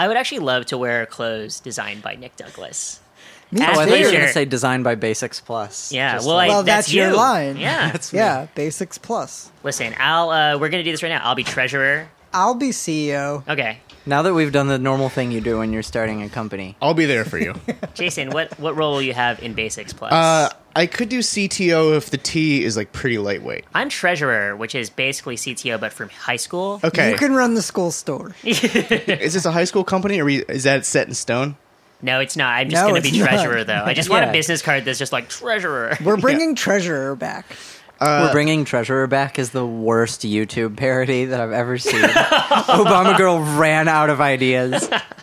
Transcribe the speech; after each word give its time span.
I 0.00 0.08
would 0.08 0.16
actually 0.16 0.38
love 0.38 0.64
to 0.66 0.78
wear 0.78 1.04
clothes 1.04 1.60
designed 1.60 2.00
by 2.02 2.14
Nick 2.16 2.34
Douglas. 2.36 3.00
Me 3.52 3.60
As 3.60 3.66
too. 3.66 3.78
Oh, 3.78 3.80
I 3.82 3.86
thought 3.86 3.98
you 3.98 4.06
were 4.06 4.12
going 4.12 4.26
to 4.26 4.32
say 4.32 4.44
designed 4.46 4.82
by 4.84 4.94
Basics 4.94 5.40
Plus. 5.40 5.92
Yeah, 5.92 6.14
Just 6.14 6.26
well, 6.26 6.36
like- 6.36 6.50
I, 6.50 6.54
Well, 6.54 6.62
that's, 6.62 6.86
that's 6.86 6.94
your 6.94 7.10
you. 7.10 7.16
line. 7.16 7.56
Yeah, 7.58 7.90
That's 7.92 8.12
me. 8.12 8.18
Yeah, 8.20 8.46
basics 8.54 8.96
plus. 8.96 9.50
listen, 9.62 9.94
I'll. 9.98 10.30
Uh, 10.30 10.58
we're 10.58 10.68
gonna 10.70 10.84
do 10.84 10.90
this 10.92 11.02
right 11.02 11.10
now. 11.10 11.20
I'll 11.22 11.34
be 11.34 11.44
treasurer. 11.44 12.08
I'll 12.32 12.54
be 12.54 12.70
CEO. 12.70 13.46
Okay, 13.48 13.78
Now 14.06 14.22
that 14.22 14.32
we've 14.32 14.52
done 14.52 14.68
the 14.68 14.78
normal 14.78 15.08
thing 15.08 15.32
you 15.32 15.40
do 15.40 15.58
when 15.58 15.72
you're 15.72 15.82
starting 15.82 16.22
a 16.22 16.28
company, 16.28 16.76
I'll 16.80 16.94
be 16.94 17.04
there 17.06 17.24
for 17.24 17.38
you. 17.38 17.54
Jason, 17.94 18.30
what 18.30 18.58
what 18.60 18.76
role 18.76 18.92
will 18.92 19.02
you 19.02 19.12
have 19.14 19.42
in 19.42 19.52
Basics 19.54 19.92
Plus? 19.92 20.12
Uh, 20.12 20.48
I 20.76 20.86
could 20.86 21.08
do 21.08 21.18
CTO 21.18 21.96
if 21.96 22.10
the 22.10 22.16
T 22.16 22.62
is 22.64 22.76
like 22.76 22.92
pretty 22.92 23.18
lightweight. 23.18 23.64
I'm 23.74 23.88
treasurer, 23.88 24.54
which 24.56 24.74
is 24.74 24.88
basically 24.90 25.36
CTO 25.36 25.80
but 25.80 25.92
from 25.92 26.08
high 26.10 26.36
school. 26.36 26.80
Okay, 26.84 27.10
You 27.10 27.16
can 27.16 27.34
run 27.34 27.54
the 27.54 27.62
school 27.62 27.90
store. 27.90 28.34
is 28.44 28.60
this 29.34 29.44
a 29.44 29.50
high 29.52 29.64
school 29.64 29.84
company 29.84 30.20
or 30.20 30.24
we- 30.24 30.44
is 30.44 30.64
that 30.64 30.86
set 30.86 31.08
in 31.08 31.14
stone? 31.14 31.56
No, 32.02 32.20
it's 32.20 32.36
not. 32.36 32.54
I'm 32.54 32.70
just 32.70 32.80
No, 32.82 32.88
gonna 32.88 33.00
it's 33.00 33.10
be 33.10 33.18
not. 33.18 33.28
treasurer 33.28 33.64
though. 33.64 33.82
I 33.84 33.94
just 33.94 34.08
want 34.08 34.22
a 34.24 34.26
Yeah. 34.28 34.32
business 34.32 34.62
card 34.62 34.84
that's 34.84 34.98
just 34.98 35.12
like 35.12 35.28
treasurer. 35.28 35.96
We're 36.04 36.16
bringing 36.16 36.54
treasurer 36.54 37.14
back. 37.16 37.46
Uh, 38.02 38.24
we're 38.28 38.32
bringing 38.32 38.64
Treasurer 38.64 39.06
back 39.06 39.38
is 39.38 39.50
the 39.50 39.66
worst 39.66 40.22
YouTube 40.22 40.74
parody 40.78 41.26
that 41.26 41.38
I've 41.38 41.52
ever 41.52 41.76
seen. 41.76 42.00
Obama 42.00 43.14
Girl 43.18 43.40
ran 43.58 43.88
out 43.88 44.08
of 44.08 44.22
ideas. 44.22 44.88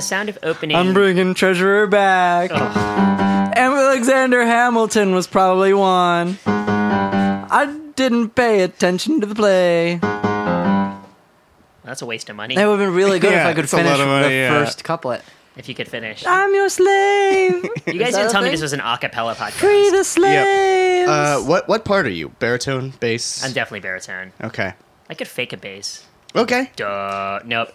the 0.00 0.06
sound 0.06 0.30
of 0.30 0.38
opening, 0.42 0.76
I'm 0.76 0.94
bringing 0.94 1.34
Treasurer 1.34 1.86
back. 1.86 2.50
And 2.50 3.74
Alexander 3.74 4.46
Hamilton 4.46 5.14
was 5.14 5.26
probably 5.26 5.74
one. 5.74 6.38
I 6.46 7.78
didn't 7.96 8.30
pay 8.30 8.62
attention 8.62 9.20
to 9.20 9.26
the 9.26 9.34
play. 9.34 9.98
that's 11.84 12.00
a 12.00 12.06
waste 12.06 12.30
of 12.30 12.36
money. 12.36 12.54
That 12.56 12.66
would 12.66 12.80
have 12.80 12.88
been 12.88 12.94
really 12.96 13.18
good 13.18 13.32
Yeah, 13.32 13.42
if 13.42 13.46
I 13.48 13.54
could 13.54 13.64
it's 13.64 13.74
a 13.74 13.76
lot 13.76 13.84
finish 13.84 13.98
money, 14.06 14.28
the 14.28 14.34
yeah. 14.34 14.64
first 14.64 14.84
couplet. 14.84 15.22
If 15.56 15.68
you 15.68 15.74
could 15.74 15.88
finish, 15.88 16.24
I'm 16.26 16.54
your 16.54 16.70
slave. 16.70 17.64
you 17.86 17.98
guys 17.98 18.10
Is 18.10 18.14
didn't 18.14 18.28
a 18.28 18.30
tell 18.30 18.42
me 18.42 18.48
this 18.50 18.62
was 18.62 18.72
an 18.72 18.80
a 18.80 18.96
cappella 18.98 19.34
podcast. 19.34 19.50
Free 19.52 19.90
the 19.90 20.04
slaves. 20.04 21.08
Uh, 21.10 21.40
what 21.44 21.68
what 21.68 21.84
part 21.84 22.06
are 22.06 22.10
you? 22.10 22.30
Baritone, 22.38 22.94
bass? 23.00 23.44
I'm 23.44 23.52
definitely 23.52 23.80
baritone. 23.80 24.32
okay. 24.42 24.72
I 25.10 25.14
could 25.14 25.28
fake 25.28 25.52
a 25.52 25.58
bass. 25.58 26.06
Okay. 26.34 26.70
Duh. 26.76 27.40
Nope. 27.44 27.72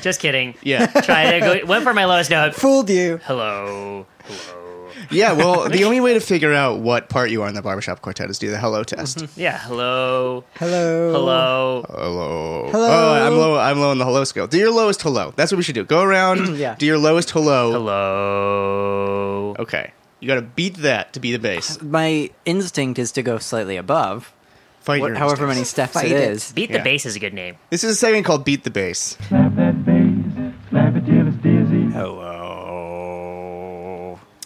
Just 0.00 0.20
kidding. 0.20 0.54
Yeah. 0.62 0.86
Try 1.02 1.38
to 1.38 1.40
go. 1.40 1.66
Went 1.66 1.84
for 1.84 1.92
my 1.94 2.04
lowest 2.06 2.30
note. 2.30 2.54
Fooled 2.54 2.88
you. 2.88 3.20
Hello. 3.24 4.06
Hello. 4.24 4.88
Yeah. 5.10 5.32
Well, 5.32 5.68
the 5.68 5.84
only 5.84 6.00
way 6.00 6.14
to 6.14 6.20
figure 6.20 6.52
out 6.54 6.80
what 6.80 7.08
part 7.08 7.30
you 7.30 7.42
are 7.42 7.48
in 7.48 7.54
the 7.54 7.62
barbershop 7.62 8.00
quartet 8.00 8.30
is 8.30 8.38
do 8.38 8.50
the 8.50 8.58
hello 8.58 8.84
test. 8.84 9.18
Mm-hmm. 9.18 9.40
Yeah. 9.40 9.58
Hello. 9.58 10.44
Hello. 10.54 11.12
Hello. 11.12 11.84
Hello. 11.88 12.68
Hello. 12.70 12.88
Oh, 12.88 13.12
I'm 13.26 13.36
low. 13.36 13.58
I'm 13.58 13.80
low 13.80 13.90
on 13.90 13.98
the 13.98 14.04
hello 14.04 14.24
scale. 14.24 14.46
Do 14.46 14.56
your 14.58 14.72
lowest 14.72 15.02
hello. 15.02 15.32
That's 15.36 15.52
what 15.52 15.56
we 15.58 15.62
should 15.62 15.74
do. 15.74 15.84
Go 15.84 16.02
around. 16.02 16.56
Yeah. 16.60 16.74
Do 16.76 16.84
your 16.86 16.98
lowest 16.98 17.30
hello. 17.30 17.72
Hello. 17.72 19.56
Okay. 19.58 19.92
You 20.20 20.28
got 20.28 20.34
to 20.34 20.42
beat 20.42 20.76
that 20.78 21.12
to 21.14 21.20
be 21.20 21.32
the 21.32 21.38
bass. 21.38 21.80
My 21.80 22.28
instinct 22.44 22.98
is 22.98 23.10
to 23.12 23.22
go 23.22 23.38
slightly 23.38 23.76
above, 23.78 24.32
Fight 24.80 25.00
what, 25.02 25.08
your 25.08 25.16
however 25.16 25.46
many 25.46 25.64
steps 25.64 25.92
Fight 25.92 26.06
it 26.06 26.12
it. 26.12 26.30
is. 26.30 26.52
Beat 26.52 26.70
the 26.72 26.78
Yeah. 26.78 26.84
bass 26.84 27.04
is 27.06 27.14
a 27.16 27.18
good 27.18 27.34
name. 27.34 27.56
This 27.70 27.84
is 27.84 27.92
a 27.92 27.96
segment 27.96 28.24
called 28.26 28.44
Beat 28.44 28.64
the 28.64 28.70
Bass. 28.70 29.16
Slap 29.28 29.54
that 29.56 29.84
bass, 29.84 30.52
slap 30.70 30.96
it 30.96 31.04
till 31.04 31.28
it's 31.28 31.36
dizzy. 31.36 31.90
Hello. 31.92 32.18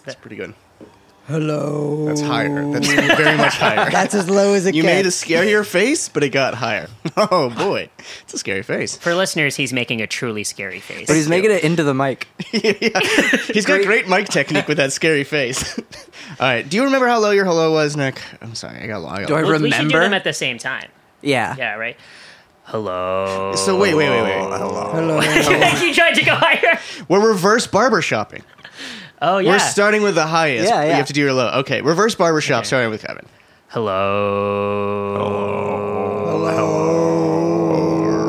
That's 0.04 0.16
pretty 0.16 0.36
good. 0.36 0.54
Hello. 1.26 2.04
That's 2.04 2.20
higher. 2.20 2.70
That's 2.70 2.86
very 2.92 3.36
much 3.38 3.54
higher. 3.54 3.90
That's 3.92 4.14
as 4.14 4.28
low 4.28 4.52
as 4.52 4.66
it 4.66 4.74
you 4.74 4.82
gets. 4.82 4.94
made 4.94 5.06
a 5.06 5.08
scarier 5.08 5.64
face, 5.64 6.10
but 6.10 6.22
it 6.22 6.30
got 6.30 6.54
higher. 6.54 6.88
Oh 7.16 7.48
boy, 7.48 7.88
it's 8.22 8.34
a 8.34 8.38
scary 8.38 8.62
face. 8.64 8.96
For 8.96 9.14
listeners, 9.14 9.54
he's 9.54 9.72
making 9.72 10.02
a 10.02 10.06
truly 10.06 10.42
scary 10.42 10.80
face. 10.80 11.06
But 11.06 11.14
he's 11.14 11.28
making 11.28 11.52
it 11.52 11.62
into 11.62 11.84
the 11.84 11.94
mic. 11.94 12.26
He's 12.50 13.64
got 13.66 13.82
great 13.82 14.08
mic 14.08 14.26
technique 14.28 14.66
with 14.66 14.78
that 14.78 14.92
scary 14.92 15.22
face. 15.22 15.78
All 15.78 15.84
right, 16.40 16.68
do 16.68 16.76
you 16.76 16.84
remember 16.84 17.06
how 17.06 17.20
low 17.20 17.30
your 17.30 17.44
hello 17.44 17.72
was, 17.72 17.96
Nick? 17.96 18.20
I'm 18.40 18.56
sorry, 18.56 18.80
I 18.82 18.86
got 18.88 19.02
long. 19.02 19.18
I 19.18 19.24
Do 19.26 19.34
I 19.34 19.42
long. 19.42 19.52
Well, 19.52 19.60
we 19.60 19.70
should 19.70 19.88
do 19.90 20.00
them 20.00 20.12
at 20.12 20.24
the 20.24 20.32
same 20.32 20.58
time. 20.58 20.88
Yeah. 21.22 21.54
Yeah. 21.56 21.74
Right. 21.76 21.96
Hello. 22.64 23.52
So 23.54 23.78
wait, 23.78 23.94
wait, 23.94 24.10
wait, 24.10 24.22
wait. 24.22 24.32
Hello. 24.32 24.90
Hello. 24.92 25.20
you 25.86 25.94
tried 25.94 26.14
to 26.14 26.24
go 26.24 26.34
higher. 26.34 26.80
We're 27.08 27.28
reverse 27.28 27.68
barber 27.68 28.02
shopping. 28.02 28.42
Oh 29.26 29.38
yeah. 29.38 29.50
We're 29.52 29.58
starting 29.58 30.02
with 30.02 30.14
the 30.16 30.26
highest. 30.26 30.68
Yeah, 30.68 30.82
yeah. 30.82 30.88
You 30.88 30.94
have 30.94 31.06
to 31.06 31.12
do 31.14 31.20
your 31.22 31.32
low. 31.32 31.48
Okay, 31.60 31.80
reverse 31.82 32.14
barbershop 32.14 32.58
Okay. 32.58 32.66
starting 32.66 32.90
with 32.90 33.02
Kevin. 33.02 33.24
Hello. 33.68 35.16
Hello. 35.16 36.46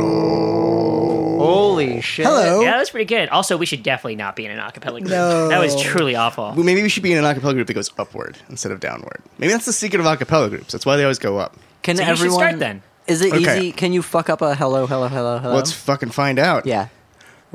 Hello. 0.06 1.38
Holy 1.40 2.02
shit. 2.02 2.26
Hello. 2.26 2.62
Yeah, 2.62 2.72
that 2.72 2.80
was 2.80 2.90
pretty 2.90 3.06
good. 3.06 3.30
Also, 3.30 3.58
we 3.58 3.66
should 3.66 3.84
definitely 3.84 4.16
not 4.16 4.36
be 4.36 4.46
in 4.46 4.52
an 4.52 4.60
acapella 4.60 5.00
group. 5.00 5.10
No. 5.10 5.50
That 5.50 5.60
was 5.60 5.80
truly 5.82 6.16
awful. 6.16 6.54
Well, 6.56 6.64
maybe 6.64 6.82
we 6.82 6.90
should 6.90 7.04
be 7.04 7.12
in 7.12 7.24
an 7.24 7.26
acapella 7.26 7.54
group 7.54 7.68
that 7.68 7.74
goes 7.74 7.92
upward 7.98 8.38
instead 8.50 8.72
of 8.72 8.80
downward. 8.80 9.22
Maybe 9.38 9.52
that's 9.54 9.66
the 9.66 9.74
secret 9.74 10.00
of 10.00 10.06
acapella 10.06 10.50
groups. 10.50 10.72
That's 10.72 10.86
why 10.86 10.96
they 10.98 11.04
always 11.04 11.20
go 11.20 11.38
up. 11.38 11.56
Can 11.84 11.98
So 11.98 12.04
you 12.04 12.10
everyone 12.10 12.40
start 12.40 12.60
then. 12.60 12.82
Is 13.08 13.22
it 13.22 13.34
Okay. 13.34 13.58
easy? 13.60 13.72
Can 13.72 13.94
you 13.94 14.02
fuck 14.02 14.30
up 14.30 14.42
a 14.42 14.56
hello, 14.56 14.88
hello, 14.88 15.08
hello, 15.08 15.38
hello? 15.38 15.54
Let's 15.56 15.72
fucking 15.72 16.10
find 16.10 16.40
out. 16.40 16.66
yeah. 16.66 16.88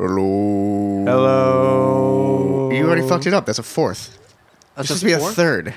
Hello. 0.01 1.05
Hello. 1.05 2.71
You 2.73 2.87
already 2.87 3.07
fucked 3.07 3.27
it 3.27 3.35
up. 3.35 3.45
That's 3.45 3.59
a 3.59 3.63
fourth. 3.63 4.17
That's 4.75 4.89
This 4.89 5.01
should 5.01 5.05
be 5.07 5.13
a 5.13 5.19
fourth? 5.19 5.37
third. 5.37 5.75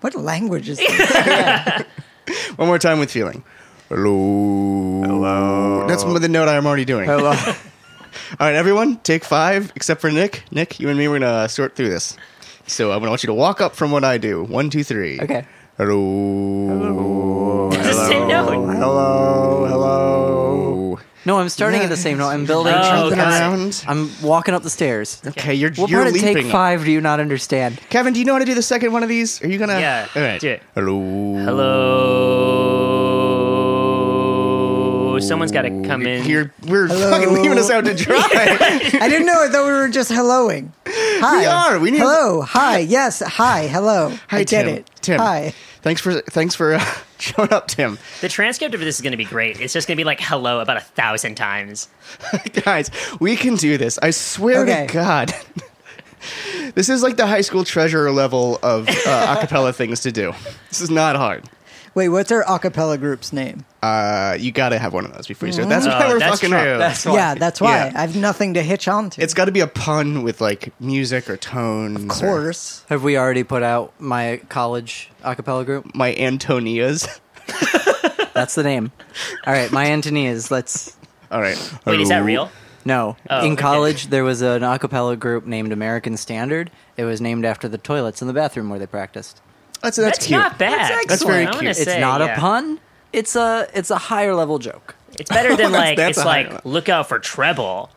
What 0.00 0.14
language 0.14 0.70
is 0.70 0.78
this? 0.78 0.88
One 2.56 2.68
more 2.68 2.78
time 2.78 2.98
with 2.98 3.10
feeling. 3.10 3.44
Hello. 3.90 5.02
Hello. 5.04 5.86
That's 5.86 6.04
the 6.04 6.26
note 6.26 6.48
I'm 6.48 6.66
already 6.66 6.86
doing. 6.86 7.04
Hello. 7.04 7.28
All 8.40 8.46
right, 8.46 8.54
everyone, 8.54 8.96
take 9.00 9.26
five, 9.26 9.70
except 9.76 10.00
for 10.00 10.10
Nick. 10.10 10.44
Nick, 10.50 10.80
you 10.80 10.88
and 10.88 10.98
me, 10.98 11.06
we're 11.08 11.18
gonna 11.18 11.46
sort 11.46 11.76
through 11.76 11.90
this. 11.90 12.16
So 12.66 12.92
I'm 12.92 13.00
gonna 13.00 13.10
want 13.10 13.24
you 13.24 13.26
to 13.26 13.34
walk 13.34 13.60
up 13.60 13.76
from 13.76 13.90
what 13.90 14.04
I 14.04 14.16
do. 14.16 14.42
One, 14.44 14.70
two, 14.70 14.84
three. 14.84 15.20
Okay. 15.20 15.44
Hello. 15.76 17.68
It's 17.74 17.88
the 17.88 18.08
same 18.08 18.26
note. 18.26 18.52
Hello. 18.52 19.66
Hello. 19.66 20.25
No, 21.26 21.38
I'm 21.38 21.48
starting 21.48 21.80
at 21.82 21.88
the 21.88 21.96
same 21.96 22.18
note. 22.18 22.28
I'm 22.28 22.46
building. 22.46 22.72
Oh, 22.74 22.82
Jumping 23.10 23.18
got 23.18 23.32
it. 23.34 23.40
around. 23.40 23.84
I'm 23.88 24.10
walking 24.22 24.54
up 24.54 24.62
the 24.62 24.70
stairs. 24.70 25.20
Okay, 25.26 25.54
you're 25.54 25.72
What 25.72 25.90
you're 25.90 25.98
part 26.02 26.08
of 26.08 26.14
leaping. 26.14 26.34
take 26.44 26.46
five 26.52 26.84
do 26.84 26.92
you 26.92 27.00
not 27.00 27.18
understand? 27.20 27.80
Kevin, 27.90 28.12
do 28.12 28.20
you 28.20 28.24
know 28.24 28.34
how 28.34 28.38
to 28.38 28.44
do 28.44 28.54
the 28.54 28.62
second 28.62 28.92
one 28.92 29.02
of 29.02 29.08
these? 29.08 29.42
Are 29.42 29.48
you 29.48 29.58
gonna? 29.58 29.80
Yeah, 29.80 30.06
All 30.14 30.22
right. 30.22 30.40
do 30.40 30.48
it. 30.50 30.62
Hello. 30.74 31.44
Hello. 31.44 32.15
Someone's 35.26 35.52
got 35.52 35.62
to 35.62 35.70
come 35.82 36.06
in. 36.06 36.24
You're 36.26 36.52
we're 36.66 36.86
Hello. 36.86 37.10
fucking 37.10 37.32
leaving 37.34 37.58
us 37.58 37.70
out 37.70 37.84
to 37.84 37.94
dry. 37.94 38.16
I 38.32 39.08
didn't 39.08 39.26
know. 39.26 39.42
I 39.42 39.48
thought 39.48 39.66
we 39.66 39.72
were 39.72 39.88
just 39.88 40.10
helloing. 40.10 40.70
Hi. 40.86 41.38
We 41.40 41.44
are. 41.46 41.78
We 41.78 41.90
need- 41.90 41.98
Hello. 41.98 42.42
Hi. 42.42 42.78
Yes. 42.78 43.20
Hi. 43.20 43.66
Hello. 43.66 44.10
Hi, 44.28 44.38
I 44.38 44.44
get 44.44 44.64
Tim. 44.64 44.68
it. 44.76 44.90
Tim. 45.00 45.18
Hi. 45.20 45.52
thanks 45.82 46.00
for 46.00 46.20
thanks 46.20 46.54
for 46.54 46.74
uh, 46.74 46.84
showing 47.18 47.52
up, 47.52 47.68
Tim. 47.68 47.98
The 48.20 48.28
transcript 48.28 48.74
of 48.74 48.80
this 48.80 48.96
is 48.96 49.00
going 49.02 49.12
to 49.12 49.16
be 49.16 49.24
great. 49.24 49.60
It's 49.60 49.72
just 49.72 49.88
going 49.88 49.96
to 49.96 50.00
be 50.00 50.04
like 50.04 50.20
hello 50.20 50.60
about 50.60 50.76
a 50.76 50.80
thousand 50.80 51.34
times. 51.36 51.88
Guys, 52.64 52.90
we 53.20 53.36
can 53.36 53.56
do 53.56 53.78
this. 53.78 53.98
I 54.02 54.10
swear 54.10 54.62
Okay. 54.62 54.86
to 54.86 54.92
God. 54.92 55.34
this 56.74 56.88
is 56.88 57.02
like 57.02 57.16
the 57.16 57.26
high 57.26 57.40
school 57.40 57.64
treasurer 57.64 58.10
level 58.10 58.58
of 58.62 58.88
uh, 58.88 58.92
acapella 59.36 59.74
things 59.74 60.00
to 60.00 60.12
do. 60.12 60.32
This 60.68 60.80
is 60.80 60.90
not 60.90 61.16
hard. 61.16 61.44
Wait. 61.96 62.10
What's 62.10 62.30
our 62.30 62.44
acapella 62.44 63.00
group's 63.00 63.32
name? 63.32 63.64
Uh, 63.82 64.36
you 64.38 64.52
got 64.52 64.68
to 64.68 64.78
have 64.78 64.92
one 64.92 65.04
of 65.06 65.14
those 65.14 65.26
before 65.26 65.46
you 65.48 65.52
start. 65.52 65.68
That's 65.68 65.86
why 65.86 66.04
Oh, 66.04 66.08
we're 66.10 66.18
that's 66.18 66.40
fucking 66.40 66.50
true. 66.50 66.58
up. 66.58 66.78
That's 66.78 67.06
Yeah, 67.06 67.34
that's 67.34 67.60
why 67.60 67.76
Yeah. 67.88 67.92
I 67.96 68.00
have 68.02 68.14
nothing 68.16 68.54
to 68.54 68.62
hitch 68.62 68.86
on 68.86 69.10
to. 69.10 69.22
It's 69.22 69.32
got 69.34 69.46
to 69.46 69.52
be 69.52 69.60
a 69.60 69.66
pun 69.66 70.22
with 70.22 70.40
like 70.40 70.78
music 70.78 71.28
or 71.30 71.36
tone. 71.36 71.96
of 71.96 72.08
course. 72.08 72.84
Have 72.90 73.02
we 73.02 73.16
already 73.18 73.42
put 73.44 73.62
out 73.62 73.92
my 73.98 74.42
college 74.50 75.10
a 75.24 75.34
cappella 75.34 75.64
group? 75.64 75.94
my 75.94 76.14
Antonias. 76.14 77.08
That's 78.34 78.54
the 78.54 78.62
name. 78.62 78.92
All 79.46 79.52
right, 79.54 79.72
my 79.72 79.90
Antonias. 79.90 80.50
Let's. 80.50 80.96
All 81.30 81.40
right. 81.40 81.56
Wait, 81.86 82.00
is 82.00 82.10
that 82.10 82.24
real? 82.24 82.50
No. 82.84 83.16
Oh, 83.30 83.44
in 83.44 83.52
okay. 83.54 83.62
college, 83.62 84.08
there 84.08 84.22
was 84.22 84.42
an 84.42 84.62
a 84.62 84.78
cappella 84.78 85.16
group 85.16 85.46
named 85.46 85.72
American 85.72 86.16
Standard. 86.18 86.70
It 86.98 87.04
was 87.04 87.20
named 87.22 87.44
after 87.46 87.66
the 87.68 87.78
toilets 87.78 88.20
in 88.20 88.28
the 88.28 88.34
bathroom 88.34 88.68
where 88.68 88.78
they 88.78 88.86
practiced. 88.86 89.40
That's 89.86 89.96
that's, 89.98 90.18
That's 90.18 90.26
cute. 90.26 90.40
not 90.40 90.58
bad. 90.58 90.90
That's 90.90 91.06
That's 91.06 91.24
very 91.24 91.46
I'm 91.46 91.52
gonna 91.52 91.60
cute. 91.74 91.76
It's 91.78 91.84
say, 91.84 92.00
not 92.00 92.20
yeah. 92.20 92.36
a 92.36 92.38
pun. 92.40 92.80
It's 93.12 93.36
a 93.36 93.68
it's 93.72 93.90
a 93.90 93.96
higher 93.98 94.34
level 94.34 94.58
joke. 94.58 94.96
It's 95.18 95.30
better 95.30 95.50
than 95.56 95.70
That's- 95.72 95.88
like 95.90 95.96
that's 95.96 96.18
it's 96.18 96.26
like 96.26 96.50
one. 96.50 96.60
look 96.64 96.88
out 96.88 97.08
for 97.08 97.18
treble. 97.20 97.90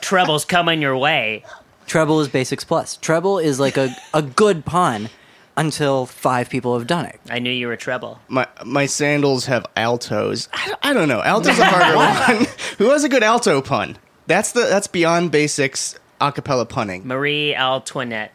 Treble's 0.00 0.44
coming 0.44 0.80
your 0.80 0.96
way. 0.96 1.44
Treble 1.86 2.20
is 2.20 2.28
basics 2.28 2.62
plus. 2.64 2.96
Treble 2.98 3.38
is 3.40 3.58
like 3.58 3.76
a, 3.76 3.90
a 4.14 4.22
good 4.22 4.64
pun 4.64 5.08
until 5.56 6.06
five 6.06 6.48
people 6.48 6.78
have 6.78 6.86
done 6.86 7.04
it. 7.06 7.18
I 7.28 7.40
knew 7.40 7.50
you 7.50 7.66
were 7.66 7.76
treble. 7.76 8.20
My 8.28 8.46
my 8.64 8.86
sandals 8.86 9.46
have 9.46 9.66
altos. 9.76 10.48
I, 10.52 10.74
I 10.84 10.92
don't 10.92 11.08
know. 11.08 11.20
Alto's 11.22 11.58
a 11.58 11.64
harder 11.68 11.96
one. 11.96 12.46
Who 12.78 12.90
has 12.90 13.02
a 13.02 13.08
good 13.08 13.24
alto 13.24 13.60
pun? 13.60 13.98
That's 14.28 14.52
the 14.52 14.60
that's 14.60 14.86
beyond 14.86 15.32
basics 15.32 15.98
acapella 16.20 16.68
punning. 16.68 17.06
Marie 17.06 17.54
Antoinette. 17.56 18.32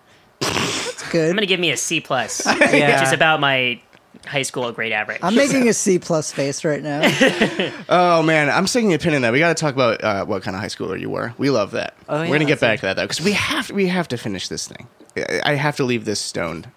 It's 1.13 1.21
good. 1.21 1.29
I'm 1.29 1.35
gonna 1.35 1.45
give 1.45 1.59
me 1.59 1.71
a 1.71 1.77
C 1.77 1.99
plus, 2.01 2.45
Yeah. 2.59 2.99
which 2.99 3.07
is 3.07 3.13
about 3.13 3.39
my 3.39 3.79
high 4.25 4.41
school 4.43 4.71
grade 4.71 4.93
average. 4.93 5.19
I'm 5.21 5.35
making 5.35 5.67
a 5.67 5.73
C 5.73 5.99
plus 5.99 6.31
face 6.31 6.63
right 6.65 6.81
now. 6.81 7.01
Oh 7.89 8.23
man, 8.23 8.49
I'm 8.49 8.65
sticking 8.67 8.93
a 8.93 8.97
pin 8.99 9.13
in 9.13 9.21
that. 9.23 9.33
We 9.33 9.39
got 9.39 9.55
to 9.55 9.61
talk 9.61 9.73
about 9.73 10.03
uh, 10.03 10.25
what 10.25 10.41
kind 10.43 10.55
of 10.55 10.61
high 10.61 10.67
schooler 10.69 10.99
you 10.99 11.09
were. 11.09 11.33
We 11.37 11.49
love 11.49 11.71
that. 11.71 11.93
Oh, 12.09 12.19
We're 12.21 12.27
gonna 12.27 12.45
get 12.45 12.59
back 12.59 12.75
it. 12.77 12.81
to 12.81 12.85
that 12.87 12.95
though, 12.95 13.03
because 13.03 13.21
we 13.21 13.33
have 13.33 13.69
we 13.71 13.87
have 13.87 14.07
to 14.09 14.17
finish 14.17 14.47
this 14.47 14.67
thing. 14.67 14.87
I 15.17 15.41
I 15.51 15.53
have 15.55 15.75
to 15.77 15.83
leave 15.83 16.05
this 16.05 16.19
stoned 16.19 16.69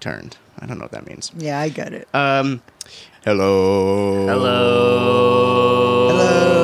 turned. 0.00 0.36
I 0.58 0.66
don't 0.66 0.78
know 0.78 0.84
what 0.84 0.92
that 0.92 1.06
means. 1.06 1.30
Yeah, 1.36 1.60
I 1.60 1.68
get 1.68 1.92
it. 1.92 2.08
Um, 2.14 2.62
hello. 3.24 4.26
Hello. 4.26 6.08
Hello. 6.08 6.55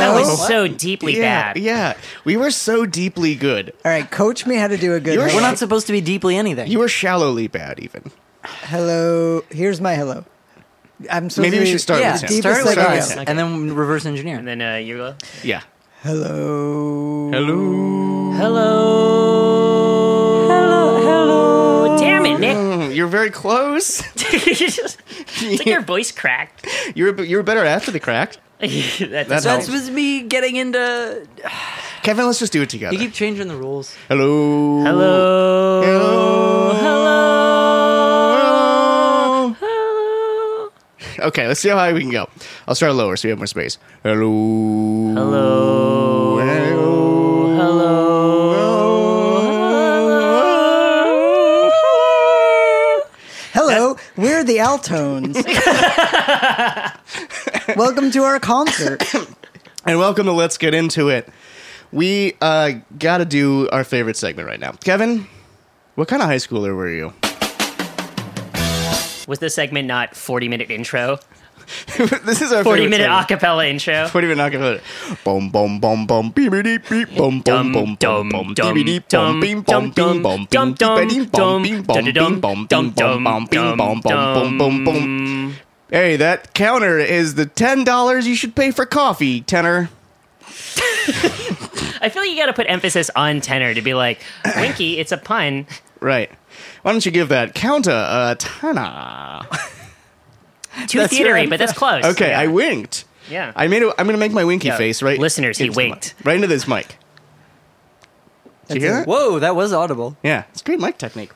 That 0.00 0.14
was 0.14 0.46
so 0.46 0.68
deeply 0.68 1.16
Yeah, 1.18 1.52
bad. 1.52 1.58
yeah. 1.62 1.94
We 2.24 2.36
were 2.36 2.50
so 2.50 2.86
deeply 2.86 3.34
good. 3.34 3.72
All 3.84 3.90
right, 3.90 4.08
coach 4.10 4.46
me 4.46 4.56
how 4.56 4.68
to 4.68 4.76
do 4.76 4.94
a 4.94 5.00
good. 5.00 5.14
You 5.14 5.20
were. 5.20 5.26
We're 5.26 5.40
not 5.40 5.58
supposed 5.58 5.86
to 5.88 5.92
be 5.92 6.00
deeply 6.00 6.36
anything. 6.36 6.70
You 6.70 6.78
were 6.78 6.88
shallowly 6.88 7.48
bad, 7.48 7.80
even. 7.80 8.10
Hello. 8.44 9.42
Here's 9.50 9.80
my 9.80 9.94
hello. 9.94 10.24
I'm 11.10 11.30
supposed 11.30 11.46
Maybe 11.50 11.58
to 11.58 11.64
we 11.64 11.70
should 11.70 11.80
start 11.80 12.00
yeah, 12.00 12.12
with 12.12 12.22
Tim. 12.22 12.28
deepest 12.30 12.60
start 12.60 12.76
with 12.76 12.78
I 12.78 12.86
can 12.88 12.98
us, 12.98 13.14
go. 13.14 13.24
And 13.26 13.38
then 13.38 13.74
reverse 13.74 14.04
engineer. 14.06 14.38
And 14.38 14.48
then 14.48 14.60
uh, 14.60 14.74
you 14.76 14.96
go. 14.96 15.14
Yeah. 15.44 15.62
Hello. 16.02 17.30
Hello. 17.30 18.32
Hello. 18.32 20.48
Hello. 20.48 21.00
Hello. 21.02 21.98
Damn 21.98 22.26
it, 22.26 22.38
Nick. 22.38 22.56
Mm, 22.56 22.94
You're 22.94 23.06
very 23.08 23.30
close. 23.30 24.02
it's 24.16 24.96
like 25.58 25.66
your 25.66 25.82
voice 25.82 26.12
cracked. 26.12 26.66
You 26.94 27.12
were 27.12 27.24
you 27.24 27.36
were 27.36 27.42
better 27.42 27.64
after 27.64 27.90
the 27.90 28.00
crack. 28.00 28.36
That's 28.60 28.98
That 28.98 29.28
That's 29.28 29.44
helps. 29.44 29.68
was 29.68 29.90
me 29.90 30.22
getting 30.22 30.56
into. 30.56 31.26
Kevin, 32.02 32.26
let's 32.26 32.38
just 32.40 32.52
do 32.52 32.62
it 32.62 32.68
together. 32.70 32.92
You 32.94 32.98
keep 32.98 33.12
changing 33.12 33.46
the 33.48 33.56
rules. 33.56 33.94
Hello. 34.08 34.82
Hello. 34.82 35.82
Hello. 35.82 36.72
Hello. 38.34 39.54
Hello. 39.60 40.70
Okay, 41.28 41.46
let's 41.46 41.60
see 41.60 41.68
how 41.68 41.76
high 41.76 41.92
we 41.92 42.00
can 42.00 42.10
go. 42.10 42.28
I'll 42.66 42.74
start 42.74 42.94
lower 42.94 43.16
so 43.16 43.28
we 43.28 43.30
have 43.30 43.38
more 43.38 43.46
space. 43.46 43.78
Hello. 44.02 45.14
Hello. 45.14 46.38
Hello. 46.38 47.56
Hello. 47.56 48.54
Hello. 48.54 49.40
Hello. 53.52 53.74
Hello. 53.74 53.96
We're 54.16 54.42
the 54.44 54.56
Altones. 54.58 55.36
Welcome 57.76 58.10
to 58.12 58.22
our 58.22 58.40
concert. 58.40 59.02
And 59.84 59.98
welcome 59.98 60.26
to 60.26 60.32
Let's 60.32 60.58
Get 60.58 60.74
Into 60.74 61.08
It. 61.08 61.26
We 61.92 62.34
uh, 62.42 62.72
got 62.98 63.18
to 63.18 63.24
do 63.24 63.68
our 63.70 63.84
favorite 63.84 64.16
segment 64.18 64.46
right 64.46 64.60
now. 64.60 64.72
Kevin, 64.72 65.26
what 65.94 66.08
kind 66.08 66.20
of 66.20 66.28
high 66.28 66.36
schooler 66.36 66.76
were 66.76 66.90
you? 66.90 67.14
Was 69.26 69.38
this 69.38 69.54
segment 69.54 69.86
not 69.86 70.14
40 70.14 70.48
minute 70.48 70.70
intro? 70.70 71.18
this 72.24 72.42
is 72.42 72.52
our 72.52 72.64
40 72.64 72.88
minute 72.88 73.06
segment. 73.06 73.42
acapella 73.42 73.70
intro? 73.70 74.08
40 74.08 74.26
minute 74.26 74.52
acapella. 74.52 75.24
Boom, 75.24 75.48
boom, 75.48 75.80
boom, 75.80 76.06
boom, 76.06 76.30
beep, 76.32 76.50
beep, 76.50 76.88
beep, 76.88 77.08
boom, 77.16 77.40
boom, 77.40 77.72
boom, 77.72 77.94
boom, 77.98 78.28
boom, 78.28 78.54
dum, 78.54 78.74
beep, 78.74 78.84
beep, 78.84 79.08
dum, 79.08 79.40
boom, 79.40 79.40
beam, 79.40 79.62
dum, 79.62 79.90
boom, 79.90 80.22
beam, 80.22 80.22
boom, 80.22 80.46
dum, 80.50 80.74
beam, 80.74 80.74
dum, 80.74 81.06
beep, 81.16 81.30
dum, 81.30 81.62
beep, 81.62 81.86
boom, 81.86 82.04
beam, 82.04 82.12
dum, 82.12 82.40
boom, 82.40 82.66
beam, 82.66 82.90
dum, 82.90 83.24
boom, 83.24 83.24
boom, 83.24 83.24
dum, 83.24 83.46
beam, 83.46 83.76
boom, 83.76 84.00
boom, 84.02 84.32
boom, 84.34 84.58
boom, 84.58 84.84
boom. 84.84 84.84
dum. 84.84 85.47
Hey, 85.90 86.16
that 86.16 86.52
counter 86.54 86.98
is 86.98 87.34
the 87.34 87.46
$10 87.46 88.24
you 88.26 88.34
should 88.34 88.54
pay 88.54 88.70
for 88.72 88.84
coffee, 88.84 89.40
tenor. 89.40 89.88
I 92.00 92.10
feel 92.12 92.22
like 92.22 92.30
you 92.30 92.36
got 92.36 92.46
to 92.46 92.52
put 92.52 92.66
emphasis 92.68 93.10
on 93.16 93.40
tenor 93.40 93.72
to 93.74 93.80
be 93.82 93.94
like, 93.94 94.20
Winky, 94.56 94.98
it's 95.00 95.12
a 95.12 95.16
pun. 95.16 95.66
Right. 96.00 96.30
Why 96.82 96.92
don't 96.92 97.04
you 97.04 97.10
give 97.12 97.30
that 97.30 97.54
counter 97.54 97.90
a 97.90 98.36
tenor? 98.38 99.40
Too 100.86 100.98
That's 100.98 101.12
theatery, 101.12 101.48
but 101.48 101.58
that's 101.58 101.72
close. 101.72 102.04
Okay. 102.04 102.32
I 102.32 102.46
winked. 102.46 103.04
Yeah. 103.28 103.52
I 103.56 103.66
made. 103.66 103.82
A, 103.82 103.92
I'm 104.00 104.06
gonna 104.06 104.16
make 104.18 104.32
my 104.32 104.44
winky 104.44 104.68
Yeah. 104.68 104.76
face 104.76 105.02
right. 105.02 105.18
Listeners, 105.18 105.58
he 105.58 105.64
into 105.64 105.74
the 105.74 105.76
winked. 105.88 106.14
mic. 106.18 106.26
right 106.26 106.36
into 106.36 106.46
this 106.46 106.68
mic. 106.68 106.96
Did 108.68 108.74
you 108.76 108.80
hear 108.82 108.92
That's 108.92 109.06
that? 109.06 109.10
Whoa, 109.10 109.38
that 109.40 109.56
was 109.56 109.72
audible. 109.72 110.16
Yeah, 110.22 110.44
it's 110.52 110.62
great 110.62 110.78
mic 110.78 110.98
technique. 110.98 111.30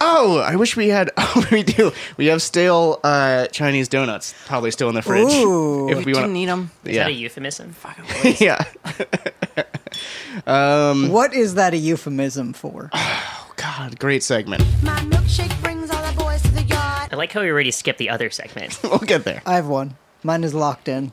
Oh, 0.00 0.38
I 0.38 0.56
wish 0.56 0.76
we 0.76 0.88
had. 0.88 1.10
Oh, 1.18 1.46
we 1.52 1.62
do. 1.62 1.92
We 2.16 2.26
have 2.26 2.40
stale 2.40 2.98
uh, 3.04 3.46
Chinese 3.48 3.88
donuts, 3.88 4.34
probably 4.46 4.70
still 4.70 4.88
in 4.88 4.94
the 4.94 5.02
fridge. 5.02 5.30
Ooh. 5.32 5.88
if 5.90 5.98
We 5.98 6.04
we 6.06 6.12
didn't 6.12 6.20
want. 6.22 6.32
need 6.32 6.46
them. 6.48 6.70
Is 6.84 6.94
Yeah. 6.96 7.02
that 7.04 7.10
a 7.10 7.12
euphemism? 7.12 7.74
yeah. 8.38 8.62
Um, 10.46 11.08
What 11.10 11.34
is 11.34 11.54
that 11.54 11.74
a 11.74 11.76
euphemism 11.76 12.52
for? 12.52 12.90
Oh 13.58 13.62
God, 13.78 13.98
great 13.98 14.22
segment. 14.22 14.62
My 14.82 14.98
milkshake 15.00 15.62
brings 15.62 15.90
all 15.90 16.02
the 16.12 16.16
boys 16.18 16.42
to 16.42 16.50
the 16.50 16.62
yard. 16.62 17.08
I 17.10 17.16
like 17.16 17.32
how 17.32 17.40
we 17.40 17.48
already 17.50 17.70
skipped 17.70 17.98
the 17.98 18.10
other 18.10 18.28
segment. 18.28 18.78
We'll 18.84 18.98
get 18.98 19.24
there. 19.24 19.40
I 19.46 19.54
have 19.54 19.66
one. 19.66 19.96
Mine 20.22 20.44
is 20.44 20.52
locked 20.52 20.88
in. 20.88 21.12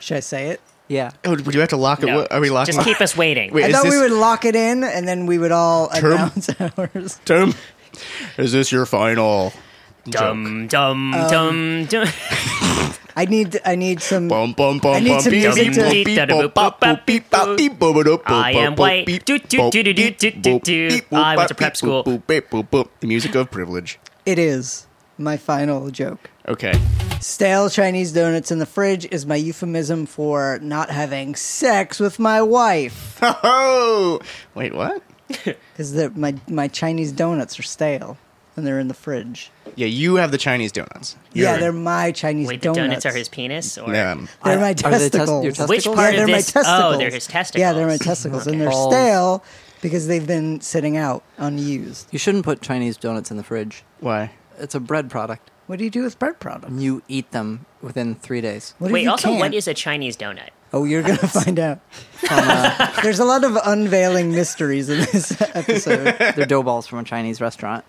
Should 0.00 0.16
I 0.16 0.20
say 0.20 0.48
it? 0.48 0.60
Yeah. 0.90 1.12
Oh, 1.24 1.30
would 1.30 1.54
you 1.54 1.60
have 1.60 1.68
to 1.70 1.76
lock 1.76 2.02
it? 2.02 2.06
No, 2.06 2.16
What, 2.16 2.32
are 2.32 2.40
we 2.40 2.50
locking? 2.50 2.74
Just 2.74 2.84
keep 2.84 3.00
us 3.00 3.16
waiting. 3.16 3.52
Wait, 3.54 3.62
I 3.64 3.68
is 3.68 3.74
thought 3.76 3.84
this 3.84 3.94
we 3.94 4.00
would 4.00 4.10
lock 4.10 4.44
it 4.44 4.56
in 4.56 4.82
and 4.82 5.06
then 5.06 5.24
we 5.26 5.38
would 5.38 5.52
all 5.52 5.88
Term? 5.88 6.12
announce 6.12 6.50
ours. 6.76 7.20
Tim? 7.24 7.54
Is 8.36 8.50
this 8.50 8.72
your 8.72 8.86
final? 8.86 9.52
Dum 10.08 10.66
dum 10.66 11.14
Um, 11.14 11.28
dum 11.30 11.84
dum. 11.86 12.08
I 13.14 13.26
need 13.28 13.60
I 13.64 13.76
need 13.76 14.00
some 14.02 14.26
Bum, 14.28 14.52
bum, 14.54 14.78
bum, 14.78 14.94
I 14.96 15.00
need 15.00 15.10
bum, 15.10 15.20
some 15.20 15.30
beep, 15.30 15.42
music 15.44 15.64
beep, 15.66 15.74
to- 15.74 15.80
boop, 15.82 16.04
beep, 16.04 16.18
boop, 16.18 16.54
bop, 16.54 16.80
boop, 16.80 17.06
beep, 17.06 17.30
bop, 17.30 17.56
beep, 17.56 17.72
boop, 17.78 17.94
boop, 18.02 18.22
boop, 18.22 18.22
I 18.26 18.52
am 18.52 18.74
boop, 18.74 18.78
white. 18.78 19.06
beep, 19.06 19.24
Do, 19.24 19.38
do, 19.38 19.58
boop, 19.58 19.70
do, 19.70 19.82
do, 19.84 19.94
beep, 19.94 20.18
do, 20.18 20.30
do, 20.32 20.40
boop, 20.58 20.62
do. 20.62 20.88
beep, 20.88 21.12
I 21.12 21.36
went 21.36 21.48
to 21.48 21.54
bop, 21.54 21.58
prep 21.58 21.72
beep, 21.72 21.76
school. 21.76 22.02
boop, 22.04 22.22
boop, 22.24 22.42
boop, 22.48 22.68
boop. 22.70 22.88
The 23.00 23.06
music 23.06 23.34
of 23.36 23.50
privilege. 23.50 23.98
It 24.26 24.38
is 24.38 24.86
my 25.18 25.36
final 25.36 25.90
joke. 25.90 26.30
Okay. 26.48 26.72
Stale 27.20 27.68
Chinese 27.68 28.12
donuts 28.12 28.50
in 28.50 28.58
the 28.58 28.66
fridge 28.66 29.06
is 29.10 29.26
my 29.26 29.36
euphemism 29.36 30.06
for 30.06 30.58
not 30.62 30.90
having 30.90 31.34
sex 31.34 32.00
with 32.00 32.18
my 32.18 32.40
wife. 32.42 33.18
Oh, 33.42 34.20
wait, 34.54 34.74
what? 34.74 35.02
Because 35.44 35.94
my, 36.16 36.34
my 36.48 36.66
Chinese 36.68 37.12
donuts 37.12 37.58
are 37.58 37.62
stale 37.62 38.18
and 38.56 38.66
they're 38.66 38.80
in 38.80 38.88
the 38.88 38.94
fridge. 38.94 39.50
Yeah, 39.76 39.86
you 39.86 40.16
have 40.16 40.32
the 40.32 40.38
Chinese 40.38 40.72
donuts. 40.72 41.16
yeah, 41.32 41.50
You're- 41.50 41.60
they're 41.60 41.72
my 41.72 42.10
Chinese 42.12 42.46
donuts. 42.48 42.48
Wait, 42.48 42.60
the 42.60 42.64
donuts. 42.74 42.88
donuts 43.02 43.06
are 43.06 43.12
his 43.18 43.28
penis, 43.28 43.78
or 43.78 43.94
Um, 43.94 44.28
They're 44.44 44.58
I- 44.58 44.60
my 44.60 44.70
are 44.70 44.74
they 44.74 44.82
tes- 44.82 45.10
testicles. 45.10 45.58
your 45.58 45.66
which 45.68 45.84
part 45.84 45.98
yeah, 45.98 46.08
of 46.22 46.26
they're 46.26 46.36
this? 46.36 46.54
my 46.54 46.62
testicles. 46.62 46.94
Oh, 46.94 46.98
they're 46.98 47.10
his 47.10 47.26
testicles. 47.26 47.60
Yeah, 47.60 47.72
they're 47.74 47.86
my 47.86 47.96
testicles, 47.98 48.46
and 48.46 48.60
they're 48.60 48.70
Balls. 48.70 48.92
stale 48.92 49.44
because 49.82 50.06
they've 50.08 50.26
been 50.26 50.60
sitting 50.60 50.96
out 50.96 51.22
unused. 51.38 52.08
You 52.10 52.18
shouldn't 52.18 52.44
put 52.44 52.60
Chinese 52.60 52.96
donuts 52.96 53.30
in 53.30 53.36
the 53.36 53.44
fridge. 53.44 53.84
Why? 54.00 54.32
It's 54.58 54.74
a 54.74 54.80
bread 54.80 55.08
product. 55.10 55.50
What 55.70 55.78
do 55.78 55.84
you 55.84 55.90
do 55.90 56.02
with 56.02 56.18
bread 56.18 56.40
products? 56.40 56.72
You 56.72 57.00
eat 57.06 57.30
them 57.30 57.64
within 57.80 58.16
three 58.16 58.40
days. 58.40 58.74
What 58.80 58.88
if 58.88 58.92
Wait, 58.92 59.02
you 59.04 59.10
also, 59.12 59.30
what 59.30 59.42
can't? 59.42 59.54
is 59.54 59.68
a 59.68 59.72
Chinese 59.74 60.16
donut? 60.16 60.48
Oh, 60.72 60.82
you're 60.82 61.02
gonna 61.02 61.16
find 61.18 61.60
out. 61.60 61.78
There's 63.04 63.20
a 63.20 63.24
lot 63.24 63.44
of 63.44 63.56
unveiling 63.64 64.32
mysteries 64.32 64.88
in 64.88 64.98
this 64.98 65.40
episode. 65.54 66.16
They're 66.34 66.44
dough 66.46 66.64
balls 66.64 66.88
from 66.88 66.98
a 66.98 67.04
Chinese 67.04 67.40
restaurant. 67.40 67.84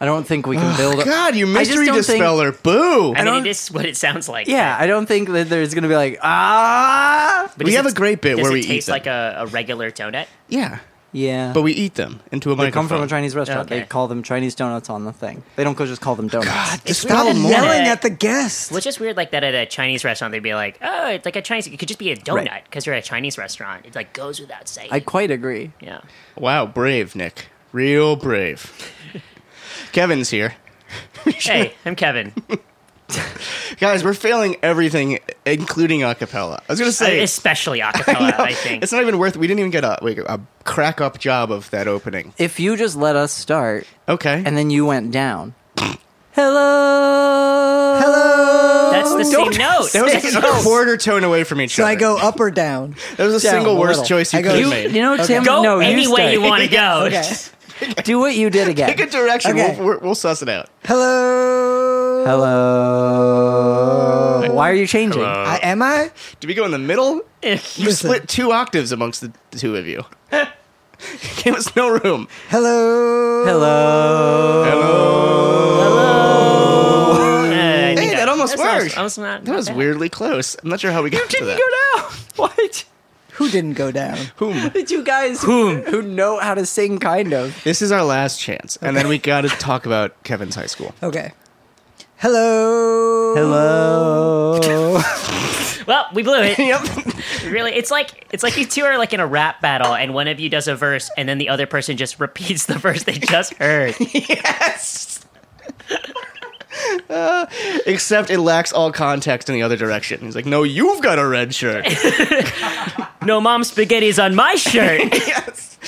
I 0.00 0.04
don't 0.04 0.26
think 0.26 0.48
we 0.48 0.56
can 0.56 0.76
build. 0.76 0.98
a- 0.98 1.04
God, 1.04 1.36
you 1.36 1.46
just 1.46 1.58
mystery 1.70 1.86
don't 1.86 1.94
think- 2.02 2.06
dispeller. 2.18 2.50
Boo! 2.50 3.14
I, 3.14 3.22
mean, 3.24 3.46
it 3.46 3.50
is 3.50 3.68
what 3.70 3.84
it 3.86 3.96
sounds 3.96 4.28
like. 4.28 4.48
Yeah, 4.48 4.76
I 4.76 4.88
don't 4.88 5.06
think 5.06 5.28
that 5.28 5.48
there's 5.48 5.74
going 5.74 5.82
to 5.84 5.88
be 5.88 5.94
like 5.94 6.18
ah. 6.22 7.52
But 7.56 7.66
We 7.68 7.74
have 7.74 7.86
it- 7.86 7.92
a 7.92 7.94
great 7.94 8.20
bit 8.20 8.34
does 8.36 8.42
where 8.42 8.50
it 8.50 8.54
we 8.54 8.60
eat 8.62 8.66
taste 8.66 8.86
them. 8.88 8.94
like 8.94 9.06
a, 9.06 9.36
a 9.38 9.46
regular 9.46 9.92
donut. 9.92 10.26
Yeah, 10.48 10.80
Yeah, 11.14 11.52
but 11.52 11.60
we 11.60 11.72
eat 11.72 11.94
them 11.96 12.20
into 12.32 12.50
a 12.52 12.54
they 12.54 12.64
microphone. 12.64 12.72
come 12.72 12.88
from 12.88 13.02
a 13.02 13.06
Chinese 13.06 13.34
restaurant. 13.36 13.70
Okay. 13.70 13.80
They 13.80 13.86
call 13.86 14.08
them 14.08 14.22
Chinese 14.22 14.54
donuts 14.54 14.88
on 14.88 15.04
the 15.04 15.12
thing. 15.12 15.42
They 15.56 15.64
don't 15.64 15.76
go 15.76 15.84
just 15.84 16.00
call 16.00 16.14
them 16.16 16.28
donuts. 16.28 16.48
God, 16.50 16.74
It's 16.86 17.02
dispel 17.02 17.24
weird 17.26 17.36
that- 17.36 17.50
Yelling 17.50 17.86
at 17.88 18.00
the 18.00 18.08
guests. 18.08 18.70
Well, 18.70 18.78
it's 18.78 18.84
just 18.84 18.98
weird 18.98 19.16
like 19.18 19.32
that 19.32 19.44
at 19.44 19.54
a 19.54 19.66
Chinese 19.66 20.04
restaurant. 20.04 20.32
They'd 20.32 20.38
be 20.42 20.54
like, 20.54 20.78
oh, 20.80 21.08
it's 21.10 21.26
like 21.26 21.36
a 21.36 21.42
Chinese. 21.42 21.66
It 21.66 21.76
could 21.78 21.88
just 21.88 21.98
be 22.00 22.12
a 22.12 22.16
donut 22.16 22.46
Right. 22.48 22.64
because 22.64 22.86
you're 22.86 22.94
at 22.94 23.04
a 23.04 23.06
Chinese 23.06 23.36
restaurant. 23.36 23.84
It 23.84 23.94
like 23.94 24.14
goes 24.14 24.40
without 24.40 24.68
saying. 24.68 24.88
I 24.90 25.00
quite 25.00 25.30
agree. 25.30 25.72
yeah. 25.80 26.00
Wow, 26.38 26.64
brave, 26.64 27.14
Nick. 27.14 27.48
Real 27.72 28.16
brave. 28.16 28.72
Kevin's 29.92 30.30
here. 30.30 30.54
Hey, 31.26 31.74
I'm 31.84 31.94
Kevin. 31.94 32.32
Guys, 33.78 34.04
we're 34.04 34.14
failing 34.14 34.56
everything, 34.62 35.18
including 35.46 36.00
acapella. 36.00 36.60
I 36.68 36.72
was 36.72 36.78
going 36.80 36.90
to 36.92 37.04
Uh, 37.04 37.06
say. 37.08 37.22
especially 37.22 37.80
acapella, 37.80 38.34
I 38.38 38.52
think. 38.54 38.82
It's 38.82 38.92
not 38.92 39.02
even 39.02 39.18
worth. 39.18 39.36
We 39.36 39.46
didn't 39.46 39.60
even 39.60 39.70
get 39.70 39.84
a 39.84 39.98
wait, 40.02 40.18
a 40.18 40.40
crack 40.64 41.00
up 41.00 41.18
job 41.18 41.50
of 41.50 41.70
that 41.70 41.88
opening. 41.88 42.32
If 42.38 42.60
you 42.60 42.76
just 42.76 42.96
let 42.96 43.16
us 43.16 43.32
start 43.32 43.86
Okay. 44.08 44.42
and 44.44 44.56
then 44.56 44.70
you 44.70 44.86
went 44.86 45.10
down. 45.10 45.54
Hello. 46.32 47.98
Hello. 48.00 48.90
That's 48.92 49.14
the 49.14 49.24
same 49.24 49.50
note. 49.50 49.92
that 49.92 50.02
was 50.04 50.34
like 50.34 50.44
a 50.44 50.62
quarter 50.62 50.96
tone 50.96 51.24
away 51.24 51.44
from 51.44 51.60
each 51.60 51.74
So 51.74 51.82
other. 51.82 51.92
I 51.92 51.94
go 51.94 52.16
up 52.16 52.40
or 52.40 52.50
down. 52.50 52.96
That 53.16 53.24
was 53.24 53.42
a 53.44 53.46
Down 53.46 53.54
single 53.56 53.76
a 53.76 53.80
worst 53.80 54.00
little. 54.00 54.18
choice 54.18 54.32
you 54.32 54.38
I 54.38 54.42
go- 54.42 54.50
could 54.52 54.58
have 54.60 54.64
You, 54.64 54.70
made. 54.70 54.92
you 54.96 55.02
know, 55.02 55.16
Tim. 55.24 55.44
Go 55.44 55.62
no, 55.62 55.78
any 55.80 56.02
you 56.02 56.10
way 56.12 56.20
start. 56.22 56.32
you 56.32 56.40
want 56.40 56.62
to 56.62 56.68
go. 56.68 57.04
Okay. 57.06 57.32
Do 58.04 58.18
what 58.18 58.34
you 58.36 58.50
did 58.50 58.68
again. 58.68 58.88
Pick 58.90 59.00
a 59.00 59.10
direction. 59.10 59.52
Okay. 59.52 59.76
We'll, 59.78 59.86
we'll, 59.88 59.98
we'll 60.00 60.14
suss 60.14 60.42
it 60.42 60.48
out. 60.48 60.68
Hello. 60.84 62.24
Hello. 64.42 64.52
Why 64.54 64.70
are 64.70 64.74
you 64.74 64.86
changing? 64.86 65.20
Hello. 65.22 65.32
I, 65.44 65.58
am 65.62 65.82
I? 65.82 66.10
Do 66.40 66.48
we 66.48 66.54
go 66.54 66.64
in 66.64 66.70
the 66.70 66.78
middle? 66.78 67.16
You 67.42 67.50
Listen. 67.52 67.92
split 67.94 68.28
two 68.28 68.52
octaves 68.52 68.92
amongst 68.92 69.20
the, 69.22 69.32
the 69.50 69.58
two 69.58 69.76
of 69.76 69.86
you. 69.86 70.04
Give 71.42 71.54
us 71.56 71.74
no 71.74 71.88
room. 71.88 72.28
Hello. 72.48 73.44
Hello. 73.44 74.62
I 77.54 77.94
think 77.96 78.10
Hey, 78.12 78.16
that 78.16 78.28
almost 78.28 78.56
that's 78.56 78.82
worked. 78.84 78.96
almost 78.96 79.18
not- 79.18 79.44
That 79.44 79.54
was 79.56 79.70
weirdly 79.70 80.08
close. 80.08 80.56
I'm 80.62 80.68
not 80.70 80.80
sure 80.80 80.92
how 80.92 81.02
we 81.02 81.10
got 81.10 81.28
to 81.28 81.44
that. 81.44 81.58
Go 81.58 81.64
down. 82.00 82.12
What? 82.36 82.84
Who 83.42 83.50
didn't 83.50 83.72
go 83.72 83.90
down? 83.90 84.16
Whom? 84.36 84.54
The 84.68 84.84
two 84.84 85.02
guys 85.02 85.42
who, 85.42 85.80
who 85.82 86.00
know 86.00 86.38
how 86.38 86.54
to 86.54 86.64
sing, 86.64 87.00
kind 87.00 87.32
of. 87.32 87.60
This 87.64 87.82
is 87.82 87.90
our 87.90 88.04
last 88.04 88.38
chance, 88.38 88.78
and 88.80 88.96
then 88.96 89.08
we 89.08 89.18
got 89.18 89.40
to 89.40 89.48
talk 89.48 89.84
about 89.84 90.22
Kevin's 90.22 90.54
high 90.54 90.66
school. 90.66 90.94
Okay. 91.02 91.32
Hello. 92.18 93.34
Hello. 93.34 95.00
Well, 95.84 96.06
we 96.14 96.22
blew 96.22 96.40
it. 96.40 96.60
yep. 96.60 96.80
Really, 97.50 97.72
it's 97.72 97.90
like 97.90 98.28
it's 98.30 98.44
like 98.44 98.56
you 98.56 98.64
two 98.64 98.84
are 98.84 98.96
like 98.98 99.12
in 99.12 99.18
a 99.18 99.26
rap 99.26 99.60
battle, 99.60 99.92
and 99.92 100.14
one 100.14 100.28
of 100.28 100.38
you 100.38 100.48
does 100.48 100.68
a 100.68 100.76
verse, 100.76 101.10
and 101.18 101.28
then 101.28 101.38
the 101.38 101.48
other 101.48 101.66
person 101.66 101.96
just 101.96 102.20
repeats 102.20 102.66
the 102.66 102.78
verse 102.78 103.02
they 103.02 103.14
just 103.18 103.54
heard. 103.54 103.96
yes. 104.14 105.26
Uh, 107.08 107.46
except 107.86 108.30
it 108.30 108.38
lacks 108.40 108.72
all 108.72 108.92
context 108.92 109.48
in 109.48 109.54
the 109.54 109.62
other 109.62 109.76
direction. 109.76 110.20
He's 110.20 110.34
like, 110.34 110.46
"No, 110.46 110.62
you've 110.62 111.02
got 111.02 111.18
a 111.18 111.26
red 111.26 111.54
shirt." 111.54 111.86
no 113.22 113.40
mom 113.40 113.62
spaghetti's 113.64 114.18
on 114.18 114.34
my 114.34 114.54
shirt. 114.54 115.00
yes. 115.12 115.78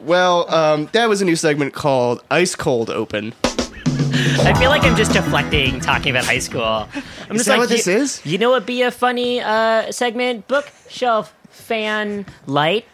Well, 0.00 0.52
um, 0.52 0.88
that 0.92 1.08
was 1.08 1.20
a 1.20 1.24
new 1.24 1.36
segment 1.36 1.74
called 1.74 2.22
Ice 2.30 2.54
Cold 2.54 2.90
Open. 2.90 3.34
I 4.40 4.54
feel 4.58 4.70
like 4.70 4.82
I'm 4.84 4.96
just 4.96 5.12
deflecting 5.12 5.80
talking 5.80 6.10
about 6.10 6.24
high 6.24 6.38
school. 6.38 6.62
I'm 6.62 6.88
just 7.32 7.46
that 7.46 7.52
like, 7.52 7.60
what 7.60 7.68
this 7.68 7.86
is? 7.86 8.24
You 8.24 8.38
know 8.38 8.50
what? 8.50 8.66
Be 8.66 8.82
a 8.82 8.90
funny 8.90 9.40
uh, 9.40 9.92
segment. 9.92 10.48
Bookshelf 10.48 11.34
fan 11.50 12.24
light 12.46 12.86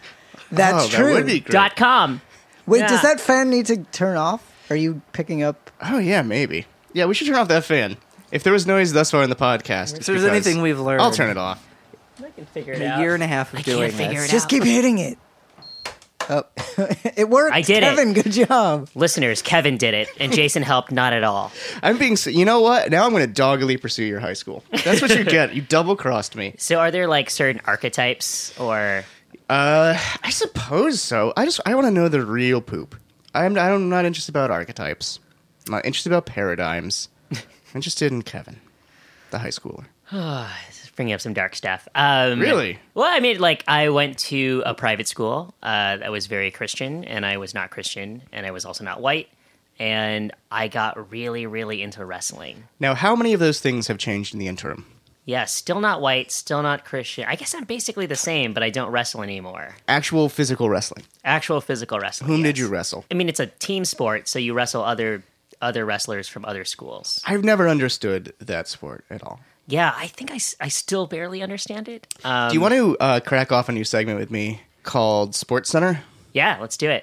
That's 0.51 0.87
oh, 0.87 0.89
true. 0.89 1.07
That 1.07 1.15
would 1.15 1.27
be 1.27 1.41
great. 1.41 1.53
dot 1.53 1.77
com. 1.77 2.21
Wait, 2.67 2.81
Yeah. 2.81 2.89
does 2.89 3.03
that 3.03 3.21
fan 3.21 3.51
need 3.51 3.67
to 3.67 3.79
turn 3.93 4.17
off? 4.17 4.51
Are 4.71 4.77
you 4.77 5.03
picking 5.13 5.43
up? 5.43 5.71
Oh 5.83 5.99
yeah, 5.99 6.23
maybe. 6.23 6.67
Yeah, 6.95 7.05
we 7.07 7.13
should 7.15 7.27
turn 7.27 7.37
off 7.37 7.49
that 7.49 7.65
fan. 7.65 7.99
If 8.33 8.43
there 8.43 8.53
was 8.55 8.67
noise 8.67 8.93
thus 8.93 9.11
far 9.11 9.23
in 9.23 9.29
the 9.31 9.37
podcast, 9.37 9.99
If 9.99 10.07
there's 10.07 10.25
anything 10.25 10.63
we've 10.63 10.81
learned, 10.81 11.03
I'll 11.03 11.11
turn 11.13 11.29
it 11.31 11.37
off. 11.37 11.63
I 12.25 12.31
can 12.31 12.47
figure 12.47 12.73
it 12.73 12.81
in 12.81 12.89
out. 12.89 12.99
a 12.99 13.03
year 13.03 13.15
and 13.15 13.23
a 13.23 13.27
half 13.27 13.53
of 13.53 13.59
I 13.59 13.63
can't 13.63 13.77
doing 13.79 13.91
figure 13.91 14.21
this. 14.23 14.31
it 14.31 14.33
Just 14.33 14.47
out. 14.47 14.51
keep 14.51 14.63
hitting 14.65 14.99
it. 14.99 15.19
Oh, 16.31 16.45
it 17.17 17.29
worked. 17.29 17.55
I 17.55 17.61
did 17.61 17.83
it. 17.83 17.87
Kevin, 17.97 18.13
good 18.15 18.33
job. 18.33 18.89
Listeners, 18.95 19.43
Kevin 19.43 19.77
did 19.77 19.93
it, 19.93 20.09
and 20.19 20.33
Jason 20.33 20.63
helped 20.63 20.91
not 20.91 21.13
at 21.13 21.23
all. 21.23 21.53
I'm 21.83 21.99
being. 21.99 22.13
s- 22.15 22.27
You 22.29 22.47
know 22.47 22.61
what? 22.61 22.91
Now 22.91 23.05
I'm 23.05 23.11
going 23.13 23.27
to 23.27 23.33
doggedly 23.33 23.77
pursue 23.77 24.05
your 24.05 24.21
high 24.21 24.33
school. 24.33 24.65
That's 24.71 25.03
what 25.03 25.15
you 25.19 25.25
get. 25.25 25.55
You 25.55 25.61
double 25.61 25.97
crossed 25.97 26.35
me. 26.35 26.55
So, 26.57 26.79
are 26.81 26.91
there 26.91 27.07
like 27.09 27.29
certain 27.29 27.61
archetypes 27.67 28.59
or? 28.59 29.05
Uh, 29.51 29.99
I 30.23 30.31
suppose 30.31 31.03
so. 31.03 31.35
I 31.37 31.45
just 31.45 31.61
I 31.67 31.75
want 31.75 31.89
to 31.89 31.91
know 31.91 32.09
the 32.09 32.25
real 32.25 32.63
poop. 32.63 32.95
I'm 33.35 33.59
I'm 33.59 33.91
not 33.91 34.07
interested 34.07 34.33
about 34.33 34.51
archetypes. 34.51 35.19
I'm 35.67 35.73
not 35.73 35.87
interested 35.87 36.13
about 36.13 36.27
paradigms. 36.27 37.09
I'm 37.31 37.39
interested 37.75 38.13
in 38.13 38.23
Kevin, 38.23 38.61
the 39.31 39.39
high 39.39 39.49
schooler. 39.49 39.87
bringing 40.97 41.15
up 41.15 41.21
some 41.21 41.35
dark 41.35 41.55
stuff. 41.55 41.89
Um, 41.95 42.41
Really? 42.41 42.79
Well, 42.95 43.11
I 43.11 43.21
mean, 43.21 43.41
like 43.41 43.65
I 43.67 43.89
went 43.89 44.19
to 44.19 44.63
a 44.65 44.75
private 44.75 45.09
school 45.09 45.55
uh, 45.63 45.97
that 45.99 46.11
was 46.11 46.27
very 46.27 46.51
Christian, 46.51 47.05
and 47.05 47.27
I 47.27 47.37
was 47.37 47.55
not 47.55 47.71
Christian, 47.71 48.23
and 48.33 48.47
I 48.47 48.51
was 48.51 48.65
also 48.65 48.85
not 48.85 49.01
white, 49.01 49.29
and 49.79 50.33
I 50.51 50.69
got 50.69 51.11
really, 51.11 51.47
really 51.47 51.83
into 51.83 52.05
wrestling. 52.05 52.65
Now, 52.81 52.95
how 52.95 53.17
many 53.17 53.33
of 53.33 53.41
those 53.41 53.61
things 53.61 53.89
have 53.89 53.99
changed 53.99 54.35
in 54.35 54.41
the 54.41 54.49
interim? 54.49 54.87
Yeah, 55.27 55.47
still 55.47 55.81
not 55.81 56.03
white, 56.03 56.31
still 56.31 56.63
not 56.63 56.85
Christian. 56.85 57.25
I 57.27 57.37
guess 57.37 57.55
I'm 57.55 57.65
basically 57.65 58.05
the 58.05 58.17
same, 58.17 58.53
but 58.53 58.63
I 58.63 58.69
don't 58.69 58.91
wrestle 58.91 59.23
anymore. 59.23 59.75
Actual 59.89 60.29
physical 60.29 60.69
wrestling. 60.69 61.05
Actual 61.25 61.63
physical 61.63 61.99
wrestling. 61.99 62.29
Whom 62.29 62.43
did 62.43 62.59
you 62.59 62.69
wrestle? 62.69 63.07
I 63.11 63.15
mean, 63.15 63.31
it's 63.31 63.41
a 63.41 63.47
team 63.47 63.87
sport, 63.87 64.29
so 64.29 64.39
you 64.39 64.53
wrestle 64.53 64.85
other 64.85 65.23
other 65.65 65.85
wrestlers 65.85 66.29
from 66.29 66.45
other 66.45 66.65
schools. 66.65 67.23
I've 67.27 67.43
never 67.43 67.69
understood 67.69 68.35
that 68.39 68.69
sport 68.69 69.05
at 69.11 69.23
all. 69.23 69.41
Yeah, 69.67 69.93
I 69.97 70.09
think 70.09 70.31
I, 70.31 70.39
I 70.61 70.69
still 70.69 71.07
barely 71.07 71.43
understand 71.43 71.89
it. 71.89 72.07
Um, 72.23 72.51
Do 72.51 72.55
you 72.55 72.61
want 72.61 72.75
to 72.75 72.99
uh, 72.99 73.21
crack 73.21 73.51
off 73.51 73.69
a 73.69 73.73
new 73.73 73.85
segment 73.85 74.19
with 74.19 74.31
me 74.31 74.61
called 74.83 75.35
Sports 75.35 75.71
Center? 75.71 76.03
Yeah, 76.33 76.59
let's 76.61 76.77
do 76.77 76.91
it. 76.91 77.03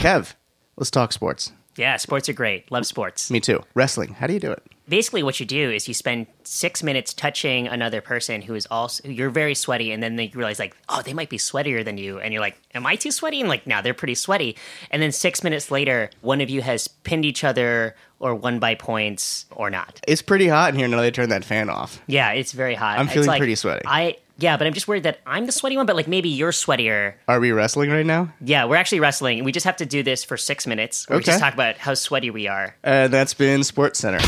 Kev, 0.00 0.34
let's 0.76 0.90
talk 0.90 1.12
sports. 1.12 1.52
Yeah, 1.76 1.96
sports 1.96 2.28
are 2.28 2.32
great. 2.32 2.70
Love 2.72 2.86
sports. 2.86 3.30
Me 3.30 3.40
too. 3.40 3.60
Wrestling. 3.74 4.14
How 4.14 4.26
do 4.26 4.32
you 4.32 4.40
do 4.40 4.50
it? 4.52 4.62
Basically 4.92 5.22
what 5.22 5.40
you 5.40 5.46
do 5.46 5.70
is 5.70 5.88
you 5.88 5.94
spend 5.94 6.26
six 6.44 6.82
minutes 6.82 7.14
touching 7.14 7.66
another 7.66 8.02
person 8.02 8.42
who 8.42 8.54
is 8.54 8.66
also 8.70 9.08
you're 9.08 9.30
very 9.30 9.54
sweaty 9.54 9.90
and 9.90 10.02
then 10.02 10.16
they 10.16 10.30
realize 10.34 10.58
like 10.58 10.76
oh 10.90 11.00
they 11.00 11.14
might 11.14 11.30
be 11.30 11.38
sweatier 11.38 11.82
than 11.82 11.96
you. 11.96 12.18
And 12.18 12.34
you're 12.34 12.42
like 12.42 12.60
am 12.74 12.84
i 12.84 12.94
too 12.94 13.10
sweaty? 13.10 13.40
And 13.40 13.48
like 13.48 13.66
now 13.66 13.80
they're 13.80 13.94
pretty 13.94 14.14
sweaty. 14.14 14.54
And 14.90 15.00
then 15.00 15.10
six 15.10 15.42
minutes 15.42 15.70
later 15.70 16.10
one 16.20 16.42
of 16.42 16.50
you 16.50 16.60
has 16.60 16.88
pinned 16.88 17.24
each 17.24 17.42
other 17.42 17.96
or 18.20 18.34
won 18.34 18.58
by 18.58 18.74
points 18.74 19.46
or 19.52 19.70
not. 19.70 19.98
It's 20.06 20.20
pretty 20.20 20.46
hot 20.46 20.74
in 20.74 20.78
here 20.78 20.88
now 20.88 21.00
they 21.00 21.10
turn 21.10 21.30
that 21.30 21.42
fan 21.42 21.70
off. 21.70 22.02
yeah 22.06 22.32
it's 22.32 22.52
very 22.52 22.74
hot. 22.74 22.98
I'm 22.98 23.08
feeling 23.08 23.28
like- 23.28 23.38
pretty 23.40 23.54
sweaty. 23.54 23.80
i 23.86 24.18
yeah 24.38 24.56
but 24.58 24.66
i'm 24.66 24.72
just 24.72 24.88
worried 24.88 25.02
that 25.04 25.20
i'm 25.26 25.44
the 25.46 25.52
sweaty 25.52 25.76
one 25.76 25.84
but 25.86 25.94
like 25.96 26.08
maybe 26.08 26.28
you're 26.28 26.52
sweatier. 26.52 27.14
Are 27.28 27.40
we 27.40 27.50
wrestling 27.52 27.90
right 27.90 28.04
now? 28.04 28.30
yeah 28.44 28.66
we're 28.66 28.76
actually 28.76 29.00
wrestling. 29.00 29.42
We 29.42 29.52
just 29.52 29.64
have 29.64 29.78
to 29.78 29.86
do 29.86 30.02
this 30.02 30.22
for 30.22 30.36
six 30.36 30.66
minutes. 30.66 31.08
Where 31.08 31.18
we 31.18 31.24
just 31.24 31.40
talk 31.40 31.54
about 31.54 31.78
how 31.78 31.94
sweaty 31.94 32.30
we 32.30 32.46
are. 32.46 32.76
And 32.84 33.10
that's 33.10 33.32
been 33.32 33.64
Sports 33.64 33.98
Center. 34.00 34.20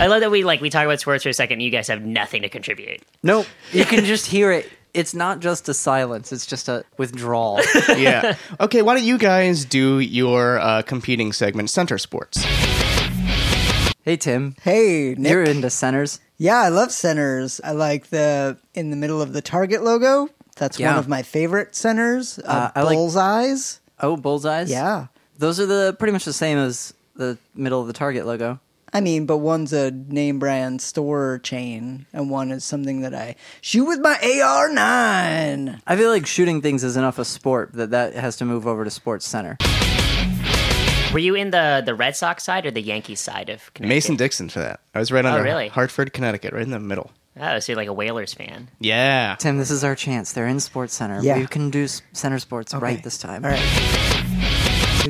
I 0.00 0.06
love 0.08 0.20
that 0.20 0.30
we 0.30 0.42
like 0.44 0.60
we 0.60 0.70
talk 0.70 0.84
about 0.84 1.00
sports 1.00 1.22
for 1.22 1.28
a 1.28 1.34
second 1.34 1.54
and 1.54 1.62
you 1.62 1.70
guys 1.70 1.86
have 1.88 2.02
nothing 2.02 2.42
to 2.42 2.48
contribute 2.48 3.02
Nope. 3.22 3.46
You 3.72 3.84
can 3.84 4.04
just 4.04 4.26
hear 4.26 4.50
it. 4.50 4.68
It's 4.94 5.14
not 5.14 5.40
just 5.40 5.68
a 5.68 5.74
silence, 5.74 6.32
it's 6.32 6.44
just 6.44 6.68
a 6.68 6.84
withdrawal. 6.98 7.60
yeah. 7.96 8.36
Okay, 8.60 8.82
why 8.82 8.94
don't 8.94 9.04
you 9.04 9.16
guys 9.16 9.64
do 9.64 10.00
your 10.00 10.58
uh, 10.60 10.82
competing 10.82 11.32
segment, 11.32 11.70
Center 11.70 11.96
Sports? 11.98 12.42
hey, 14.04 14.16
Tim. 14.16 14.54
Hey, 14.62 15.14
Nick. 15.16 15.30
You're 15.30 15.44
into 15.44 15.70
centers. 15.70 16.20
Yeah, 16.36 16.56
I 16.60 16.68
love 16.68 16.90
centers. 16.92 17.60
I 17.62 17.70
like 17.72 18.08
the 18.08 18.58
in 18.74 18.90
the 18.90 18.96
middle 18.96 19.22
of 19.22 19.32
the 19.32 19.40
Target 19.40 19.82
logo. 19.84 20.28
That's 20.56 20.78
one 20.78 20.96
of 20.98 21.08
my 21.08 21.22
favorite 21.22 21.74
centers. 21.74 22.38
Uh, 22.40 22.42
Uh, 22.42 22.70
I 22.74 22.82
like- 22.82 22.96
bullseyes. 22.96 23.78
Oh, 24.00 24.16
bullseyes? 24.16 24.68
Yeah. 24.68 25.06
Those 25.38 25.58
are 25.60 25.66
the 25.66 25.94
pretty 25.98 26.12
much 26.12 26.24
the 26.24 26.32
same 26.32 26.58
as 26.58 26.92
the 27.14 27.38
middle 27.54 27.80
of 27.80 27.86
the 27.86 27.92
Target 27.94 28.26
logo. 28.26 28.58
I 28.94 29.00
mean, 29.00 29.24
but 29.24 29.38
one's 29.38 29.72
a 29.72 29.90
name 29.90 30.38
brand 30.38 30.82
store 30.82 31.40
chain, 31.42 32.04
and 32.12 32.28
one 32.30 32.50
is 32.52 32.62
something 32.64 33.00
that 33.00 33.14
I 33.14 33.36
shoot 33.62 33.86
with 33.86 34.00
my 34.00 34.14
AR9. 34.16 35.80
I 35.86 35.96
feel 35.96 36.10
like 36.10 36.26
shooting 36.26 36.60
things 36.60 36.84
is 36.84 36.96
enough 36.96 37.18
a 37.18 37.24
sport 37.24 37.72
that 37.72 37.90
that 37.92 38.14
has 38.14 38.36
to 38.36 38.44
move 38.44 38.66
over 38.66 38.84
to 38.84 38.90
Sports 38.90 39.26
Center. 39.26 39.56
Were 41.12 41.18
you 41.18 41.34
in 41.34 41.50
the 41.50 41.82
the 41.84 41.94
Red 41.94 42.16
Sox 42.16 42.44
side 42.44 42.66
or 42.66 42.70
the 42.70 42.82
Yankees 42.82 43.20
side 43.20 43.48
of 43.48 43.72
Connecticut? 43.74 43.88
Mason 43.96 44.16
Dixon 44.16 44.48
for 44.48 44.58
that. 44.60 44.80
I 44.94 44.98
was 44.98 45.10
right 45.10 45.24
under 45.24 45.40
Oh, 45.40 45.42
really? 45.44 45.68
Hartford, 45.68 46.12
Connecticut, 46.12 46.52
right 46.52 46.62
in 46.62 46.70
the 46.70 46.78
middle. 46.78 47.10
Oh, 47.40 47.58
so 47.60 47.72
you're 47.72 47.78
like 47.78 47.88
a 47.88 47.92
Whalers 47.94 48.34
fan. 48.34 48.68
Yeah. 48.78 49.36
Tim, 49.38 49.56
this 49.56 49.70
is 49.70 49.84
our 49.84 49.94
chance. 49.94 50.32
They're 50.32 50.46
in 50.46 50.60
Sports 50.60 50.92
Center. 50.94 51.22
Yeah. 51.22 51.38
We 51.38 51.46
can 51.46 51.70
do 51.70 51.84
s- 51.84 52.02
center 52.12 52.38
sports 52.38 52.74
Okay. 52.74 52.82
right 52.84 53.02
this 53.02 53.16
time. 53.16 53.42
All 53.44 53.50
right. 53.50 54.11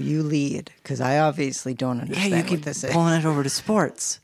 So 0.03 0.09
you 0.09 0.23
lead, 0.23 0.71
because 0.83 1.01
I 1.01 1.19
obviously 1.21 1.75
don't 1.75 2.01
understand 2.01 2.31
Yeah, 2.33 2.37
understand 2.39 2.51
you 2.51 2.57
what 2.57 2.59
keep 2.59 2.65
this 2.65 2.85
is. 2.85 2.93
pulling 2.93 3.21
it 3.21 3.25
over 3.25 3.43
to 3.43 3.49
sports. 3.49 4.19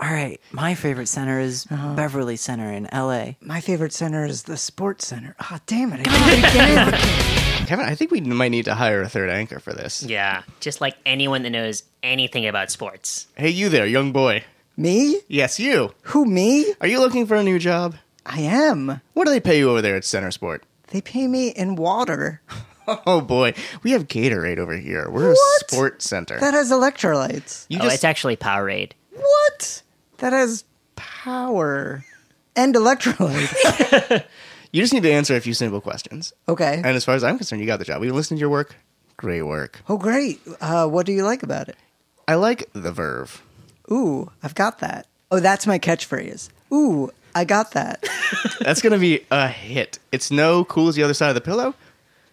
All 0.00 0.10
right, 0.10 0.40
my 0.52 0.74
favorite 0.74 1.06
center 1.08 1.40
is 1.40 1.66
Uh-huh. 1.70 1.94
Beverly 1.94 2.36
Center 2.36 2.70
in 2.72 2.88
LA. 2.92 3.32
My 3.40 3.60
favorite 3.60 3.92
center 3.92 4.24
is 4.24 4.42
the 4.44 4.56
sports 4.56 5.06
center. 5.06 5.34
Oh, 5.40 5.58
damn 5.66 5.92
it. 5.92 6.06
I 6.08 6.34
did 6.34 6.38
it 6.44 6.50
again. 6.50 7.66
Kevin, 7.66 7.86
I 7.86 7.94
think 7.94 8.10
we 8.10 8.20
might 8.20 8.50
need 8.50 8.66
to 8.66 8.74
hire 8.74 9.00
a 9.02 9.08
third 9.08 9.30
anchor 9.30 9.58
for 9.60 9.72
this. 9.72 10.02
Yeah, 10.02 10.42
just 10.60 10.80
like 10.80 10.96
anyone 11.06 11.42
that 11.42 11.50
knows 11.50 11.84
anything 12.02 12.46
about 12.46 12.70
sports. 12.70 13.26
Hey, 13.36 13.50
you 13.50 13.68
there, 13.68 13.86
young 13.86 14.12
boy. 14.12 14.44
me? 14.76 15.20
Yes, 15.28 15.58
you. 15.60 15.94
Who, 16.02 16.24
me? 16.26 16.74
Are 16.80 16.86
you 16.88 16.98
looking 17.00 17.26
for 17.26 17.36
a 17.36 17.42
new 17.44 17.58
job? 17.58 17.94
I 18.26 18.40
am. 18.40 19.00
What 19.14 19.24
do 19.26 19.30
they 19.30 19.40
pay 19.40 19.58
you 19.58 19.70
over 19.70 19.80
there 19.82 19.96
at 19.96 20.04
Center 20.04 20.30
Sport? 20.30 20.64
They 20.88 21.00
pay 21.00 21.26
me 21.28 21.48
in 21.48 21.76
water. 21.76 22.42
Oh 23.06 23.20
boy, 23.20 23.54
we 23.82 23.92
have 23.92 24.08
Gatorade 24.08 24.58
over 24.58 24.76
here. 24.76 25.08
We're 25.10 25.30
What? 25.30 25.62
a 25.62 25.74
sports 25.74 26.08
center. 26.08 26.38
That 26.38 26.54
has 26.54 26.70
electrolytes. 26.70 27.66
you 27.68 27.78
oh, 27.80 27.84
just 27.84 27.96
it's 27.96 28.04
actually 28.04 28.36
Powerade. 28.36 28.92
What? 29.12 29.82
That 30.18 30.32
has 30.32 30.64
power 30.96 32.04
and 32.56 32.74
electrolytes. 32.74 34.24
you 34.72 34.82
just 34.82 34.92
need 34.92 35.02
to 35.02 35.12
answer 35.12 35.34
a 35.36 35.40
few 35.40 35.54
simple 35.54 35.80
questions. 35.80 36.32
Okay. 36.48 36.76
And 36.76 36.86
as 36.86 37.04
far 37.04 37.14
as 37.14 37.24
I'm 37.24 37.36
concerned, 37.36 37.60
you 37.60 37.66
got 37.66 37.78
the 37.78 37.84
job. 37.84 38.00
We 38.00 38.10
listened 38.10 38.38
to 38.38 38.40
your 38.40 38.50
work. 38.50 38.76
Great 39.16 39.42
work. 39.42 39.80
Oh, 39.88 39.96
great. 39.96 40.40
Uh, 40.60 40.86
what 40.88 41.06
do 41.06 41.12
you 41.12 41.24
like 41.24 41.42
about 41.42 41.68
it? 41.68 41.76
I 42.26 42.34
like 42.34 42.68
the 42.72 42.92
verve. 42.92 43.42
Ooh, 43.90 44.30
I've 44.42 44.54
got 44.54 44.80
that. 44.80 45.06
Oh, 45.30 45.40
that's 45.40 45.66
my 45.66 45.78
catchphrase. 45.78 46.48
Ooh, 46.72 47.10
I 47.34 47.44
got 47.44 47.72
that. 47.72 48.04
That's 48.60 48.80
gonna 48.80 48.98
be 48.98 49.24
a 49.30 49.48
hit. 49.48 49.98
It's 50.12 50.30
no 50.30 50.64
cool 50.64 50.88
as 50.88 50.94
the 50.94 51.02
other 51.02 51.14
side 51.14 51.28
of 51.28 51.34
the 51.34 51.40
pillow, 51.40 51.74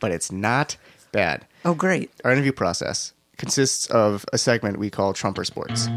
but 0.02 0.12
it's 0.12 0.30
not 0.34 0.76
bad. 1.14 1.46
Oh, 1.64 1.74
great. 1.74 2.12
Our 2.26 2.32
interview 2.34 2.52
process 2.52 3.14
consists 3.38 3.86
of 3.86 4.26
a 4.34 4.38
segment 4.38 4.78
we 4.78 4.90
call 4.90 5.14
Trumper 5.14 5.46
Sports. 5.46 5.88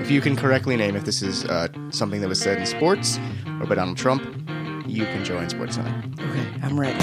If 0.00 0.10
you 0.10 0.20
can 0.20 0.36
correctly 0.36 0.76
name 0.76 0.94
if 0.96 1.04
this 1.04 1.22
is 1.22 1.44
uh, 1.46 1.68
something 1.90 2.20
that 2.20 2.28
was 2.28 2.40
said 2.40 2.58
in 2.58 2.66
sports 2.66 3.18
or 3.60 3.66
by 3.66 3.74
Donald 3.74 3.96
Trump, 3.96 4.22
you 4.86 5.04
can 5.06 5.24
join 5.24 5.48
Sports 5.48 5.76
Center. 5.76 5.90
Okay, 6.20 6.46
I'm 6.62 6.78
ready. 6.78 6.98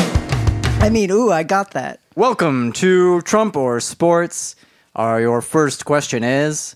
I 0.81 0.89
mean, 0.89 1.09
ooh, 1.11 1.31
I 1.31 1.43
got 1.43 1.71
that. 1.71 1.99
Welcome 2.15 2.71
to 2.73 3.21
Trump 3.21 3.55
or 3.57 3.79
Sports. 3.79 4.55
Uh, 4.97 5.17
your 5.19 5.41
first 5.41 5.85
question 5.85 6.23
is 6.23 6.75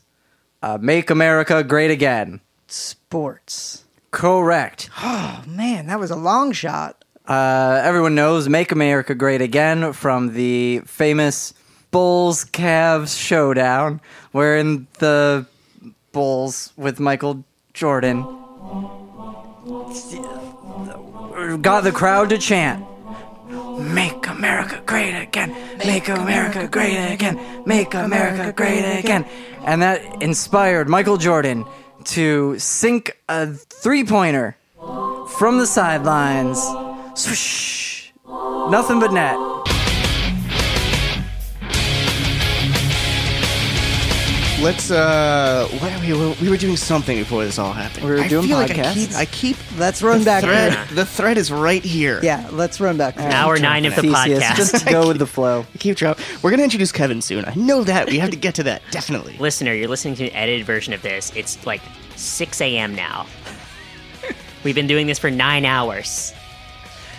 uh, 0.62 0.78
Make 0.82 1.10
America 1.10 1.64
Great 1.64 1.92
Again. 1.92 2.40
Sports. 2.68 3.84
Correct. 4.12 4.90
Oh 5.06 5.44
man, 5.48 5.88
that 5.88 6.00
was 6.00 6.10
a 6.12 6.16
long 6.16 6.54
shot. 6.54 7.03
Uh, 7.28 7.82
everyone 7.84 8.16
knows 8.16 8.50
Make 8.50 8.72
America 8.72 9.16
Great 9.16 9.42
Again 9.42 9.94
from 9.94 10.34
the 10.34 10.82
famous 10.86 11.54
Bulls 11.92 12.44
Cavs 12.44 13.18
showdown, 13.18 14.02
wherein 14.32 14.88
the 15.00 15.46
Bulls 16.12 16.74
with 16.76 17.00
Michael 17.00 17.44
Jordan 17.74 18.24
got 21.62 21.84
the 21.84 21.92
crowd 21.92 22.30
to 22.30 22.38
chant. 22.38 22.86
Make 23.80 24.28
America 24.28 24.82
great 24.86 25.16
again. 25.20 25.56
Make 25.86 26.08
America 26.10 26.68
great 26.68 27.14
again. 27.14 27.64
Make 27.66 27.94
America 27.94 28.52
great 28.52 29.00
again. 29.00 29.26
And 29.66 29.82
that 29.82 30.22
inspired 30.22 30.90
Michael 30.90 31.18
Jordan 31.18 31.66
to 32.06 32.58
sink 32.60 33.18
a 33.30 33.48
three 33.48 34.04
pointer 34.04 34.58
from 35.38 35.58
the 35.58 35.66
sidelines. 35.66 36.60
Swoosh. 37.16 38.12
Nothing 38.70 39.00
but 39.00 39.12
net. 39.14 39.38
Let's. 44.62 44.92
uh 44.92 45.68
what 45.80 45.92
are 45.92 46.00
we, 46.00 46.36
we 46.42 46.50
were 46.50 46.56
doing 46.56 46.78
something 46.78 47.18
before 47.18 47.44
this 47.44 47.60
all 47.60 47.74
happened. 47.74 48.06
We 48.06 48.12
were 48.12 48.22
I 48.22 48.28
doing 48.30 48.48
feel 48.48 48.58
Like 48.58 48.72
I 48.72 48.76
podcasts. 48.76 48.94
keep. 48.94 49.14
I 49.18 49.26
keep 49.26 49.58
Let's 49.78 50.02
run 50.02 50.20
the 50.20 50.26
back. 50.26 50.44
thread. 50.44 50.88
The 50.90 51.06
thread 51.06 51.38
is 51.38 51.52
right 51.52 51.84
here. 51.84 52.22
Yeah, 52.24 52.48
let's 52.52 52.80
run 52.80 52.96
back. 52.98 53.16
through. 53.16 53.26
Hour 53.26 53.60
nine 53.60 53.86
of 53.86 53.94
the 53.96 54.04
Theseus, 54.04 54.42
podcast. 54.42 54.56
just 54.56 54.86
go 54.90 55.08
with 55.10 55.20
the 55.20 55.26
flow. 55.28 55.66
I 55.74 55.78
keep 55.80 55.98
drop. 55.98 56.18
We're 56.42 56.52
gonna 56.52 56.64
introduce 56.64 56.94
Kevin 56.94 57.22
soon. 57.22 57.44
I 57.46 57.54
know 57.56 57.84
that. 57.84 58.08
We 58.10 58.20
have 58.20 58.30
to 58.30 58.38
get 58.38 58.56
to 58.56 58.64
that 58.64 58.82
definitely. 58.92 59.36
Listener, 59.38 59.74
you're 59.74 59.90
listening 59.90 60.16
to 60.16 60.30
an 60.30 60.34
edited 60.36 60.66
version 60.66 60.94
of 60.94 61.02
this. 61.02 61.34
It's 61.36 61.66
like 61.66 61.82
6 62.16 62.62
a.m. 62.62 62.96
now. 62.96 63.26
We've 64.64 64.76
been 64.76 64.88
doing 64.88 65.08
this 65.08 65.20
for 65.20 65.30
nine 65.30 65.66
hours. 65.66 66.34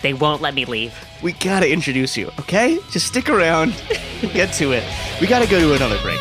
They 0.04 0.12
won't 0.12 0.42
let 0.42 0.52
me 0.52 0.66
leave. 0.66 0.94
We 1.23 1.32
gotta 1.32 1.73
introduce 1.73 2.14
you. 2.14 2.30
Okay, 2.40 2.78
just 2.90 3.06
stick 3.06 3.30
around. 3.30 3.75
We'll 4.23 4.34
get 4.34 4.52
to 4.56 4.73
it. 4.73 4.84
We 5.18 5.26
gotta 5.26 5.49
go 5.49 5.58
to 5.58 5.73
another 5.73 5.99
break. 6.02 6.20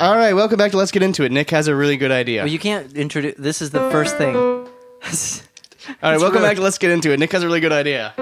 All 0.00 0.16
right, 0.16 0.34
welcome 0.34 0.58
back 0.58 0.72
to 0.72 0.76
Let's 0.76 0.90
Get 0.90 1.04
Into 1.04 1.22
It. 1.22 1.30
Nick 1.30 1.50
has 1.50 1.68
a 1.68 1.76
really 1.76 1.96
good 1.96 2.10
idea. 2.10 2.42
Well, 2.42 2.50
you 2.52 2.58
can't 2.58 2.92
introduce. 2.94 3.36
This 3.38 3.62
is 3.62 3.70
the 3.70 3.88
first 3.90 4.18
thing. 4.18 4.34
All 4.36 4.66
right, 6.02 6.18
welcome 6.18 6.38
really- 6.38 6.48
back 6.48 6.56
to 6.56 6.62
Let's 6.62 6.78
Get 6.78 6.90
Into 6.90 7.12
It. 7.12 7.20
Nick 7.20 7.30
has 7.30 7.44
a 7.44 7.46
really 7.46 7.60
good 7.60 7.70
idea. 7.72 8.12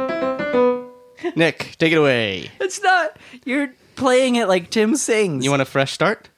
Nick, 1.34 1.76
take 1.78 1.92
it 1.92 1.96
away. 1.96 2.50
it's 2.60 2.82
not. 2.82 3.16
You're 3.46 3.72
playing 3.96 4.36
it 4.36 4.48
like 4.48 4.68
Tim 4.68 4.96
sings. 4.96 5.44
You 5.46 5.50
want 5.50 5.62
a 5.62 5.64
fresh 5.64 5.92
start? 5.92 6.28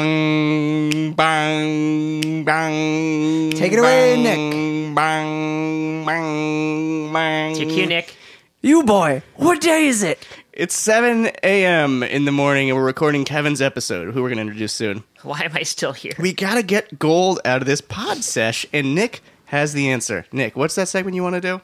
Bang, 0.00 1.12
bang, 1.12 2.42
bang. 2.42 3.50
Take 3.50 3.74
it 3.74 3.78
away, 3.80 4.16
bang, 4.24 4.94
Bang, 4.94 6.06
bang, 6.06 7.12
bang. 7.12 7.50
It's 7.50 7.60
your 7.60 7.68
cue, 7.68 7.86
Nick. 7.86 8.14
you 8.62 8.82
boy. 8.82 9.22
What 9.36 9.60
day 9.60 9.88
is 9.88 10.02
it? 10.02 10.26
It's 10.54 10.74
7 10.74 11.26
a.m. 11.42 12.02
in 12.02 12.24
the 12.24 12.32
morning, 12.32 12.70
and 12.70 12.78
we're 12.78 12.84
recording 12.86 13.26
Kevin's 13.26 13.60
episode, 13.60 14.14
who 14.14 14.22
we're 14.22 14.30
going 14.30 14.38
to 14.38 14.42
introduce 14.42 14.72
soon. 14.72 15.04
Why 15.22 15.40
am 15.40 15.54
I 15.54 15.64
still 15.64 15.92
here? 15.92 16.14
We 16.18 16.32
got 16.32 16.54
to 16.54 16.62
get 16.62 16.98
gold 16.98 17.40
out 17.44 17.60
of 17.60 17.66
this 17.66 17.82
pod 17.82 18.24
sesh, 18.24 18.64
and 18.72 18.94
Nick 18.94 19.20
has 19.46 19.74
the 19.74 19.90
answer. 19.90 20.24
Nick, 20.32 20.56
what's 20.56 20.76
that 20.76 20.88
segment 20.88 21.14
you 21.14 21.22
want 21.22 21.34
to 21.34 21.42
do? 21.42 21.60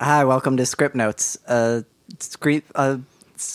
Hi, 0.00 0.24
welcome 0.24 0.56
to 0.56 0.66
Script 0.66 0.96
Notes, 0.96 1.38
a 1.46 1.84
screen, 2.18 2.62
a, 2.74 2.98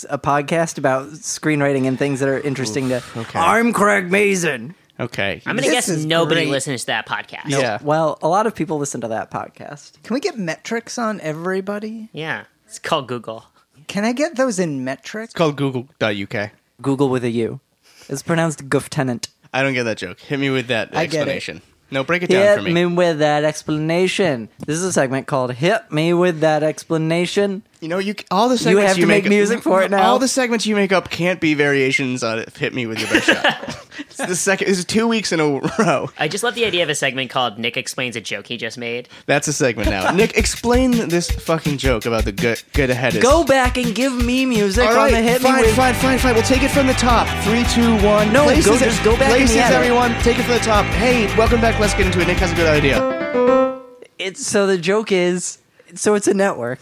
a 0.10 0.18
podcast 0.18 0.78
about 0.78 1.10
screenwriting 1.10 1.88
and 1.88 1.98
things 2.00 2.20
that 2.20 2.30
are 2.30 2.40
interesting 2.40 2.90
to. 2.90 3.04
okay. 3.18 3.40
I'm 3.40 3.74
Craig 3.74 4.10
Mazin. 4.12 4.76
Okay. 5.00 5.42
I'm 5.46 5.56
going 5.56 5.64
to 5.64 5.70
This 5.70 5.72
guess 5.72 5.90
is 5.90 6.06
nobody 6.06 6.42
great. 6.42 6.52
listens 6.52 6.82
to 6.82 6.88
that 6.88 7.08
podcast. 7.08 7.46
Yeah. 7.50 7.80
Well, 7.82 8.20
a 8.22 8.28
lot 8.28 8.46
of 8.48 8.54
people 8.56 8.78
listen 8.78 9.02
to 9.02 9.08
that 9.10 9.32
podcast. 9.32 10.02
Can 10.04 10.14
we 10.14 10.20
get 10.20 10.38
metrics 10.38 10.98
on 10.98 11.20
everybody? 11.22 12.10
Yeah. 12.14 12.46
It's 12.68 12.80
called 12.80 13.08
Google. 13.08 13.46
Can 13.88 14.06
I 14.06 14.14
get 14.14 14.36
those 14.36 14.60
in 14.60 14.84
metric? 14.84 15.26
It's 15.26 15.34
called 15.34 15.56
Google.uk. 15.58 16.52
Google 16.82 17.10
with 17.10 17.24
a 17.24 17.30
U. 17.32 17.60
It's 18.08 18.22
pronounced 18.22 18.70
Guftenant. 18.70 19.28
I 19.54 19.62
don't 19.64 19.74
get 19.74 19.84
that 19.84 19.98
joke. 19.98 20.20
Hit 20.20 20.40
me 20.40 20.50
with 20.50 20.68
that 20.68 20.90
I 20.96 21.06
get 21.06 21.28
it. 21.28 21.32
explanation. 21.32 21.62
No, 21.94 22.04
break 22.04 22.24
it 22.24 22.30
down 22.30 22.42
Hit 22.42 22.58
for 22.58 22.64
me. 22.64 22.74
me 22.74 22.86
with 22.88 23.20
that 23.20 23.44
explanation. 23.44 24.50
This 24.66 24.78
is 24.78 24.84
a 24.84 24.92
segment 24.92 25.28
called 25.28 25.54
"Hit 25.54 25.92
Me 25.92 26.14
with 26.14 26.40
That 26.42 26.64
Explanation." 26.64 27.64
You 27.82 27.90
know, 27.90 27.98
you 28.00 28.16
all 28.32 28.48
the 28.48 28.58
segments 28.58 28.82
you 28.82 28.88
have 28.88 28.96
to 28.96 29.06
make 29.06 29.24
make 29.26 29.30
music 29.30 29.62
for 29.64 29.82
it 29.84 29.92
now? 29.92 30.04
All 30.04 30.18
the 30.20 30.28
segments 30.30 30.66
you 30.66 30.74
make 30.76 30.92
up 30.94 31.10
can't 31.10 31.40
be 31.42 31.54
variations 31.54 32.24
on 32.24 32.40
it. 32.40 32.56
Hit 32.56 32.74
me 32.74 32.86
with 32.88 33.00
your 33.00 33.10
best 33.10 33.26
shot. 33.28 33.86
It's 34.00 34.18
the 34.18 34.36
second. 34.38 34.68
This 34.70 34.78
is 34.80 34.86
two 34.86 35.06
weeks 35.08 35.32
in 35.34 35.40
a 35.42 35.60
row. 35.78 36.10
I 36.18 36.30
just 36.30 36.44
love 36.46 36.56
the 36.56 36.64
idea 36.66 36.84
of 36.84 36.90
a 36.90 36.96
segment 36.96 37.30
called 37.30 37.60
Nick 37.60 37.76
Explains 37.76 38.16
a 38.16 38.22
Joke 38.22 38.48
He 38.48 38.56
Just 38.56 38.78
Made. 38.78 39.10
That's 39.26 39.50
a 39.50 39.54
segment 39.54 39.90
now. 39.90 40.12
Nick, 40.12 40.38
explain 40.38 40.92
this 41.10 41.30
fucking 41.30 41.78
joke 41.78 42.06
about 42.06 42.24
the 42.24 42.32
good 42.32 42.64
good 42.74 42.90
ahead. 42.90 43.16
Is. 43.16 43.22
Go 43.24 43.44
back 43.44 43.78
and 43.78 43.94
give 43.94 44.14
me 44.14 44.46
music 44.46 44.86
All 44.86 44.92
on 44.92 44.96
right, 44.96 45.12
the 45.12 45.22
Hit 45.22 45.42
fine, 45.42 45.58
Me 45.58 45.62
with. 45.68 45.76
fine, 45.76 45.94
fine, 45.96 46.18
fine. 46.20 46.34
We'll 46.36 46.44
take 46.44 46.64
it 46.64 46.72
from 46.72 46.88
the 46.88 46.94
top. 46.94 47.28
Three, 47.44 47.66
two, 47.66 47.96
one. 48.06 48.32
No, 48.32 48.46
places, 48.46 48.66
go- 48.66 48.78
just 48.78 49.04
go 49.04 49.12
back 49.18 49.24
in 49.24 49.30
the 49.32 49.36
Places, 49.40 49.58
edit. 49.58 49.76
everyone. 49.76 50.12
Take 50.22 50.40
it 50.40 50.44
from 50.44 50.54
the 50.54 50.60
top. 50.64 50.86
Hey, 50.86 51.26
welcome 51.38 51.60
back. 51.60 51.78
Let's 51.84 51.96
get 51.96 52.06
into 52.06 52.22
it. 52.22 52.28
Nick 52.28 52.38
has 52.38 52.54
a 52.54 52.56
good 52.56 52.70
idea. 52.70 53.82
It's 54.18 54.48
so 54.48 54.66
the 54.68 54.78
joke 54.78 55.12
is 55.12 55.58
so 55.96 56.16
it's 56.16 56.30
a 56.30 56.34
network. 56.34 56.80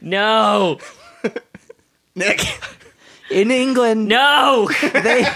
No! 0.00 0.78
Nick, 2.14 2.40
In 3.30 3.50
England, 3.50 4.08
No! 4.08 4.70
they 4.80 5.26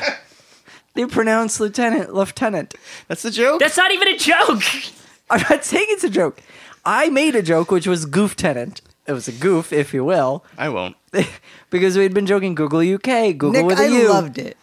they 0.95 1.05
pronounce 1.05 1.61
lieutenant 1.61 2.15
lieutenant. 2.15 2.75
that's 3.09 3.21
the 3.21 3.31
joke. 3.31 3.61
That's 3.61 3.77
not 3.77 3.93
even 3.93 4.09
a 4.09 4.17
joke! 4.17 4.63
I'm 5.29 5.45
not 5.51 5.67
saying 5.67 5.89
it's 5.91 6.05
a 6.05 6.09
joke. 6.09 6.41
I 6.87 7.11
made 7.11 7.37
a 7.37 7.43
joke 7.43 7.71
which 7.71 7.87
was 7.87 8.07
goof 8.07 8.35
tenant. 8.37 8.81
It 9.07 9.13
was 9.13 9.29
a 9.29 9.33
goof, 9.33 9.71
if 9.71 9.93
you 9.93 10.03
will, 10.03 10.47
I 10.57 10.71
won't. 10.71 10.97
because 11.71 11.99
we'd 11.99 12.15
been 12.15 12.25
joking 12.25 12.55
Google 12.55 12.81
UK, 12.81 13.37
Google 13.37 13.53
Nick, 13.53 13.67
with 13.67 13.79
a 13.79 13.83
I 13.83 13.87
U. 13.89 14.09
loved 14.09 14.39
it. 14.39 14.57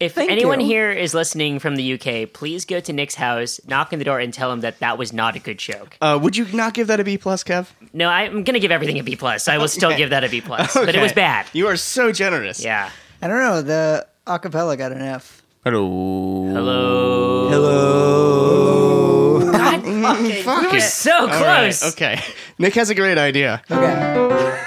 If 0.00 0.14
Thank 0.14 0.30
anyone 0.30 0.60
you. 0.60 0.66
here 0.66 0.92
is 0.92 1.12
listening 1.12 1.58
from 1.58 1.74
the 1.74 1.94
UK, 1.94 2.32
please 2.32 2.64
go 2.64 2.78
to 2.78 2.92
Nick's 2.92 3.16
house, 3.16 3.60
knock 3.66 3.92
on 3.92 3.98
the 3.98 4.04
door, 4.04 4.20
and 4.20 4.32
tell 4.32 4.52
him 4.52 4.60
that 4.60 4.78
that 4.78 4.96
was 4.96 5.12
not 5.12 5.34
a 5.34 5.40
good 5.40 5.58
joke. 5.58 5.96
Uh, 6.00 6.16
would 6.22 6.36
you 6.36 6.46
not 6.52 6.72
give 6.72 6.86
that 6.86 7.00
a 7.00 7.04
B 7.04 7.18
plus, 7.18 7.42
Kev? 7.42 7.66
No, 7.92 8.08
I'm 8.08 8.44
going 8.44 8.54
to 8.54 8.60
give 8.60 8.70
everything 8.70 9.00
a 9.00 9.02
B 9.02 9.16
plus. 9.16 9.48
I 9.48 9.58
will 9.58 9.66
still 9.66 9.96
give 9.96 10.10
that 10.10 10.22
a 10.22 10.28
B 10.28 10.40
plus, 10.40 10.72
but 10.74 10.94
it 10.94 11.02
was 11.02 11.12
bad. 11.12 11.46
You 11.52 11.66
are 11.66 11.76
so 11.76 12.12
generous. 12.12 12.62
Yeah. 12.62 12.90
I 13.20 13.26
don't 13.26 13.40
know. 13.40 13.60
The 13.62 14.06
acapella 14.24 14.78
got 14.78 14.92
an 14.92 15.02
F. 15.02 15.42
Hello. 15.64 16.44
Hello. 16.52 17.48
Hello. 17.48 19.50
God, 19.50 19.82
fucking, 19.82 20.42
Fuck 20.44 20.60
we 20.62 20.68
were 20.68 20.76
it. 20.76 20.80
so 20.82 21.12
All 21.12 21.26
right, 21.26 21.62
close. 21.72 21.92
okay. 21.92 22.20
Nick 22.58 22.74
has 22.74 22.88
a 22.90 22.94
great 22.94 23.18
idea. 23.18 23.62
Okay. 23.68 24.62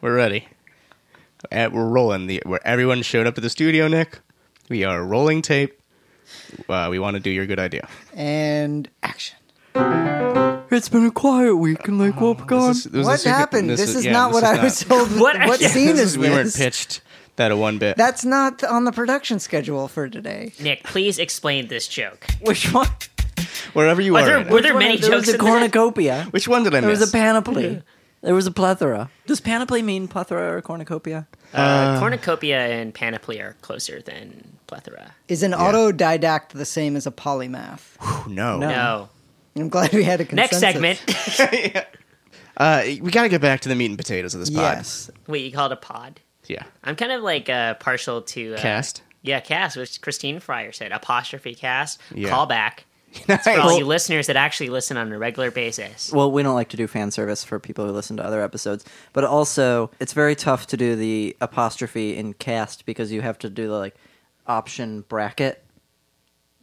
We're 0.00 0.16
ready. 0.16 0.48
Uh, 1.52 1.68
we're 1.72 1.88
rolling. 1.88 2.26
The 2.26 2.42
where 2.46 2.66
everyone 2.66 3.02
showed 3.02 3.26
up 3.26 3.34
to 3.36 3.40
the 3.40 3.50
studio. 3.50 3.88
Nick, 3.88 4.20
we 4.68 4.84
are 4.84 5.02
rolling 5.04 5.42
tape. 5.42 5.80
Uh, 6.68 6.88
we 6.90 6.98
want 6.98 7.14
to 7.16 7.20
do 7.20 7.30
your 7.30 7.46
good 7.46 7.58
idea. 7.58 7.88
and 8.14 8.88
action. 9.02 9.36
It's 10.70 10.88
been 10.88 11.06
a 11.06 11.10
quiet 11.10 11.54
week 11.56 11.86
in 11.86 11.98
Lake 11.98 12.14
Wobegon. 12.14 12.68
This 12.68 12.78
is- 12.78 12.84
this 12.84 12.98
was 12.98 13.06
What 13.06 13.20
secret- 13.20 13.32
happened? 13.36 13.70
This, 13.70 13.94
is 13.94 14.04
yeah, 14.04 14.12
not 14.12 14.32
what 14.32 14.42
I 14.44 14.62
was 14.62 14.80
told. 14.80 15.08
What- 15.20 15.38
What, 15.46 15.60
yeah, 15.60 15.68
scene 15.68 15.88
This 15.88 16.00
is 16.00 16.10
is- 16.12 16.18
we 16.18 16.30
weren't 16.30 16.54
pitched 16.54 17.00
that 17.36 17.52
a 17.52 17.56
one 17.56 17.78
bit. 17.78 17.96
That's 17.96 18.24
not 18.24 18.64
on 18.64 18.84
the 18.84 18.92
production 18.92 19.38
schedule 19.38 19.86
for 19.88 20.08
today. 20.08 20.52
Nick, 20.60 20.82
please 20.84 21.18
explain 21.18 21.68
this 21.68 21.86
joke. 21.86 22.26
Which 22.42 22.72
one? 22.72 22.88
Wherever 23.72 24.00
you 24.00 24.14
Were 24.14 24.20
are. 24.20 24.24
there- 24.24 24.36
right 24.38 24.46
now. 24.46 24.52
were 24.52 24.60
there 24.62 24.74
Which 24.74 24.82
one? 24.82 24.88
many 24.90 24.96
there 25.00 25.10
jokes 25.10 25.26
was 25.26 25.28
a 25.28 25.32
in 25.38 25.38
that? 25.44 25.50
cornucopia. 25.50 26.26
Which 26.30 26.48
one 26.48 26.64
did 26.64 26.74
I 26.74 26.80
There 26.80 26.90
miss? 26.90 27.00
was 27.00 27.08
a 27.10 27.12
panoply. 27.12 27.82
There 28.24 28.34
was 28.34 28.46
a 28.46 28.50
plethora. 28.50 29.10
Does 29.26 29.40
panoply 29.40 29.82
mean 29.82 30.08
plethora 30.08 30.56
or 30.56 30.62
cornucopia? 30.62 31.26
Uh, 31.52 32.00
cornucopia 32.00 32.58
and 32.58 32.92
panoply 32.94 33.38
are 33.40 33.54
closer 33.60 34.00
than 34.00 34.56
plethora. 34.66 35.14
Is 35.28 35.42
an 35.42 35.52
autodidact 35.52 36.48
the 36.50 36.64
same 36.64 36.96
as 36.96 37.06
a 37.06 37.10
polymath? 37.10 37.96
no. 38.26 38.58
No. 38.58 38.68
No. 38.68 39.08
I'm 39.56 39.68
glad 39.68 39.92
we 39.92 40.02
had 40.02 40.20
a 40.20 40.34
Next 40.34 40.58
consensus. 40.60 40.98
segment. 40.98 41.86
Uh, 42.56 42.82
we 43.02 43.10
got 43.10 43.24
to 43.24 43.28
get 43.28 43.40
back 43.40 43.58
to 43.62 43.68
the 43.68 43.74
meat 43.74 43.86
and 43.86 43.98
potatoes 43.98 44.32
of 44.32 44.38
this 44.38 44.48
pod. 44.48 44.76
Yes. 44.76 45.10
Wait, 45.26 45.44
you 45.44 45.50
call 45.50 45.66
it 45.66 45.72
a 45.72 45.76
pod? 45.76 46.20
Yeah. 46.46 46.62
I'm 46.84 46.94
kind 46.94 47.10
of 47.10 47.20
like 47.20 47.48
uh, 47.48 47.74
partial 47.74 48.22
to 48.22 48.54
uh, 48.54 48.58
Cast. 48.58 49.02
Yeah, 49.22 49.40
cast, 49.40 49.76
which 49.76 50.00
Christine 50.00 50.38
Fryer 50.38 50.70
said. 50.70 50.92
Apostrophe 50.92 51.56
cast. 51.56 52.00
Yeah. 52.14 52.28
Call 52.28 52.46
back. 53.26 53.28
Nice. 53.46 53.56
For 53.56 53.60
all 53.60 53.78
you 53.78 53.84
listeners 53.86 54.26
that 54.26 54.36
actually 54.36 54.70
listen 54.70 54.96
on 54.96 55.12
a 55.12 55.18
regular 55.18 55.50
basis. 55.50 56.12
Well, 56.12 56.30
we 56.30 56.42
don't 56.42 56.54
like 56.54 56.68
to 56.70 56.76
do 56.76 56.86
fan 56.86 57.10
service 57.10 57.42
for 57.44 57.58
people 57.58 57.86
who 57.86 57.92
listen 57.92 58.16
to 58.18 58.24
other 58.24 58.42
episodes, 58.42 58.84
but 59.12 59.24
also 59.24 59.90
it's 60.00 60.12
very 60.12 60.34
tough 60.34 60.66
to 60.68 60.76
do 60.76 60.96
the 60.96 61.36
apostrophe 61.40 62.16
in 62.16 62.34
cast 62.34 62.86
because 62.86 63.10
you 63.12 63.20
have 63.22 63.38
to 63.40 63.50
do 63.50 63.68
the 63.68 63.74
like 63.78 63.94
option 64.46 65.02
bracket 65.08 65.62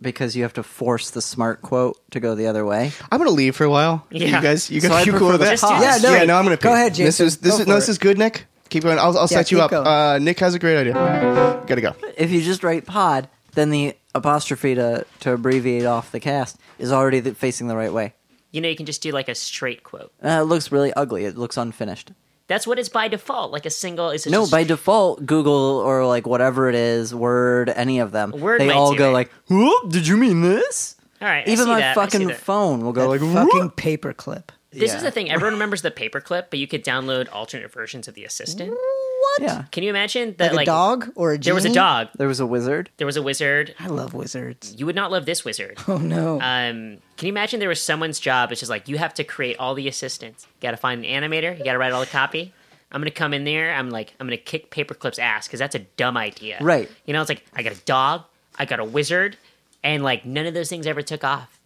because 0.02 0.36
you 0.36 0.44
have 0.44 0.54
to 0.54 0.64
force 0.64 1.12
the 1.12 1.22
smart 1.22 1.62
quote 1.62 1.98
to 2.12 2.20
go 2.20 2.34
the 2.36 2.48
other 2.48 2.66
way. 2.66 2.92
I'm 3.12 3.18
gonna 3.20 3.30
leave 3.32 3.56
for 3.56 3.64
a 3.66 3.70
while. 3.70 4.06
Yeah. 4.10 4.28
You 4.38 4.42
guys, 4.42 4.70
you 4.70 4.82
So 4.82 4.90
guys, 4.90 4.98
I 4.98 5.02
you 5.12 5.12
cool 5.18 5.30
prefer 5.30 5.52
with 5.52 5.62
that? 5.62 5.82
Yeah, 5.82 5.98
no, 6.10 6.16
yeah, 6.16 6.24
no, 6.26 6.38
I'm 6.38 6.44
gonna. 6.46 6.58
Go 6.58 6.70
pee. 6.70 6.74
ahead, 6.74 6.92
This 6.94 7.18
Jason. 7.18 7.26
is 7.28 7.38
this 7.38 7.56
Go 7.56 7.62
is 7.62 7.68
no, 7.68 7.76
this 7.76 7.88
it. 7.88 7.92
is 7.92 7.98
good, 7.98 8.18
Nick. 8.18 8.46
Keep 8.70 8.84
going. 8.84 8.98
I'll, 8.98 9.18
I'll 9.18 9.24
Yeah, 9.24 9.38
set 9.38 9.52
you 9.52 9.62
up. 9.62 9.72
Uh, 9.74 10.18
Nick 10.20 10.40
has 10.40 10.54
a 10.56 10.60
great 10.60 10.78
idea. 10.78 10.94
Gotta 11.68 11.82
go. 11.82 11.94
If 12.18 12.32
you 12.32 12.42
just 12.42 12.64
write 12.64 12.86
pod, 12.86 13.28
then 13.54 13.70
the 13.70 13.96
apostrophe 14.16 14.76
to 14.76 15.06
to 15.22 15.34
abbreviate 15.34 15.86
off 15.86 16.12
the 16.12 16.20
cast 16.20 16.58
is 16.80 16.92
already 16.92 17.20
the, 17.20 17.34
facing 17.34 17.68
the 17.68 17.76
right 17.76 17.94
way. 17.94 18.14
You 18.52 18.60
know, 18.62 18.68
you 18.68 18.76
can 18.76 18.86
just 18.86 19.02
do 19.02 19.12
like 19.12 19.30
a 19.30 19.36
straight 19.36 19.84
quote. 19.84 20.12
Uh, 20.24 20.30
it 20.42 20.44
looks 20.44 20.72
really 20.72 20.92
ugly. 20.94 21.26
It 21.26 21.38
looks 21.38 21.56
unfinished. 21.58 22.12
That's 22.48 22.68
what 22.68 22.78
it's 22.80 22.90
by 22.90 23.08
default. 23.08 23.52
Like 23.54 23.66
a 23.66 23.70
single 23.70 24.10
is 24.10 24.28
No, 24.28 24.42
just 24.42 24.52
by 24.52 24.66
default, 24.66 25.26
Google 25.26 25.78
or 25.78 26.06
like 26.06 26.28
whatever 26.28 26.68
it 26.68 26.76
is, 26.76 27.16
Word, 27.16 27.70
any 27.70 28.00
of 28.00 28.12
them, 28.12 28.32
Word 28.32 28.60
they 28.60 28.70
all 28.72 28.94
go 28.94 29.10
it. 29.12 29.14
like, 29.14 29.32
"Whoop, 29.48 29.90
"Did 29.90 30.06
you 30.06 30.18
mean 30.18 30.42
this?" 30.42 30.98
All 31.22 31.28
right, 31.30 31.48
I 31.48 31.52
Even 31.52 31.66
see 31.66 31.72
my 31.72 31.80
that, 31.80 31.96
fucking 31.96 32.30
phone 32.32 32.84
will 32.84 32.92
go 32.94 33.04
That 33.04 33.22
like, 33.24 33.34
fucking 33.34 33.62
"Whoop." 33.62 33.78
paperclip. 33.78 34.50
This 34.72 34.92
Yeah. 34.92 34.98
is 34.98 35.04
the 35.04 35.12
thing. 35.12 35.30
Everyone 35.30 35.54
remembers 35.54 35.82
the 35.82 35.92
paperclip, 35.92 36.46
but 36.50 36.58
you 36.60 36.68
could 36.68 36.84
download 36.84 37.28
alternate 37.32 37.72
versions 37.72 38.08
of 38.08 38.14
the 38.14 38.24
assistant. 38.24 38.72
What? 38.72 39.42
Yeah, 39.42 39.64
Can 39.72 39.84
you 39.84 39.90
imagine 39.90 40.36
that? 40.40 40.54
Like, 40.56 40.64
a 40.64 40.72
dog 40.72 41.12
or 41.16 41.32
a 41.34 41.38
genie? 41.38 41.46
There 41.46 41.54
was 41.56 41.66
a 41.66 41.74
dog. 41.74 42.08
there 42.18 42.28
was 42.28 42.40
a 42.40 42.46
wizard. 42.46 42.90
There 42.98 43.06
was 43.08 43.18
a 43.18 43.22
wizard. 43.22 43.76
I 43.80 43.88
love 43.88 44.14
wizards. 44.14 44.74
You 44.78 44.86
would 44.86 44.96
not 44.96 45.12
love 45.12 45.26
this 45.26 45.44
wizard. 45.46 45.78
Oh 45.88 45.98
no. 45.98 46.36
Um, 46.42 46.98
can 47.18 47.28
you 47.28 47.30
imagine 47.30 47.60
there 47.60 47.70
was 47.70 47.82
someone's 47.82 48.20
job? 48.20 48.52
It's 48.52 48.62
just 48.62 48.70
like 48.70 48.88
you 48.88 48.98
have 48.98 49.14
to 49.16 49.24
create 49.24 49.58
all 49.60 49.76
the 49.76 49.88
assistants. 49.88 50.48
You 50.56 50.62
got 50.68 50.72
to 50.72 50.78
find 50.78 51.06
an 51.06 51.24
animator. 51.24 51.58
You 51.58 51.64
got 51.64 51.74
to 51.74 51.78
write 51.78 51.92
all 51.92 52.00
the 52.02 52.08
copy. 52.08 52.54
I'm 52.94 53.00
gonna 53.00 53.12
come 53.12 53.34
in 53.34 53.46
there. 53.46 53.74
I'm 53.74 53.90
like, 53.90 54.14
I'm 54.20 54.28
gonna 54.28 54.36
kick 54.38 54.70
Paperclip's 54.70 55.18
ass 55.18 55.48
because 55.48 55.60
that's 55.60 55.76
a 55.76 55.80
dumb 55.80 56.18
idea. 56.18 56.58
Right. 56.60 56.90
You 57.06 57.14
know, 57.14 57.22
it's 57.22 57.30
like 57.30 57.46
I 57.56 57.64
got 57.64 57.72
a 57.72 57.80
dog, 57.86 58.24
I 58.60 58.66
got 58.66 58.80
a 58.82 58.84
wizard, 58.84 59.38
and 59.82 60.04
like 60.04 60.26
none 60.26 60.46
of 60.46 60.54
those 60.54 60.68
things 60.70 60.86
ever 60.86 61.02
took 61.02 61.24
off. 61.24 61.58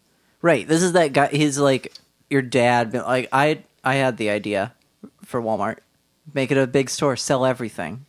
Right. 0.44 0.68
This 0.68 0.84
is 0.84 0.92
that 0.92 1.14
guy. 1.14 1.30
He's 1.30 1.58
like 1.58 1.92
your 2.30 2.42
dad. 2.42 2.92
but, 2.92 3.06
Like 3.06 3.30
I, 3.32 3.64
I 3.84 3.96
had 3.96 4.18
the 4.18 4.30
idea 4.30 4.74
for 5.24 5.42
Walmart. 5.42 5.78
Make 6.34 6.52
it 6.52 6.58
a 6.58 6.66
big 6.68 6.90
store. 6.90 7.16
Sell 7.16 7.46
everything 7.46 8.06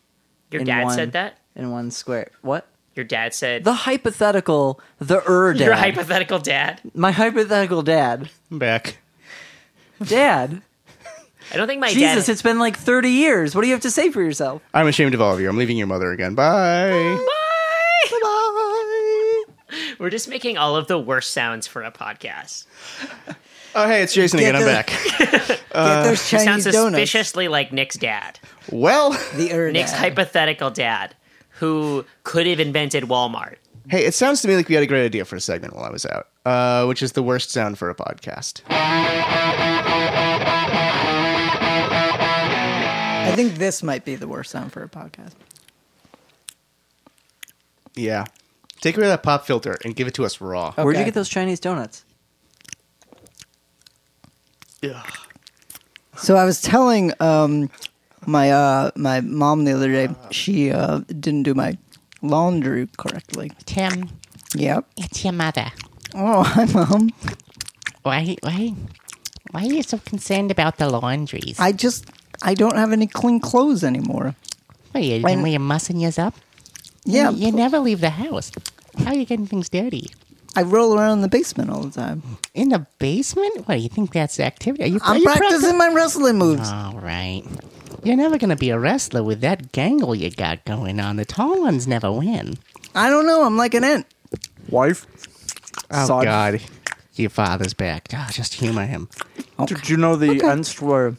Your 0.51 0.63
dad 0.63 0.85
one- 0.85 0.95
said 0.95 1.11
that. 1.13 1.37
in 1.55 1.71
one 1.71 1.91
square. 1.91 2.31
What? 2.41 2.67
Your 2.95 3.05
dad 3.05 3.35
said 3.35 3.63
The 3.63 3.73
hypothetical, 3.73 4.81
the 4.97 5.21
er 5.29 5.53
dad. 5.53 5.65
your 5.65 5.75
hypothetical 5.75 6.39
dad. 6.39 6.81
My 6.95 7.11
hypothetical 7.11 7.83
dad. 7.83 8.29
I'm 8.49 8.57
back. 8.57 8.97
Dad. 10.03 10.63
I 11.53 11.57
don't 11.57 11.67
think 11.67 11.79
my 11.79 11.91
Jesus, 11.93 12.25
dad. 12.25 12.31
it's 12.31 12.41
been 12.41 12.57
like 12.59 12.75
thirty 12.75 13.11
years. 13.11 13.53
What 13.55 13.61
do 13.61 13.67
you 13.67 13.73
have 13.73 13.83
to 13.83 13.91
say 13.91 14.09
for 14.09 14.21
yourself? 14.23 14.61
I'm 14.73 14.87
ashamed 14.87 15.13
of 15.13 15.21
all 15.21 15.33
of 15.33 15.39
you. 15.39 15.47
I'm 15.47 15.57
leaving 15.57 15.77
your 15.77 15.85
mother 15.87 16.11
again. 16.11 16.33
Bye. 16.35 16.89
Bye. 16.89 18.19
Bye. 18.21 19.43
We're 19.99 20.09
just 20.09 20.27
making 20.27 20.57
all 20.57 20.75
of 20.75 20.87
the 20.87 20.97
worst 20.99 21.31
sounds 21.31 21.67
for 21.67 21.83
a 21.83 21.91
podcast. 21.91 22.65
Oh, 23.79 23.85
hey, 23.87 24.01
it's 24.01 24.13
Jason 24.13 24.39
Get 24.39 24.55
again. 24.55 24.61
I'm 24.67 24.67
back. 24.67 24.87
Get 25.19 26.03
those 26.03 26.31
You 26.31 26.39
sound 26.39 26.45
Chinese 26.63 26.63
donuts. 26.73 26.95
suspiciously 26.95 27.47
like 27.47 27.71
Nick's 27.71 27.95
dad. 27.95 28.39
Well, 28.71 29.11
The 29.35 29.69
Nick's 29.73 29.91
dad. 29.91 29.99
hypothetical 29.99 30.71
dad, 30.71 31.13
who 31.51 32.03
could 32.23 32.47
have 32.47 32.59
invented 32.59 33.03
Walmart. 33.03 33.57
hey, 33.87 34.03
it 34.05 34.15
sounds 34.15 34.41
to 34.41 34.47
me 34.47 34.55
like 34.55 34.67
we 34.67 34.73
had 34.73 34.83
a 34.83 34.87
great 34.87 35.05
idea 35.05 35.25
for 35.25 35.35
a 35.35 35.39
segment 35.41 35.75
while 35.75 35.85
I 35.85 35.91
was 35.91 36.07
out, 36.07 36.27
uh, 36.45 36.85
which 36.87 37.03
is 37.03 37.11
the 37.11 37.21
worst 37.21 37.51
sound 37.51 37.77
for 37.77 37.89
a 37.91 37.95
podcast. 37.95 38.61
I 43.19 43.33
think 43.35 43.55
this 43.55 43.83
might 43.83 44.03
be 44.05 44.15
the 44.15 44.27
worst 44.27 44.49
sound 44.51 44.71
for 44.71 44.81
a 44.81 44.89
podcast. 44.89 45.33
Yeah. 47.93 48.25
Take 48.81 48.97
away 48.97 49.05
that 49.07 49.21
pop 49.23 49.45
filter 49.45 49.77
and 49.83 49.95
give 49.95 50.07
it 50.07 50.13
to 50.15 50.25
us 50.25 50.41
raw. 50.41 50.71
Where'd 50.73 50.87
you 50.95 51.01
Okay. 51.01 51.05
get 51.05 51.13
those 51.13 51.29
Chinese 51.29 51.59
donuts? 51.59 52.03
Ugh. 54.95 55.05
So 56.17 56.35
I 56.35 56.45
was 56.45 56.61
telling 56.61 57.13
um, 57.19 57.69
my 58.25 58.51
uh, 58.51 58.91
my 58.95 59.21
mom 59.21 59.65
the 59.65 59.73
other 59.73 59.91
day 59.91 60.09
she 60.31 60.71
uh, 60.71 60.99
didn't 61.07 61.43
do 61.43 61.53
my 61.53 61.77
laundry 62.21 62.87
correctly. 62.97 63.51
Tim, 63.65 64.09
Yep. 64.55 64.85
it's 64.97 65.23
your 65.23 65.33
mother. 65.33 65.71
Oh, 66.15 66.43
hi, 66.47 66.65
mom. 66.65 67.11
Why, 68.03 68.35
why, 68.41 68.73
why 69.51 69.63
are 69.63 69.73
you 69.73 69.83
so 69.83 69.97
concerned 69.99 70.49
about 70.49 70.77
the 70.77 70.89
laundries? 70.89 71.59
I 71.59 71.71
just 71.73 72.05
I 72.41 72.53
don't 72.55 72.75
have 72.77 72.91
any 72.91 73.05
clean 73.07 73.39
clothes 73.39 73.83
anymore. 73.83 74.33
What, 74.91 75.03
you, 75.03 75.21
when- 75.21 75.41
were 75.41 75.47
you 75.49 75.59
mussing 75.59 75.99
yours 75.99 76.17
up? 76.17 76.33
Yeah, 77.05 77.29
You, 77.29 77.47
you 77.47 77.51
never 77.51 77.79
leave 77.79 78.01
the 78.01 78.09
house. 78.09 78.51
How 78.99 79.11
are 79.11 79.15
you 79.15 79.25
getting 79.25 79.45
things 79.47 79.69
dirty? 79.69 80.09
I 80.55 80.63
roll 80.63 80.97
around 80.97 81.13
in 81.13 81.21
the 81.21 81.27
basement 81.27 81.69
all 81.69 81.81
the 81.81 81.91
time. 81.91 82.23
In 82.53 82.69
the 82.69 82.85
basement? 82.99 83.67
What, 83.67 83.75
do 83.75 83.81
you 83.81 83.89
think 83.89 84.11
that's 84.11 84.39
activity? 84.39 84.83
Are 84.83 84.87
you, 84.87 84.99
I'm 85.03 85.17
you 85.21 85.25
practicing 85.25 85.77
my 85.77 85.89
wrestling 85.89 86.37
moves. 86.37 86.69
All 86.69 86.99
right. 86.99 87.43
You're 88.03 88.15
never 88.15 88.37
going 88.37 88.49
to 88.49 88.55
be 88.55 88.69
a 88.69 88.79
wrestler 88.79 89.23
with 89.23 89.41
that 89.41 89.71
gangle 89.71 90.17
you 90.17 90.29
got 90.31 90.63
going 90.65 90.99
on. 90.99 91.17
The 91.17 91.25
tall 91.25 91.61
ones 91.61 91.87
never 91.87 92.11
win. 92.11 92.57
I 92.95 93.09
don't 93.09 93.25
know. 93.25 93.43
I'm 93.43 93.57
like 93.57 93.73
an 93.73 93.83
ant. 93.83 94.05
Wife. 94.69 95.05
Oh, 95.91 96.05
Son. 96.07 96.23
God. 96.23 96.61
Your 97.15 97.29
father's 97.29 97.73
back. 97.73 98.07
Oh, 98.13 98.27
just 98.31 98.55
humor 98.55 98.85
him. 98.85 99.09
Did 99.65 99.89
you 99.89 99.97
know 99.97 100.15
the 100.15 100.39
Ents 100.43 100.79
were 100.81 101.15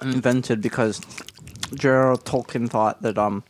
invented 0.00 0.62
because 0.62 1.00
J.R.R. 1.74 2.16
Tolkien 2.16 2.68
thought 2.68 3.02
that 3.02 3.18
um, 3.18 3.44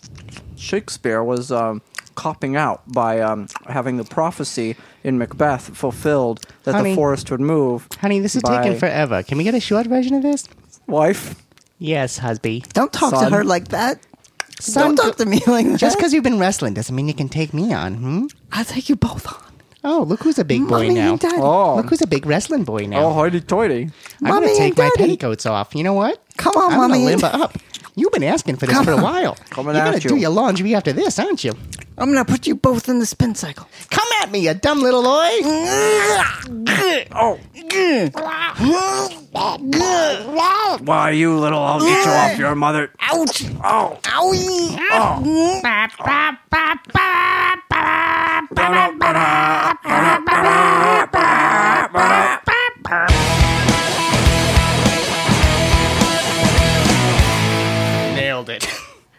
Shakespeare 0.56 1.22
was 1.22 1.52
um, 1.52 1.82
copping 2.16 2.56
out 2.56 2.82
by 2.92 3.20
um, 3.20 3.46
having 3.68 3.96
the 3.96 4.04
prophecy 4.04 4.76
in 5.04 5.18
Macbeth 5.18 5.76
fulfilled 5.76 6.40
that 6.64 6.74
Honey. 6.74 6.90
the 6.90 6.96
forest 6.96 7.30
would 7.30 7.40
move. 7.40 7.86
Honey, 8.00 8.20
this 8.20 8.34
is 8.36 8.42
by- 8.42 8.62
taking 8.62 8.78
forever. 8.78 9.22
Can 9.22 9.38
we 9.38 9.44
get 9.44 9.54
a 9.54 9.60
short 9.60 9.86
version 9.86 10.14
of 10.14 10.22
this? 10.22 10.48
Wife. 10.86 11.34
Yes, 11.78 12.18
husby. 12.18 12.66
Don't 12.72 12.92
talk 12.92 13.10
Son. 13.14 13.30
to 13.30 13.36
her 13.36 13.44
like 13.44 13.68
that. 13.68 14.00
Son, 14.60 14.94
don't 14.94 14.96
talk 14.96 15.16
to 15.18 15.26
me 15.26 15.40
like 15.46 15.66
that. 15.66 15.78
Just 15.78 15.96
because 15.96 16.12
you've 16.12 16.24
been 16.24 16.38
wrestling 16.40 16.74
doesn't 16.74 16.94
mean 16.94 17.06
you 17.06 17.14
can 17.14 17.28
take 17.28 17.54
me 17.54 17.72
on, 17.72 17.94
hmm? 17.94 18.26
I'll 18.50 18.64
take 18.64 18.88
you 18.88 18.96
both 18.96 19.26
on. 19.28 19.44
Oh, 19.84 20.02
look 20.02 20.20
who's 20.24 20.40
a 20.40 20.44
big 20.44 20.62
boy 20.66 20.88
Mommy 20.88 20.94
now. 20.94 21.10
and 21.12 21.20
Daddy. 21.20 21.36
Oh, 21.38 21.76
Look 21.76 21.86
who's 21.86 22.02
a 22.02 22.06
big 22.08 22.26
wrestling 22.26 22.64
boy 22.64 22.86
now. 22.86 23.04
oh, 23.04 23.12
hoity-toity. 23.12 23.82
I'm 23.84 24.28
Mommy 24.28 24.46
gonna 24.48 24.58
take 24.58 24.68
and 24.70 24.78
my 24.78 24.84
Daddy. 24.96 24.96
petticoats 24.98 25.46
off. 25.46 25.72
You 25.76 25.84
know 25.84 25.92
what? 25.92 26.20
Come 26.36 26.54
on, 26.56 26.72
I'm 26.72 26.78
Mommy 26.78 26.98
gonna 26.98 27.12
and- 27.12 27.22
limber 27.22 27.44
up. 27.44 27.56
You've 27.94 28.10
been 28.12 28.24
asking 28.24 28.56
for 28.56 28.66
this 28.66 28.74
Come 28.74 28.84
for 28.84 28.92
a 28.92 28.96
on. 28.96 29.02
while. 29.02 29.36
Coming 29.50 29.76
You're 29.76 29.82
at 29.84 29.92
gonna 29.92 29.98
you. 30.02 30.08
do 30.10 30.16
your 30.16 30.30
laundry 30.30 30.74
after 30.74 30.92
this, 30.92 31.20
aren't 31.20 31.44
you? 31.44 31.52
I'm 31.98 32.12
gonna 32.12 32.24
put 32.24 32.46
you 32.46 32.54
both 32.54 32.88
in 32.88 33.00
the 33.00 33.06
spin 33.06 33.34
cycle. 33.34 33.68
Come 33.90 34.06
at 34.22 34.30
me, 34.30 34.40
you 34.40 34.54
dumb 34.54 34.80
little 34.80 35.02
boy. 35.02 35.30
Why, 40.84 41.10
you 41.10 41.36
little, 41.36 41.58
I'll 41.58 41.80
get 41.80 42.04
you 42.04 42.10
off 42.10 42.38
your 42.38 42.54
mother. 42.54 42.92
Ouch! 43.00 43.44
Oh! 43.64 43.98
Owie! 44.02 44.78
Oh. 44.92 45.60
Nailed 48.54 48.98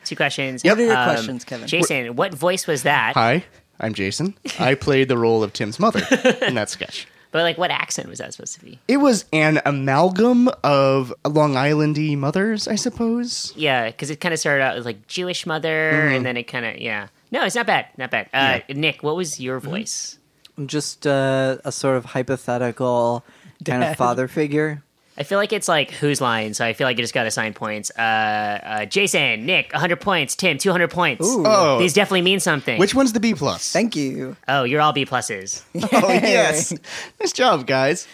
Two 0.10 0.16
questions. 0.16 0.64
What 0.64 0.80
are 0.80 0.82
your 0.82 0.98
Um, 0.98 1.10
questions, 1.14 1.44
Kevin? 1.46 1.68
Jason, 1.68 2.16
what 2.16 2.34
voice 2.34 2.66
was 2.66 2.82
that? 2.82 3.14
Hi, 3.14 3.44
I'm 3.80 3.94
Jason. 3.94 4.34
I 4.60 4.74
played 4.74 5.08
the 5.08 5.18
role 5.20 5.44
of 5.44 5.54
Tim's 5.54 5.80
mother 5.80 6.02
in 6.42 6.56
that 6.56 6.70
sketch. 6.72 7.08
But 7.32 7.44
like, 7.44 7.60
what 7.60 7.70
accent 7.70 8.10
was 8.10 8.18
that 8.18 8.34
supposed 8.34 8.56
to 8.58 8.66
be? 8.66 8.80
It 8.88 8.98
was 8.98 9.26
an 9.32 9.62
amalgam 9.66 10.50
of 10.64 11.14
Long 11.24 11.54
Islandy 11.54 12.18
mothers, 12.18 12.68
I 12.68 12.74
suppose. 12.74 13.54
Yeah, 13.56 13.86
because 13.86 14.10
it 14.10 14.20
kind 14.20 14.34
of 14.34 14.40
started 14.40 14.64
out 14.64 14.78
as 14.78 14.84
like 14.86 15.06
Jewish 15.06 15.46
mother, 15.46 15.92
Mm-hmm. 15.94 16.16
and 16.16 16.26
then 16.26 16.38
it 16.38 16.44
kind 16.46 16.66
of 16.66 16.80
yeah. 16.80 17.10
No, 17.30 17.46
it's 17.46 17.54
not 17.54 17.68
bad. 17.68 17.86
Not 18.00 18.10
bad. 18.10 18.30
Uh, 18.34 18.62
Nick, 18.74 19.04
what 19.04 19.16
was 19.16 19.40
your 19.40 19.62
Mm-hmm. 19.62 19.70
voice? 19.70 20.18
Just 20.66 21.06
uh, 21.06 21.58
a 21.64 21.72
sort 21.72 21.98
of 21.98 22.06
hypothetical 22.06 23.24
kind 23.64 23.82
Dad. 23.84 23.92
of 23.92 23.98
father 24.06 24.28
figure. 24.28 24.82
I 25.20 25.24
feel 25.24 25.38
like 25.38 25.52
it's 25.52 25.68
like 25.68 25.92
whose 25.92 26.22
line, 26.22 26.54
so 26.54 26.64
I 26.66 26.72
feel 26.72 26.88
like 26.88 26.98
you 26.98 27.04
just 27.04 27.14
got 27.14 27.28
assigned 27.28 27.56
points. 27.56 27.92
Uh, 27.98 28.02
uh, 28.02 28.86
Jason, 28.86 29.46
Nick, 29.46 29.74
100 29.74 30.00
points. 30.00 30.34
Tim, 30.36 30.58
200 30.58 30.90
points. 30.90 31.28
Ooh. 31.28 31.44
Oh, 31.46 31.78
These 31.80 31.94
definitely 31.94 32.22
mean 32.22 32.40
something. 32.40 32.80
which 32.80 32.96
one's 32.96 33.12
the 33.12 33.20
B 33.20 33.34
plus? 33.36 33.74
Thank 33.74 33.98
you. 33.98 34.38
Oh, 34.48 34.64
you're 34.64 34.80
all 34.80 34.94
B 34.94 35.06
pluses. 35.06 35.62
Oh 35.92 36.08
yes, 36.10 36.74
nice 37.20 37.34
job, 37.34 37.68
guys. 37.68 38.08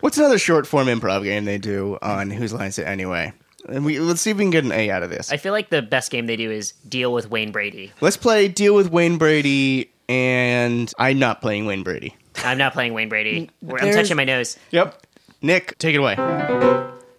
What's 0.00 0.16
another 0.18 0.38
short 0.38 0.66
form 0.66 0.86
improv 0.86 1.24
game 1.24 1.44
they 1.44 1.58
do 1.58 1.98
on 2.00 2.30
Whose 2.30 2.52
Line 2.52 2.68
Is 2.68 2.78
It 2.78 2.86
Anyway? 2.86 3.32
And 3.68 3.84
we 3.84 3.98
let's 3.98 4.20
see 4.20 4.30
if 4.30 4.36
we 4.36 4.44
can 4.44 4.50
get 4.50 4.64
an 4.64 4.72
A 4.72 4.90
out 4.90 5.02
of 5.02 5.10
this. 5.10 5.32
I 5.32 5.36
feel 5.36 5.52
like 5.52 5.68
the 5.70 5.82
best 5.82 6.10
game 6.12 6.26
they 6.26 6.36
do 6.36 6.50
is 6.50 6.72
deal 6.88 7.12
with 7.12 7.28
Wayne 7.28 7.50
Brady. 7.52 7.92
Let's 8.00 8.16
play 8.16 8.46
deal 8.48 8.74
with 8.74 8.90
Wayne 8.90 9.18
Brady, 9.18 9.90
and 10.08 10.92
I'm 10.98 11.18
not 11.18 11.40
playing 11.42 11.66
Wayne 11.66 11.82
Brady. 11.82 12.14
I'm 12.44 12.56
not 12.58 12.72
playing 12.72 12.94
Wayne 12.94 13.08
Brady. 13.08 13.50
I'm 13.62 13.76
there's- 13.78 13.94
touching 13.96 14.16
my 14.16 14.24
nose. 14.24 14.56
Yep. 14.70 15.02
Nick, 15.40 15.78
take 15.78 15.94
it 15.94 15.98
away. 15.98 16.16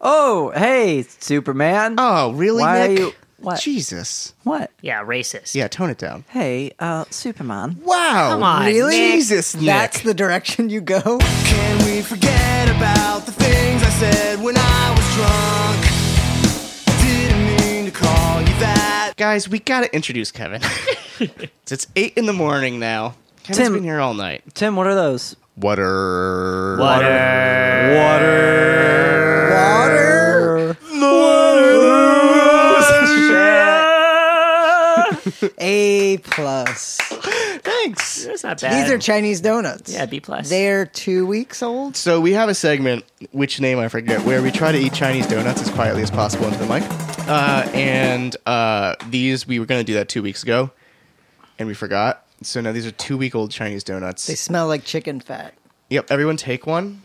Oh, 0.01 0.51
hey, 0.55 1.03
Superman. 1.03 1.95
Oh, 1.97 2.31
really, 2.33 2.61
Why 2.61 2.87
are 2.87 2.91
you- 2.91 3.13
what? 3.39 3.61
Jesus. 3.61 4.33
What? 4.43 4.71
Yeah, 4.81 5.01
racist. 5.03 5.55
Yeah, 5.55 5.69
tone 5.69 5.89
it 5.89 5.97
down. 5.97 6.25
Hey, 6.29 6.71
uh, 6.79 7.05
Superman. 7.09 7.77
Wow. 7.83 8.31
Come 8.31 8.43
on, 8.43 8.65
Really? 8.65 8.95
Jesus, 8.97 9.55
Nick. 9.55 9.65
That's 9.65 10.01
the 10.01 10.13
direction 10.13 10.69
you 10.69 10.81
go. 10.81 10.99
Can 11.19 11.85
we 11.85 12.01
forget 12.01 12.67
about 12.75 13.25
the 13.25 13.31
things 13.31 13.81
I 13.81 13.89
said 13.91 14.41
when 14.41 14.55
I 14.57 14.93
was 14.93 15.15
drunk? 15.15 17.01
Didn't 17.01 17.45
mean 17.61 17.85
to 17.85 17.91
call 17.91 18.41
you 18.41 18.59
that. 18.59 19.13
Guys, 19.15 19.47
we 19.47 19.59
gotta 19.59 19.93
introduce 19.95 20.31
Kevin. 20.33 20.61
it's 21.71 21.87
eight 21.95 22.13
in 22.17 22.25
the 22.25 22.33
morning 22.33 22.77
now. 22.79 23.15
Kevin's 23.43 23.57
Tim. 23.67 23.73
been 23.75 23.83
here 23.85 24.01
all 24.01 24.13
night. 24.13 24.43
Tim, 24.53 24.75
what 24.75 24.85
are 24.87 24.95
those? 24.95 25.37
Water. 25.59 26.77
Water. 26.79 27.03
Water. 27.95 28.77
Water. 29.51 30.77
Water. 31.01 31.49
A 35.57 36.17
plus. 36.19 36.97
Thanks. 36.97 38.23
That's 38.25 38.43
not 38.43 38.61
bad. 38.61 38.85
These 38.85 38.91
are 38.91 38.97
Chinese 38.97 39.41
donuts. 39.41 39.93
yeah, 39.93 40.05
B 40.05 40.19
plus. 40.21 40.49
They're 40.49 40.85
two 40.85 41.25
weeks 41.27 41.61
old. 41.61 41.95
So 41.97 42.21
we 42.21 42.31
have 42.33 42.47
a 42.49 42.55
segment, 42.55 43.03
which 43.31 43.59
name 43.59 43.79
I 43.79 43.89
forget, 43.89 44.23
where 44.25 44.41
we 44.41 44.51
try 44.51 44.71
to 44.71 44.77
eat 44.77 44.93
Chinese 44.93 45.27
donuts 45.27 45.61
as 45.61 45.69
quietly 45.71 46.01
as 46.03 46.09
possible 46.11 46.45
into 46.45 46.59
the 46.59 46.65
mic. 46.67 46.83
Uh, 47.27 47.69
and 47.73 48.35
uh, 48.45 48.95
these 49.09 49.45
we 49.45 49.59
were 49.59 49.65
going 49.65 49.79
to 49.79 49.85
do 49.85 49.95
that 49.95 50.07
two 50.09 50.23
weeks 50.23 50.41
ago, 50.43 50.71
and 51.57 51.67
we 51.67 51.73
forgot. 51.73 52.25
So 52.41 52.61
now 52.61 52.71
these 52.71 52.85
are 52.85 52.91
two 52.91 53.17
week 53.17 53.35
old 53.35 53.51
Chinese 53.51 53.83
donuts. 53.83 54.25
They 54.27 54.35
smell 54.35 54.67
like 54.67 54.83
chicken 54.85 55.19
fat. 55.19 55.53
Yep, 55.89 56.07
everyone 56.09 56.37
take 56.37 56.65
one. 56.65 57.01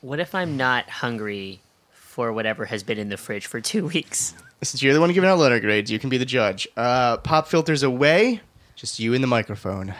What 0.00 0.18
if 0.20 0.34
I'm 0.34 0.56
not 0.56 0.88
hungry 0.88 1.60
for 1.92 2.32
whatever 2.32 2.64
has 2.66 2.82
been 2.82 2.98
in 2.98 3.08
the 3.08 3.16
fridge 3.16 3.46
for 3.46 3.60
two 3.60 3.86
weeks? 3.86 4.34
Since 4.62 4.82
you're 4.82 4.94
the 4.94 5.00
one 5.00 5.12
giving 5.12 5.28
out 5.28 5.38
letter 5.38 5.58
grades, 5.60 5.90
you 5.90 5.98
can 5.98 6.08
be 6.08 6.18
the 6.18 6.24
judge. 6.24 6.68
Uh, 6.76 7.16
pop 7.18 7.48
filters 7.48 7.82
away. 7.82 8.40
Just 8.76 8.98
you 8.98 9.12
and 9.14 9.22
the 9.22 9.28
microphone. 9.28 9.94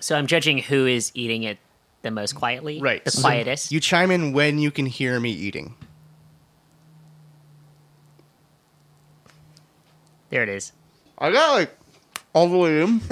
So 0.00 0.16
I'm 0.16 0.26
judging 0.26 0.58
who 0.58 0.86
is 0.86 1.10
eating 1.14 1.42
it 1.42 1.58
the 2.02 2.10
most 2.10 2.34
quietly. 2.34 2.78
Right. 2.80 3.04
The 3.04 3.10
So 3.10 3.22
quietest. 3.22 3.72
You 3.72 3.80
chime 3.80 4.10
in 4.10 4.32
when 4.32 4.58
you 4.58 4.70
can 4.70 4.86
hear 4.86 5.18
me 5.18 5.30
eating. 5.30 5.74
there 10.30 10.42
it 10.42 10.48
is. 10.48 10.72
I 11.18 11.30
got 11.32 11.52
like 11.54 11.70
all 12.36 12.48
the 12.48 12.56
way 12.58 12.82
in. 12.82 13.00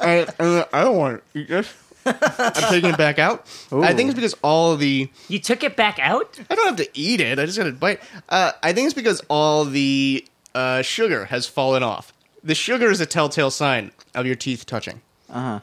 and, 0.00 0.28
and 0.40 0.66
I 0.72 0.82
don't 0.84 0.96
want 0.96 1.22
to 1.32 1.38
eat 1.38 1.48
this. 1.48 1.72
I'm 2.04 2.52
taking 2.70 2.90
it 2.90 2.96
back 2.98 3.18
out. 3.18 3.46
I 3.70 3.92
think 3.94 4.08
it's 4.10 4.14
because 4.16 4.34
all 4.42 4.76
the 4.76 5.08
You 5.28 5.38
took 5.38 5.62
it 5.62 5.76
back 5.76 5.98
out? 5.98 6.38
I 6.50 6.54
don't 6.54 6.66
have 6.66 6.76
to 6.76 6.88
eat 6.98 7.20
it. 7.20 7.38
I 7.38 7.46
just 7.46 7.58
got 7.58 7.64
to 7.64 7.72
bite. 7.72 8.00
Uh, 8.28 8.52
I 8.62 8.72
think 8.72 8.86
it's 8.86 8.94
because 8.94 9.22
all 9.28 9.64
the 9.64 10.24
uh, 10.54 10.82
sugar 10.82 11.26
has 11.26 11.46
fallen 11.46 11.82
off. 11.82 12.12
The 12.42 12.54
sugar 12.54 12.90
is 12.90 13.00
a 13.00 13.06
telltale 13.06 13.50
sign 13.50 13.92
of 14.14 14.26
your 14.26 14.36
teeth 14.36 14.64
touching. 14.66 15.00
Uh 15.30 15.40
huh. 15.40 15.60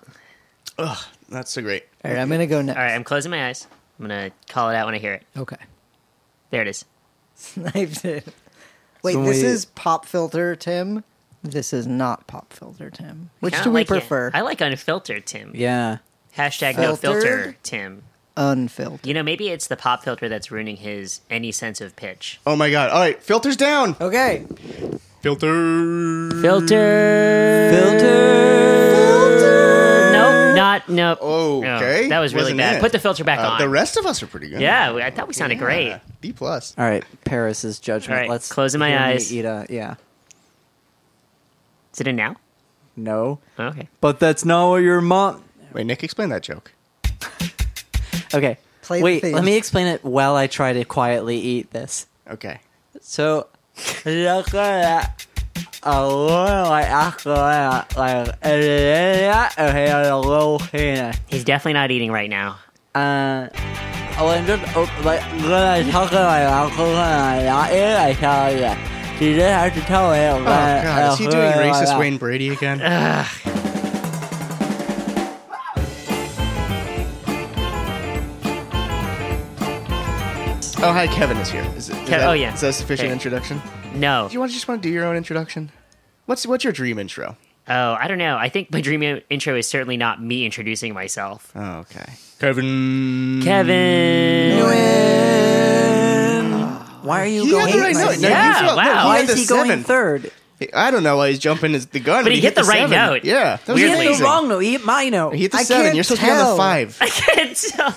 Ugh, 0.77 0.97
that's 1.29 1.51
so 1.51 1.61
great. 1.61 1.83
All 2.03 2.11
right, 2.11 2.19
I'm 2.19 2.29
gonna 2.29 2.45
go 2.47 2.61
next. 2.61 2.77
All 2.77 2.83
right, 2.83 2.93
I'm 2.93 3.03
closing 3.03 3.31
my 3.31 3.47
eyes. 3.47 3.65
I'm 3.99 4.07
going 4.07 4.29
to 4.29 4.53
call 4.53 4.69
it 4.69 4.75
out 4.75 4.85
when 4.87 4.93
I 4.95 4.97
hear 4.99 5.13
it. 5.13 5.23
Okay. 5.37 5.55
There 6.51 6.61
it 6.61 6.67
is. 6.67 6.83
Sniped 7.35 8.03
it. 8.05 8.27
Wait, 9.03 9.13
So 9.13 9.23
this 9.23 9.41
we- 9.41 9.47
is 9.47 9.65
pop 9.65 10.05
filter 10.05 10.55
Tim. 10.55 11.03
This 11.45 11.71
is 11.73 11.87
not 11.87 12.27
pop 12.27 12.51
filter 12.53 12.89
Tim. 12.89 13.29
Which 13.39 13.61
do 13.63 13.69
we 13.69 13.75
like 13.81 13.85
it. 13.85 13.87
prefer? 13.89 14.31
I 14.33 14.41
like 14.41 14.61
unfiltered, 14.61 15.25
Tim. 15.25 15.51
Yeah. 15.55 15.97
Hashtag 16.37 16.75
no 16.77 16.95
Filtered? 16.95 17.21
filter, 17.23 17.57
Tim. 17.63 18.03
Unfiltered. 18.37 19.07
You 19.07 19.13
know, 19.13 19.23
maybe 19.23 19.47
it's 19.49 19.67
the 19.67 19.77
pop 19.77 20.03
filter 20.03 20.27
that's 20.27 20.51
ruining 20.51 20.75
his 20.77 21.21
any 21.29 21.51
sense 21.53 21.79
of 21.79 21.95
pitch. 21.95 22.39
Oh 22.45 22.55
my 22.57 22.69
god! 22.69 22.89
All 22.91 22.99
right, 22.99 23.21
filters 23.23 23.55
down. 23.55 23.95
Okay. 24.01 24.45
Filter. 25.21 26.29
Filter. 26.41 27.69
Filter. 27.71 28.95
Filter 28.95 30.11
Nope, 30.13 30.55
not 30.55 30.89
nope. 30.89 31.17
Oh, 31.21 31.61
No, 31.61 31.77
okay. 31.77 32.07
that 32.09 32.19
was 32.19 32.33
really 32.33 32.43
Wasn't 32.53 32.57
bad. 32.59 32.75
it. 32.77 32.81
Put 32.81 32.91
the 32.91 32.99
filter 32.99 33.23
back 33.23 33.39
Uh, 33.39 33.49
on. 33.53 33.59
the 33.59 33.69
rest 33.69 33.97
of 33.97 34.05
us 34.05 34.21
are 34.21 34.27
pretty 34.27 34.49
good. 34.49 34.61
yeah, 34.61 34.91
we- 34.93 35.01
I 35.01 35.09
thought 35.11 35.27
we 35.27 35.33
sounded 35.33 35.57
great. 35.59 35.87
Yeah, 35.87 35.99
D 36.21 36.31
plus. 36.33 36.73
All 36.77 36.85
right, 36.85 37.03
Paris's 37.25 37.79
judgment. 37.79 38.17
All 38.17 38.21
right, 38.21 38.29
Let's 38.29 38.51
closing 38.51 38.79
my 38.79 38.89
hear 38.89 38.99
me 38.99 39.03
eyes. 39.05 39.33
Eat 39.33 39.45
a, 39.45 39.65
yeah. 39.69 39.95
Is 41.95 42.01
it 42.01 42.07
in 42.09 42.17
now? 42.17 42.35
No. 42.97 43.39
Oh, 43.57 43.67
okay. 43.67 43.87
But 44.01 44.19
that's 44.19 44.43
not 44.43 44.67
what 44.69 44.77
your 44.81 44.99
mom. 44.99 45.41
Wait, 45.71 45.85
Nick, 45.85 46.03
explain 46.03 46.27
that 46.27 46.43
joke. 46.43 46.73
Okay. 48.33 48.57
Play 48.81 48.97
the 48.99 49.03
Wait, 49.05 49.21
theme. 49.21 49.33
let 49.33 49.45
me 49.45 49.55
explain 49.55 49.87
it 49.87 50.03
while 50.03 50.35
I 50.35 50.47
try 50.47 50.73
to 50.73 50.83
quietly 50.83 51.37
eat 51.37 51.71
this. 51.71 52.05
Okay. 52.29 52.59
So, 52.99 53.47
look 54.03 54.53
at 54.53 55.25
a 55.83 56.05
little 56.05 56.63
like 56.63 57.95
like 57.95 58.45
okay, 58.45 59.29
a 59.89 60.17
little 60.17 60.59
penis. 60.59 61.15
He's 61.27 61.45
definitely 61.45 61.73
not 61.73 61.91
eating 61.91 62.11
right 62.11 62.29
now. 62.29 62.59
Uh, 62.93 63.47
when 64.19 64.45
just 64.45 64.75
like 65.05 65.21
when 65.21 65.53
I 65.53 65.89
talk 65.89 66.11
about 66.11 66.41
alcohol 66.41 66.87
and 66.87 67.47
I 67.47 67.71
eat, 67.71 67.95
I 67.95 68.13
tell 68.15 68.53
you. 68.53 68.94
You 69.19 69.33
just 69.35 69.47
have 69.47 69.73
to 69.73 69.81
tell 69.81 70.11
me. 70.11 70.19
Oh 70.19 70.43
god, 70.43 71.13
is 71.13 71.19
he 71.19 71.27
doing 71.27 71.51
racist 71.53 71.97
Wayne 71.97 72.17
Brady 72.17 72.49
again? 72.49 72.81
Oh, 80.87 80.91
hi, 80.93 81.07
Kevin 81.07 81.37
is 81.37 81.49
here. 81.49 81.63
Is, 81.75 81.89
it, 81.89 81.93
is 81.95 82.01
Kev- 82.01 82.07
that, 82.09 82.27
oh, 82.29 82.33
yeah. 82.33 82.53
Is 82.53 82.61
that 82.61 82.67
a 82.69 82.73
sufficient 82.73 83.07
Hey. 83.07 83.13
introduction? 83.13 83.59
No. 83.95 84.27
Do 84.27 84.33
you 84.33 84.39
want 84.39 84.51
to 84.51 84.53
just 84.55 84.67
want 84.67 84.83
to 84.83 84.87
do 84.87 84.93
your 84.93 85.05
own 85.05 85.15
introduction? 85.15 85.71
What's 86.25 86.45
what's 86.45 86.63
your 86.63 86.73
dream 86.73 86.99
intro? 86.99 87.37
Oh, 87.67 87.93
I 87.93 88.07
don't 88.07 88.17
know. 88.19 88.37
I 88.37 88.49
think 88.49 88.71
my 88.71 88.81
dream 88.81 89.01
i- 89.01 89.23
intro 89.29 89.55
is 89.55 89.67
certainly 89.67 89.97
not 89.97 90.21
me 90.21 90.45
introducing 90.45 90.93
myself. 90.93 91.51
Oh, 91.55 91.77
okay. 91.79 92.05
Kevin. 92.39 93.41
Kevin. 93.43 94.59
Why 97.05 97.21
are 97.23 97.25
you 97.27 97.45
He 97.45 97.51
going? 97.51 97.71
the 97.73 97.79
right 97.79 97.95
note. 97.95 98.19
No, 98.19 98.27
Yeah, 98.29 98.59
you 98.61 98.65
felt- 98.67 98.77
wow. 98.77 98.83
he 98.83 99.05
Why 99.07 99.17
is 99.19 99.27
the 99.29 99.35
he 99.35 99.45
going 99.45 99.83
third? 99.83 100.31
I 100.73 100.89
don't 100.89 101.03
know 101.03 101.17
why 101.17 101.31
he's 101.31 101.39
jumping 101.39 101.73
his, 101.73 101.87
the 101.87 101.99
gun, 101.99 102.23
But 102.23 102.31
he 102.31 102.39
hit 102.39 102.55
the 102.55 102.63
right 102.63 102.89
seven. 102.89 102.91
note. 102.97 103.25
Yeah, 103.25 103.57
that 103.65 103.73
was 103.73 103.81
He 103.81 103.87
hit 103.89 104.17
the 104.17 104.23
wrong 104.23 104.47
note. 104.47 104.59
He 104.59 104.71
hit 104.71 104.85
my 104.85 105.09
note. 105.09 105.35
He 105.35 105.41
hit 105.41 105.51
the 105.51 105.57
I 105.57 105.63
seven. 105.63 105.95
You're 105.95 106.05
supposed 106.05 106.21
to 106.21 106.27
be 106.27 106.31
on 106.31 106.51
the 106.51 106.57
five. 106.57 106.97
I 107.01 107.07
can't 107.09 107.57
tell. 107.57 107.93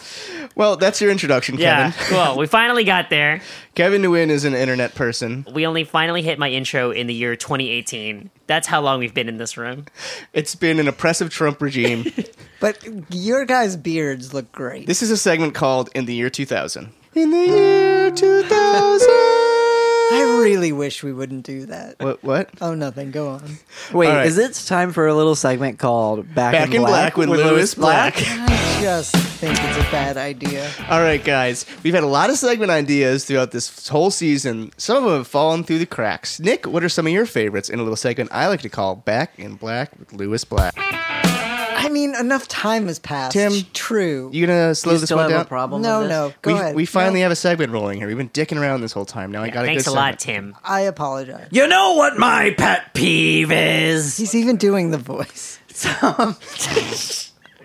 Well, 0.56 0.76
that's 0.76 1.00
your 1.00 1.12
introduction, 1.12 1.56
Yeah, 1.56 1.92
Kevin. 1.92 2.16
cool. 2.16 2.36
We 2.36 2.48
finally 2.48 2.82
got 2.82 3.10
there. 3.10 3.42
Kevin 3.76 4.02
Nguyen 4.02 4.28
is 4.28 4.44
an 4.44 4.54
internet 4.54 4.96
person. 4.96 5.46
We 5.54 5.68
only 5.68 5.84
finally 5.84 6.20
hit 6.22 6.36
my 6.40 6.50
intro 6.50 6.90
in 6.90 7.06
the 7.06 7.14
year 7.14 7.36
2018. 7.36 8.28
That's 8.48 8.66
how 8.66 8.80
long 8.80 8.98
we've 8.98 9.14
been 9.14 9.28
in 9.28 9.36
this 9.36 9.56
room. 9.56 9.84
It's 10.32 10.56
been 10.56 10.80
an 10.80 10.88
oppressive 10.88 11.30
Trump 11.30 11.62
regime. 11.62 12.06
But 12.60 12.84
your 13.14 13.44
guys' 13.44 13.76
beards 13.76 14.34
look 14.34 14.50
great. 14.50 14.88
this 14.88 15.00
is 15.00 15.12
a 15.12 15.16
segment 15.16 15.54
called 15.54 15.90
"In 15.94 16.06
the 16.06 16.14
Year 16.16 16.28
2000." 16.28 16.90
In 17.14 17.30
the 17.30 17.36
year 17.38 17.97
2000. 18.10 19.08
I 20.10 20.38
really 20.40 20.72
wish 20.72 21.02
we 21.02 21.12
wouldn't 21.12 21.44
do 21.44 21.66
that. 21.66 21.96
What? 22.00 22.22
What? 22.24 22.50
Oh, 22.62 22.74
nothing. 22.74 23.10
Go 23.10 23.28
on. 23.28 23.58
Wait, 23.92 24.08
All 24.08 24.14
right. 24.16 24.26
is 24.26 24.38
it 24.38 24.54
time 24.66 24.92
for 24.92 25.06
a 25.06 25.14
little 25.14 25.34
segment 25.34 25.78
called 25.78 26.34
Back, 26.34 26.52
Back 26.52 26.72
in 26.72 26.80
Black 26.82 27.16
with 27.18 27.28
Lewis 27.28 27.74
Black. 27.74 28.14
I 28.16 28.80
just 28.80 29.14
think 29.14 29.52
it's 29.62 29.76
a 29.76 29.90
bad 29.90 30.16
idea. 30.16 30.70
All 30.88 31.00
right, 31.00 31.22
guys. 31.22 31.66
We've 31.82 31.92
had 31.92 32.04
a 32.04 32.08
lot 32.08 32.30
of 32.30 32.36
segment 32.38 32.70
ideas 32.70 33.26
throughout 33.26 33.50
this 33.50 33.88
whole 33.88 34.10
season. 34.10 34.72
Some 34.78 34.96
of 34.96 35.04
them 35.04 35.12
have 35.18 35.26
fallen 35.28 35.62
through 35.64 35.80
the 35.80 35.86
cracks. 35.86 36.40
Nick, 36.40 36.66
what 36.66 36.82
are 36.82 36.88
some 36.88 37.06
of 37.06 37.12
your 37.12 37.26
favorites 37.26 37.68
in 37.68 37.78
a 37.78 37.82
little 37.82 37.96
segment 37.96 38.30
I 38.32 38.46
like 38.48 38.62
to 38.62 38.68
call 38.70 38.96
"Back 38.96 39.38
in 39.38 39.56
Black 39.56 39.90
with 39.98 40.12
Lewis 40.14 40.44
Black"? 40.44 40.74
I 41.80 41.88
mean, 41.90 42.14
enough 42.16 42.48
time 42.48 42.88
has 42.88 42.98
passed. 42.98 43.34
Tim, 43.34 43.52
True. 43.72 44.30
You 44.32 44.46
gonna 44.46 44.74
slow 44.74 44.94
You 44.94 44.98
this 44.98 45.08
still 45.08 45.18
one 45.18 45.24
have 45.30 45.38
down? 45.38 45.40
a 45.42 45.48
problem 45.48 45.80
no, 45.82 46.00
with 46.00 46.08
this? 46.08 46.16
no. 46.16 46.32
Go 46.42 46.52
we, 46.54 46.58
ahead. 46.60 46.74
we 46.74 46.84
finally 46.86 47.20
No, 47.20 47.24
have 47.24 47.32
a 47.32 47.36
segment 47.36 47.72
rolling 47.72 47.98
here. 47.98 48.08
We've 48.08 48.16
been 48.16 48.30
dicking 48.30 48.60
around 48.60 48.80
this 48.80 48.92
whole 48.92 49.04
time. 49.04 49.30
Now 49.30 49.42
I 49.44 49.50
got 49.50 49.60
to. 49.62 49.66
Thanks 49.68 49.86
a 49.86 49.90
a 49.90 49.92
lot. 49.92 50.18
Tim. 50.18 50.56
I 50.64 50.80
apologize. 50.82 51.48
You 51.52 51.68
know 51.68 51.94
what 51.94 52.18
my 52.18 52.50
pet 52.58 52.94
peeve 52.94 53.52
is? 53.52 54.16
He's 54.16 54.34
even 54.34 54.56
doing 54.56 54.90
the 54.90 54.98
voice. 54.98 55.60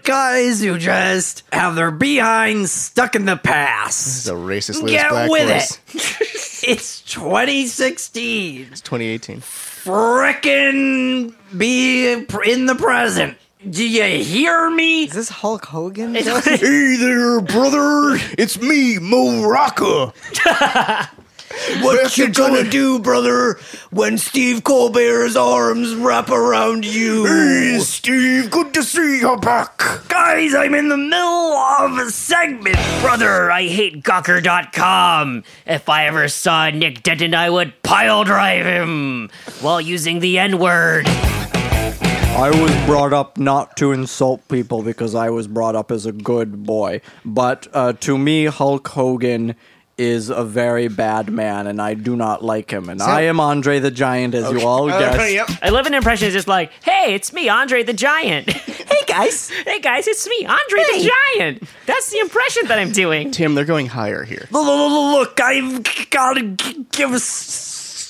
Guys 0.03 0.61
who 0.61 0.77
just 0.77 1.43
have 1.53 1.75
their 1.75 1.89
behinds 1.89 2.71
stuck 2.71 3.15
in 3.15 3.25
the 3.25 3.37
past. 3.37 4.05
This 4.05 4.13
past. 4.13 4.25
is 4.25 4.27
a 4.27 4.33
racist 4.33 4.81
Lewis 4.81 4.91
Get 4.91 5.09
Black 5.09 5.29
with 5.31 5.47
voice. 5.49 5.79
it. 5.95 6.39
It's 6.65 7.01
2016. 7.01 8.69
It's 8.71 8.79
2018. 8.79 9.41
Frickin' 9.41 11.35
be 11.57 12.13
in 12.13 12.65
the 12.67 12.75
present. 12.75 13.37
Do 13.69 13.87
you 13.87 14.03
hear 14.23 14.69
me? 14.69 15.03
Is 15.05 15.13
this 15.13 15.29
Hulk 15.29 15.65
Hogan? 15.65 16.15
Hey 16.43 16.97
there, 16.97 17.39
brother. 17.39 18.19
It's 18.37 18.59
me, 18.59 18.99
Mo 18.99 19.47
Rocca. 19.47 20.13
What 21.81 22.17
you 22.17 22.29
gonna 22.29 22.69
do, 22.69 22.99
brother, 22.99 23.59
when 23.91 24.17
Steve 24.17 24.63
Colbert's 24.63 25.35
arms 25.35 25.93
wrap 25.95 26.29
around 26.29 26.83
you? 26.83 27.25
Hey, 27.25 27.79
Steve. 27.79 28.49
Good 28.51 28.73
to 28.73 28.83
see 28.83 29.19
you 29.19 29.37
back. 29.37 29.77
Guys, 30.09 30.53
I'm 30.55 30.73
in 30.73 30.89
the 30.89 30.97
middle 30.97 31.53
of 31.53 31.97
a 31.99 32.09
segment. 32.09 32.75
Brother, 33.01 33.51
I 33.51 33.67
hate 33.67 34.03
Gawker.com. 34.03 35.43
If 35.65 35.87
I 35.89 36.07
ever 36.07 36.27
saw 36.27 36.69
Nick 36.69 37.03
Denton, 37.03 37.33
I 37.35 37.49
would 37.49 37.81
pile 37.83 38.23
drive 38.23 38.65
him 38.65 39.29
while 39.61 39.79
using 39.79 40.19
the 40.19 40.39
N 40.39 40.57
word. 40.59 41.07
I 42.35 42.49
was 42.49 42.75
brought 42.87 43.13
up 43.13 43.37
not 43.37 43.77
to 43.77 43.91
insult 43.91 44.45
people 44.47 44.81
because 44.81 45.13
I 45.13 45.29
was 45.29 45.47
brought 45.47 45.75
up 45.75 45.91
as 45.91 46.05
a 46.07 46.11
good 46.11 46.63
boy. 46.65 47.01
But 47.23 47.67
uh, 47.73 47.93
to 47.93 48.17
me, 48.17 48.45
Hulk 48.45 48.87
Hogan 48.87 49.55
is 49.97 50.29
a 50.29 50.43
very 50.43 50.87
bad 50.87 51.29
man, 51.29 51.67
and 51.67 51.79
I 51.79 51.93
do 51.93 52.15
not 52.15 52.43
like 52.43 52.71
him. 52.71 52.89
And 52.89 53.01
I 53.01 53.21
am 53.21 53.39
Andre 53.39 53.79
the 53.79 53.91
Giant, 53.91 54.33
as 54.33 54.51
you 54.51 54.67
all 54.67 54.87
guessed. 54.87 55.31
yep. 55.31 55.47
I 55.61 55.69
love 55.69 55.85
an 55.85 55.93
impression 55.93 56.27
is 56.27 56.33
just 56.33 56.47
like, 56.47 56.71
hey, 56.83 57.13
it's 57.13 57.31
me, 57.31 57.49
Andre 57.49 57.83
the 57.83 57.93
Giant. 57.93 58.49
Hey 58.93 59.05
guys, 59.07 59.49
hey 59.65 59.79
guys, 59.79 60.07
it's 60.07 60.27
me, 60.27 60.45
Andre 60.45 60.83
the 60.91 61.11
Giant. 61.37 61.63
That's 61.85 62.11
the 62.11 62.19
impression 62.19 62.67
that 62.67 62.79
I'm 62.79 62.91
doing. 62.91 63.31
Tim, 63.31 63.53
they're 63.55 63.65
going 63.65 63.87
higher 63.87 64.23
here. 64.23 64.47
look, 64.51 65.39
I've 65.39 65.83
got 66.09 66.33
to 66.33 66.85
give 66.91 67.11
a 67.11 67.19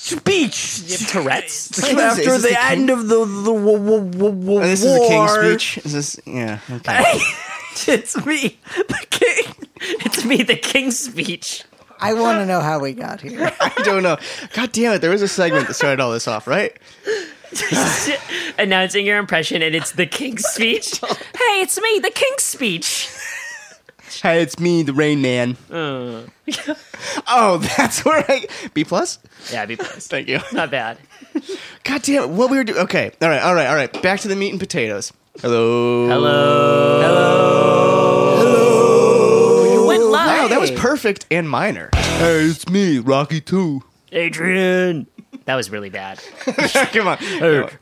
speech 0.04 1.06
Tourette's. 1.08 1.70
Is 1.78 1.84
after 1.84 2.22
this 2.24 2.42
the, 2.42 2.48
the 2.50 2.62
end 2.64 2.90
of 2.90 3.08
the 3.08 3.24
the 3.24 3.54
w- 3.54 3.78
w- 3.78 4.10
w- 4.10 4.58
Oh, 4.58 4.60
this 4.60 4.82
is 4.84 4.94
a 4.94 5.00
king 5.00 5.28
speech. 5.28 5.78
Is 5.84 5.92
this? 5.92 6.20
Yeah. 6.26 6.58
Okay. 6.70 7.02
it's 7.86 8.14
me, 8.26 8.58
the 8.76 9.06
king. 9.10 9.54
It's 9.80 10.24
me, 10.24 10.42
the 10.42 10.56
King's 10.56 10.98
speech. 10.98 11.64
I 12.00 12.12
want 12.14 12.38
to 12.38 12.46
know 12.46 12.60
how 12.60 12.78
we 12.80 12.92
got 12.92 13.20
here. 13.22 13.50
I 13.60 13.72
don't 13.82 14.02
know. 14.02 14.18
God 14.52 14.72
damn 14.72 14.92
it! 14.92 14.98
There 15.00 15.10
was 15.10 15.22
a 15.22 15.28
segment 15.28 15.68
that 15.68 15.74
started 15.74 16.00
all 16.00 16.12
this 16.12 16.28
off, 16.28 16.46
right? 16.46 16.76
Announcing 18.58 19.06
your 19.06 19.18
impression, 19.18 19.62
and 19.62 19.74
it's 19.74 19.92
the 19.92 20.06
King's 20.06 20.44
speech. 20.44 20.98
hey, 21.00 21.60
it's 21.62 21.80
me, 21.80 21.98
the 22.00 22.10
King's 22.10 22.42
speech. 22.42 23.08
Hey, 24.22 24.42
it's 24.42 24.58
me, 24.58 24.82
the 24.82 24.92
Rain 24.92 25.20
Man. 25.22 25.56
Uh, 25.70 26.22
Oh, 27.26 27.58
that's 27.76 28.04
where 28.04 28.24
I 28.28 28.46
B 28.74 28.84
plus. 28.84 29.18
yeah, 29.52 29.66
be 29.66 29.76
pleased. 29.76 30.10
Thank 30.10 30.28
you. 30.28 30.40
Not 30.52 30.70
bad. 30.70 30.98
God 31.84 32.02
damn 32.02 32.22
it! 32.24 32.30
What 32.30 32.50
we 32.50 32.56
were 32.56 32.64
doing? 32.64 32.78
Okay. 32.80 33.10
All 33.20 33.28
right. 33.28 33.42
All 33.42 33.54
right. 33.54 33.66
All 33.66 33.74
right. 33.74 34.02
Back 34.02 34.20
to 34.20 34.28
the 34.28 34.36
meat 34.36 34.50
and 34.50 34.60
potatoes. 34.60 35.12
Hello. 35.42 36.08
Hello. 36.08 37.02
Hello. 38.38 39.72
You 39.74 39.86
went 39.86 40.02
live. 40.04 40.42
Wow, 40.42 40.48
that 40.48 40.60
was 40.60 40.70
perfect 40.72 41.26
and 41.30 41.48
minor. 41.50 41.90
Hey, 41.94 42.44
it's 42.44 42.68
me, 42.68 42.98
Rocky 42.98 43.40
Two. 43.40 43.82
Adrian. 44.12 45.06
That 45.46 45.56
was 45.56 45.70
really 45.70 45.90
bad. 45.90 46.22
Come 46.92 47.08
on. 47.08 47.16
Paps. 47.18 47.74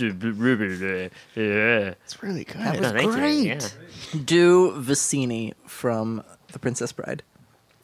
It's 0.00 0.22
really 2.22 2.44
good. 2.44 2.56
That 2.60 2.80
was 2.80 2.92
great. 3.14 3.76
Do 4.24 4.72
Vizzini 4.72 5.54
from 5.66 6.22
The 6.52 6.58
Princess 6.58 6.92
Bride. 6.92 7.22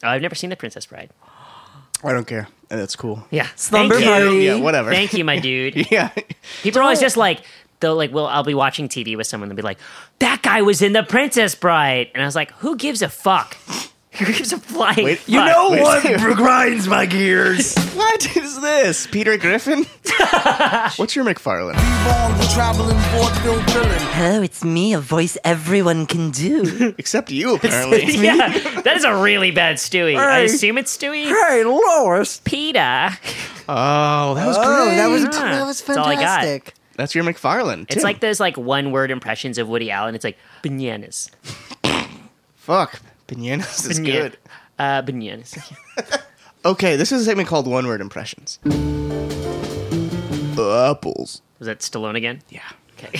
Oh, 0.03 0.09
I've 0.09 0.21
never 0.21 0.35
seen 0.35 0.49
The 0.49 0.55
Princess 0.55 0.85
Bride. 0.85 1.09
I 2.03 2.13
don't 2.13 2.27
care. 2.27 2.47
Uh, 2.71 2.77
that's 2.77 2.95
cool. 2.95 3.25
Yeah. 3.31 3.47
Slumber 3.55 3.95
Thank 3.95 4.05
you. 4.05 4.11
Party. 4.11 4.37
Yeah. 4.45 4.55
Whatever. 4.57 4.91
Thank 4.91 5.13
you, 5.13 5.25
my 5.25 5.39
dude. 5.39 5.91
yeah. 5.91 6.09
People 6.61 6.79
are 6.79 6.83
always 6.83 6.99
just 6.99 7.17
like, 7.17 7.41
they'll 7.79 7.95
like, 7.95 8.13
well, 8.13 8.27
I'll 8.27 8.43
be 8.43 8.53
watching 8.53 8.87
TV 8.89 9.17
with 9.17 9.27
someone 9.27 9.49
and 9.49 9.57
be 9.57 9.63
like, 9.63 9.79
that 10.19 10.41
guy 10.41 10.61
was 10.61 10.81
in 10.81 10.93
The 10.93 11.03
Princess 11.03 11.55
Bride. 11.55 12.09
And 12.13 12.21
I 12.21 12.25
was 12.25 12.35
like, 12.35 12.51
who 12.53 12.75
gives 12.77 13.01
a 13.01 13.09
fuck? 13.09 13.57
Who 14.25 14.33
gives 14.33 14.51
flying 14.53 15.03
Wait, 15.05 15.19
fuck? 15.19 15.29
you 15.29 15.43
know 15.45 15.69
Wait, 15.71 15.81
What 15.81 16.03
wait. 16.05 16.17
grinds 16.35 16.87
my 16.87 17.05
gears? 17.05 17.75
What 17.99 18.37
is 18.37 18.61
this? 18.61 19.07
Peter 19.07 19.37
Griffin? 19.37 19.85
What's 20.95 21.15
your 21.17 21.25
MacFarlane? 21.25 21.75
Long 21.75 22.37
the 22.37 22.49
traveling 22.53 22.95
vaudeville 22.97 23.59
villain. 23.73 23.99
Hello, 24.13 24.41
it's 24.41 24.63
me, 24.63 24.93
a 24.93 24.99
voice 24.99 25.37
everyone 25.43 26.05
can 26.05 26.31
do. 26.31 26.93
Except 26.97 27.29
you, 27.29 27.55
apparently. 27.55 28.05
yeah, 28.15 28.57
that 28.83 28.95
is 28.95 29.03
a 29.03 29.15
really 29.17 29.51
bad 29.51 29.75
Stewie. 29.77 30.17
I 30.17 30.39
assume 30.39 30.77
it's 30.77 30.95
Stewie. 30.97 31.25
hey, 31.25 31.63
Lois. 31.65 32.39
Peter. 32.45 33.09
oh, 33.67 34.33
that 34.35 34.47
was 34.47 34.57
Oh, 34.57 34.85
great. 34.85 34.95
that 34.95 35.07
was 35.07 35.23
Yeah. 35.23 35.29
that 35.29 35.65
was 35.65 35.81
That's 35.81 35.97
all 35.97 36.05
I 36.07 36.15
got. 36.15 36.21
fantastic. 36.41 36.73
That's 36.95 37.13
your 37.15 37.25
MacFarlane. 37.25 37.81
It's 37.81 37.95
Tim. 37.95 38.03
like 38.03 38.21
those 38.21 38.39
like 38.39 38.57
one 38.57 38.91
word 38.91 39.11
impressions 39.11 39.57
of 39.57 39.67
Woody 39.67 39.91
Allen. 39.91 40.15
It's 40.15 40.23
like 40.23 40.37
bananas. 40.63 41.29
fuck. 42.55 43.01
Bananas 43.29 43.85
is 43.85 43.99
Bana- 43.99 44.11
good. 44.11 44.37
Uh, 44.77 45.01
bananas. 45.01 45.55
Okay, 46.65 46.97
this 46.97 47.13
is 47.13 47.21
a 47.21 47.23
segment 47.25 47.47
called 47.47 47.67
One 47.67 47.87
Word 47.87 48.01
Impressions. 48.01 48.59
Apples. 50.59 51.41
Was 51.57 51.67
that 51.67 51.79
Stallone 51.79 52.15
again? 52.17 52.41
Yeah. 52.49 52.59
Okay. 52.97 53.17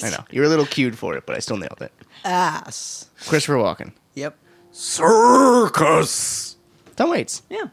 I 0.02 0.08
know. 0.08 0.24
You 0.30 0.40
were 0.40 0.46
a 0.46 0.48
little 0.48 0.64
cued 0.64 0.96
for 0.96 1.14
it, 1.14 1.26
but 1.26 1.36
I 1.36 1.40
still 1.40 1.58
nailed 1.58 1.82
it. 1.82 1.92
Ass. 2.24 3.10
Christopher 3.26 3.58
Walken. 3.58 3.92
Yep. 4.14 4.38
Circus. 4.72 6.56
Tom 6.96 7.10
Waits. 7.10 7.42
Yeah. 7.50 7.64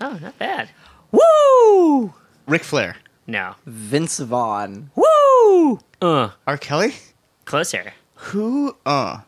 oh, 0.00 0.18
not 0.20 0.36
bad. 0.38 0.70
Woo! 1.12 2.12
Ric 2.48 2.64
Flair. 2.64 2.96
No. 3.28 3.54
Vince 3.66 4.18
Vaughn. 4.18 4.90
Woo! 4.96 5.78
Uh, 6.02 6.30
R. 6.48 6.58
Kelly? 6.58 6.94
closer. 7.44 7.92
Who? 8.16 8.76
Uh. 8.84 9.18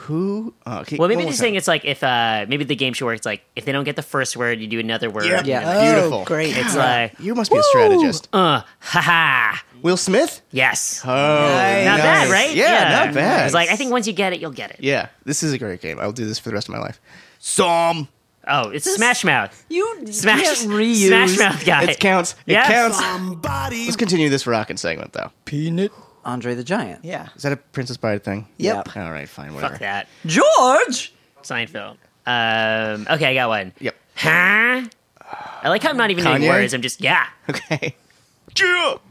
Who? 0.00 0.54
Uh, 0.66 0.80
okay, 0.82 0.96
Well, 0.98 1.08
maybe 1.08 1.16
one 1.16 1.24
more 1.24 1.32
this 1.32 1.40
it's 1.42 1.66
like 1.68 1.84
if 1.84 2.02
uh 2.02 2.46
maybe 2.48 2.64
the 2.64 2.76
game 2.76 2.92
should 2.92 3.06
work. 3.06 3.16
It's 3.16 3.26
like 3.26 3.42
if 3.56 3.64
they 3.64 3.72
don't 3.72 3.84
get 3.84 3.96
the 3.96 4.02
first 4.02 4.36
word, 4.36 4.60
you 4.60 4.66
do 4.66 4.78
another 4.78 5.10
word. 5.10 5.24
Yeah. 5.26 5.42
Yeah. 5.44 5.62
Oh, 5.66 5.92
Beautiful. 5.94 6.24
great. 6.24 6.56
It's 6.56 6.76
like 6.76 7.18
You 7.18 7.34
must 7.34 7.50
be 7.50 7.58
a 7.58 7.62
strategist. 7.62 8.28
uh, 8.32 8.62
haha. 8.80 9.56
Will 9.82 9.96
Smith? 9.96 10.42
Yes. 10.52 11.02
Oh, 11.04 11.08
not 11.08 11.98
bad, 11.98 12.30
right? 12.30 12.54
Yeah, 12.54 13.04
not 13.06 13.14
bad. 13.14 13.46
It's 13.46 13.54
like 13.54 13.68
I 13.70 13.76
think 13.76 13.90
once 13.90 14.06
you 14.06 14.12
get 14.12 14.32
it, 14.32 14.40
you'll 14.40 14.50
get 14.52 14.70
it. 14.70 14.76
Yeah, 14.80 15.08
this 15.24 15.42
is 15.42 15.52
a 15.52 15.58
great 15.58 15.80
game. 15.80 15.98
I'll 16.00 16.12
do 16.12 16.24
this 16.26 16.38
for 16.38 16.48
the 16.50 16.54
rest 16.54 16.68
of 16.68 16.74
my 16.74 16.80
life. 16.80 17.00
Some. 17.38 18.08
Oh, 18.48 18.68
it's 18.70 18.88
Smash 18.94 19.24
Mouth. 19.24 19.64
You 19.68 20.06
Smash 20.12 20.40
can't 20.42 20.58
reuse. 20.70 21.08
Smash 21.08 21.36
Mouth 21.38 21.64
guy. 21.66 21.84
It 21.84 21.98
counts. 21.98 22.32
It 22.46 22.52
Yes. 22.52 22.68
counts. 22.70 22.98
Somebody. 22.98 23.84
Let's 23.86 23.96
continue 23.96 24.28
this 24.28 24.46
rockin' 24.46 24.76
segment, 24.76 25.14
though. 25.14 25.32
Peanut. 25.46 25.90
Andre 26.26 26.54
the 26.54 26.64
Giant. 26.64 27.04
Yeah. 27.04 27.28
Is 27.36 27.42
that 27.42 27.52
a 27.52 27.56
Princess 27.56 27.96
Bride 27.96 28.22
thing? 28.24 28.48
Yep. 28.58 28.96
All 28.96 29.10
right, 29.12 29.28
fine, 29.28 29.54
whatever. 29.54 29.74
Fuck 29.74 29.80
that. 29.80 30.08
George! 30.26 31.12
Seinfeld. 31.42 31.96
Um, 32.26 33.06
okay, 33.08 33.26
I 33.26 33.34
got 33.34 33.48
one. 33.48 33.72
Yep. 33.78 33.94
Huh? 34.16 34.82
I 35.62 35.68
like 35.68 35.82
how 35.82 35.90
I'm 35.90 35.96
not 35.96 36.10
even 36.10 36.24
doing 36.24 36.42
Kanye? 36.42 36.48
words. 36.48 36.74
I'm 36.74 36.82
just 36.82 37.00
yeah. 37.00 37.26
Okay. 37.48 37.94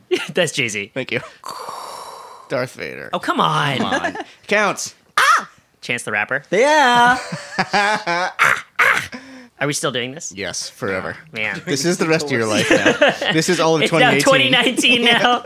Yeah. 0.10 0.19
That's 0.34 0.51
Jay 0.51 0.67
Z. 0.67 0.91
Thank 0.93 1.12
you. 1.12 1.21
Darth 2.49 2.75
Vader. 2.75 3.10
Oh 3.13 3.19
come 3.19 3.39
on. 3.39 3.78
Come 3.78 3.86
on. 3.88 4.17
Counts. 4.47 4.95
Ah! 5.17 5.49
Chance 5.82 6.04
the 6.04 6.12
Rapper. 6.12 6.43
Yeah. 6.51 7.17
Are 9.59 9.67
we 9.67 9.73
still 9.73 9.91
doing 9.91 10.11
this? 10.13 10.33
Yes, 10.35 10.69
forever. 10.69 11.15
Man. 11.31 11.61
This 11.65 11.85
is 11.85 11.97
the 11.97 12.07
rest 12.07 12.25
of 12.25 12.31
your 12.31 12.45
life 12.45 12.69
now. 12.69 13.31
This 13.33 13.47
is 13.49 13.59
all 13.59 13.75
of 13.77 13.81
It's 13.83 13.91
now 13.91 14.11
2018. 14.11 15.01
2019 15.01 15.05
now. 15.05 15.45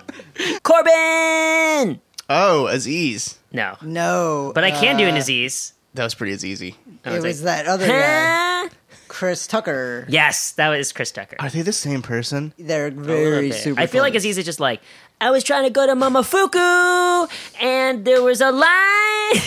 Corbin. 0.64 2.02
Oh, 2.30 2.68
Aziz. 2.68 3.38
No, 3.52 3.76
No. 3.82 4.52
but 4.56 4.64
I 4.64 4.72
can 4.72 4.98
do 4.98 5.06
an 5.06 5.16
uh, 5.16 5.18
Aziz. 5.18 5.74
That 5.96 6.04
was 6.04 6.16
pretty 6.16 6.34
easy. 6.48 6.76
I 7.06 7.12
It 7.12 7.14
was 7.16 7.24
was 7.24 7.44
like, 7.44 7.58
that 7.66 7.68
other 7.68 7.88
guy, 7.88 8.64
huh? 8.64 8.70
Chris 9.08 9.48
Tucker. 9.48 10.06
Yes, 10.08 10.52
that 10.54 10.70
was 10.70 10.92
Chris 10.92 11.12
Tucker. 11.12 11.36
Are 11.40 11.50
they 11.50 11.62
the 11.64 11.74
same 11.74 12.02
person? 12.04 12.54
They're 12.60 12.92
very 12.92 13.50
bit. 13.50 13.58
super. 13.58 13.82
I 13.82 13.88
feel 13.88 14.04
like 14.04 14.14
close. 14.14 14.22
Aziz 14.22 14.38
is 14.38 14.46
just 14.46 14.60
like 14.60 14.82
I 15.20 15.32
was 15.32 15.44
trying 15.44 15.64
to 15.64 15.72
go 15.72 15.88
to 15.88 15.94
Momofuku, 15.96 17.28
and 17.62 18.06
there 18.06 18.22
was 18.22 18.40
a 18.42 18.52
line, 18.52 19.42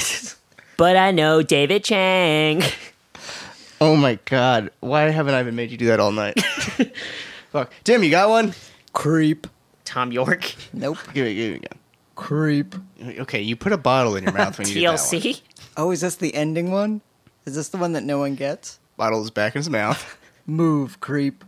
but 0.77 0.97
I 0.97 1.13
know 1.13 1.43
David 1.43 1.85
Chang. 1.85 2.63
Oh 3.83 3.97
my 3.97 4.19
god. 4.27 4.71
Why 4.81 5.03
haven't 5.11 5.35
I 5.35 5.41
even 5.41 5.57
made 5.57 5.71
you 5.71 5.77
do 5.77 5.87
that 5.87 5.99
all 6.01 6.13
night? 6.13 6.41
Fuck. 7.51 7.73
Tim, 7.85 8.03
you 8.05 8.11
got 8.11 8.29
one? 8.29 8.55
creep. 8.93 9.47
Thom 9.85 10.13
Yorke, 10.13 10.55
Nope. 10.73 10.99
Give 11.15 11.27
it, 11.27 11.35
give 11.35 11.53
it 11.55 11.57
again. 11.57 11.79
Creep. 12.15 12.75
Okay, 13.03 13.41
you 13.43 13.57
put 13.57 13.73
a 13.73 13.77
bottle 13.77 14.15
in 14.17 14.23
your 14.25 14.33
mouth 14.33 14.57
when 14.59 14.69
you 14.69 14.75
did 14.75 14.85
that 14.85 14.91
one. 14.91 14.99
TLC. 14.99 15.41
Oh, 15.77 15.91
is 15.91 16.01
this 16.03 16.17
the 16.17 16.35
ending 16.35 16.71
one? 16.71 17.01
Is 17.47 17.57
this 17.57 17.69
the 17.71 17.79
one 17.79 17.93
that 17.95 18.05
no 18.05 18.19
one 18.19 18.37
gets? 18.37 18.79
Bottle 18.97 19.23
is 19.23 19.31
back 19.31 19.55
in 19.57 19.59
his 19.59 19.69
mouth. 19.69 20.17
Move, 20.47 21.01
creep. 21.01 21.45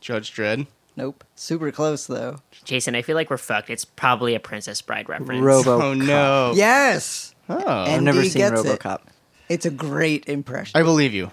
Judge 0.00 0.32
Dredd. 0.34 0.66
Nope. 0.96 1.24
Super 1.34 1.72
close 1.72 2.06
though. 2.06 2.36
Jason, 2.64 2.94
I 2.94 3.02
feel 3.02 3.14
like 3.16 3.30
we're 3.30 3.36
fucked. 3.38 3.70
It's 3.70 3.84
probably 3.84 4.34
a 4.34 4.40
Princess 4.40 4.82
Bride 4.82 5.08
reference. 5.08 5.40
Robo. 5.40 5.80
Oh 5.82 5.94
no. 5.94 6.52
Yes. 6.54 7.34
Oh. 7.48 7.56
And- 7.56 7.68
I've 7.94 8.02
never 8.02 8.22
seen 8.24 8.42
gets 8.42 8.64
it. 8.64 8.80
RoboCop. 8.80 9.00
It's 9.48 9.64
a 9.64 9.70
great 9.70 10.28
impression. 10.28 10.78
I 10.78 10.82
believe 10.82 11.14
you. 11.14 11.30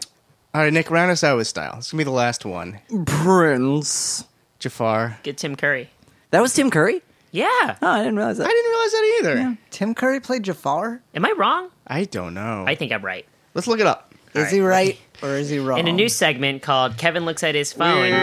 All 0.55 0.61
right, 0.61 0.71
Nick, 0.71 0.89
round 0.89 1.11
us 1.11 1.21
out 1.21 1.35
with 1.35 1.47
style. 1.47 1.75
This 1.75 1.87
is 1.87 1.91
gonna 1.91 1.99
be 1.99 2.03
the 2.05 2.11
last 2.11 2.45
one. 2.45 2.79
Prince. 3.05 4.23
Jafar. 4.59 5.19
Get 5.21 5.35
Tim 5.37 5.57
Curry. 5.57 5.89
That 6.31 6.41
was 6.41 6.53
Tim 6.53 6.71
Curry. 6.71 7.01
Yeah. 7.31 7.45
Oh, 7.51 7.75
I 7.81 7.97
didn't 7.97 8.15
realize 8.15 8.37
that. 8.37 8.47
I 8.47 8.51
didn't 8.51 8.71
realize 8.71 8.91
that 8.91 9.15
either. 9.19 9.57
Tim 9.69 9.93
Curry 9.93 10.21
played 10.21 10.43
Jafar. 10.43 11.01
Am 11.13 11.25
I 11.25 11.33
wrong? 11.35 11.71
I 11.85 12.05
don't 12.05 12.33
know. 12.33 12.63
I 12.65 12.75
think 12.75 12.93
I'm 12.93 13.03
right. 13.03 13.25
Let's 13.53 13.67
look 13.67 13.81
it 13.81 13.85
up. 13.85 14.13
Is 14.33 14.49
he 14.49 14.61
right 14.61 14.97
or 15.21 15.31
is 15.31 15.49
he 15.49 15.59
wrong? 15.59 15.77
In 15.77 15.89
a 15.89 15.91
new 15.91 16.07
segment 16.07 16.61
called 16.61 16.95
Kevin 16.95 17.25
Looks 17.25 17.43
at 17.43 17.53
His 17.53 17.73
Phone. 17.73 18.13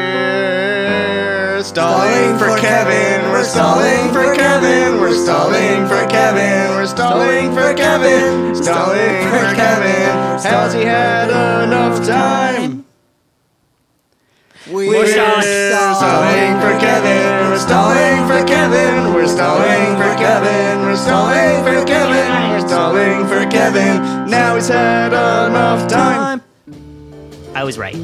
We're 1.52 1.62
stalling 1.62 2.38
for 2.38 2.56
Kevin. 2.56 3.30
We're 3.30 3.44
stalling 3.44 4.10
for 4.10 4.34
Kevin. 4.34 4.98
We're 4.98 5.12
stalling 5.12 5.86
for 5.86 6.08
Kevin. 6.08 6.70
We're 6.70 6.86
stalling 6.86 7.52
for 7.52 7.74
Kevin. 7.74 8.56
Stalling 8.56 9.28
for 9.28 9.54
Kevin. 9.54 10.40
Has 10.42 10.72
he 10.72 10.80
had 10.80 11.28
enough 11.28 12.06
time? 12.06 12.86
We're 14.66 15.06
stalling 15.06 16.58
for 16.62 16.80
Kevin. 16.80 17.50
We're 17.50 17.58
stalling 17.58 18.26
for 18.26 18.46
Kevin. 18.48 19.12
We're 19.12 19.28
stalling 19.28 19.96
for 19.98 20.16
Kevin. 20.16 20.80
We're 20.80 20.96
stalling 20.96 21.64
for 21.64 21.84
Kevin. 21.84 22.50
We're 22.50 22.66
stalling 22.66 23.26
for 23.26 23.50
Kevin. 23.50 24.30
Now 24.30 24.54
he's 24.54 24.68
had 24.68 25.08
enough 25.12 25.86
time. 25.86 26.40
I 27.54 27.62
was 27.62 27.76
right. 27.76 27.94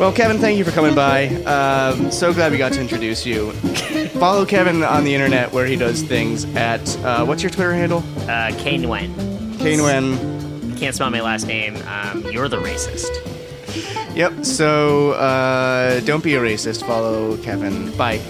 Well, 0.00 0.14
Kevin, 0.14 0.38
thank 0.38 0.56
you 0.56 0.64
for 0.64 0.70
coming 0.70 0.94
by. 0.94 1.26
Um, 1.44 2.10
so 2.10 2.32
glad 2.32 2.52
we 2.52 2.56
got 2.56 2.72
to 2.72 2.80
introduce 2.80 3.26
you. 3.26 3.52
Follow 4.18 4.46
Kevin 4.46 4.82
on 4.82 5.04
the 5.04 5.14
internet 5.14 5.52
where 5.52 5.66
he 5.66 5.76
does 5.76 6.00
things 6.00 6.46
at 6.56 6.96
uh, 7.04 7.26
what's 7.26 7.42
your 7.42 7.50
Twitter 7.50 7.74
handle? 7.74 8.02
Uh, 8.20 8.50
Kane 8.56 8.88
Wen. 8.88 9.14
Kane 9.58 9.82
Wen. 9.82 10.74
Can't 10.78 10.94
spell 10.94 11.10
my 11.10 11.20
last 11.20 11.46
name. 11.46 11.76
Um, 11.86 12.24
you're 12.32 12.48
the 12.48 12.56
racist. 12.56 13.10
Yep. 14.16 14.46
So 14.46 15.10
uh, 15.12 16.00
don't 16.00 16.24
be 16.24 16.34
a 16.34 16.40
racist. 16.40 16.86
Follow 16.86 17.36
Kevin. 17.36 17.94
Bye. 17.98 18.22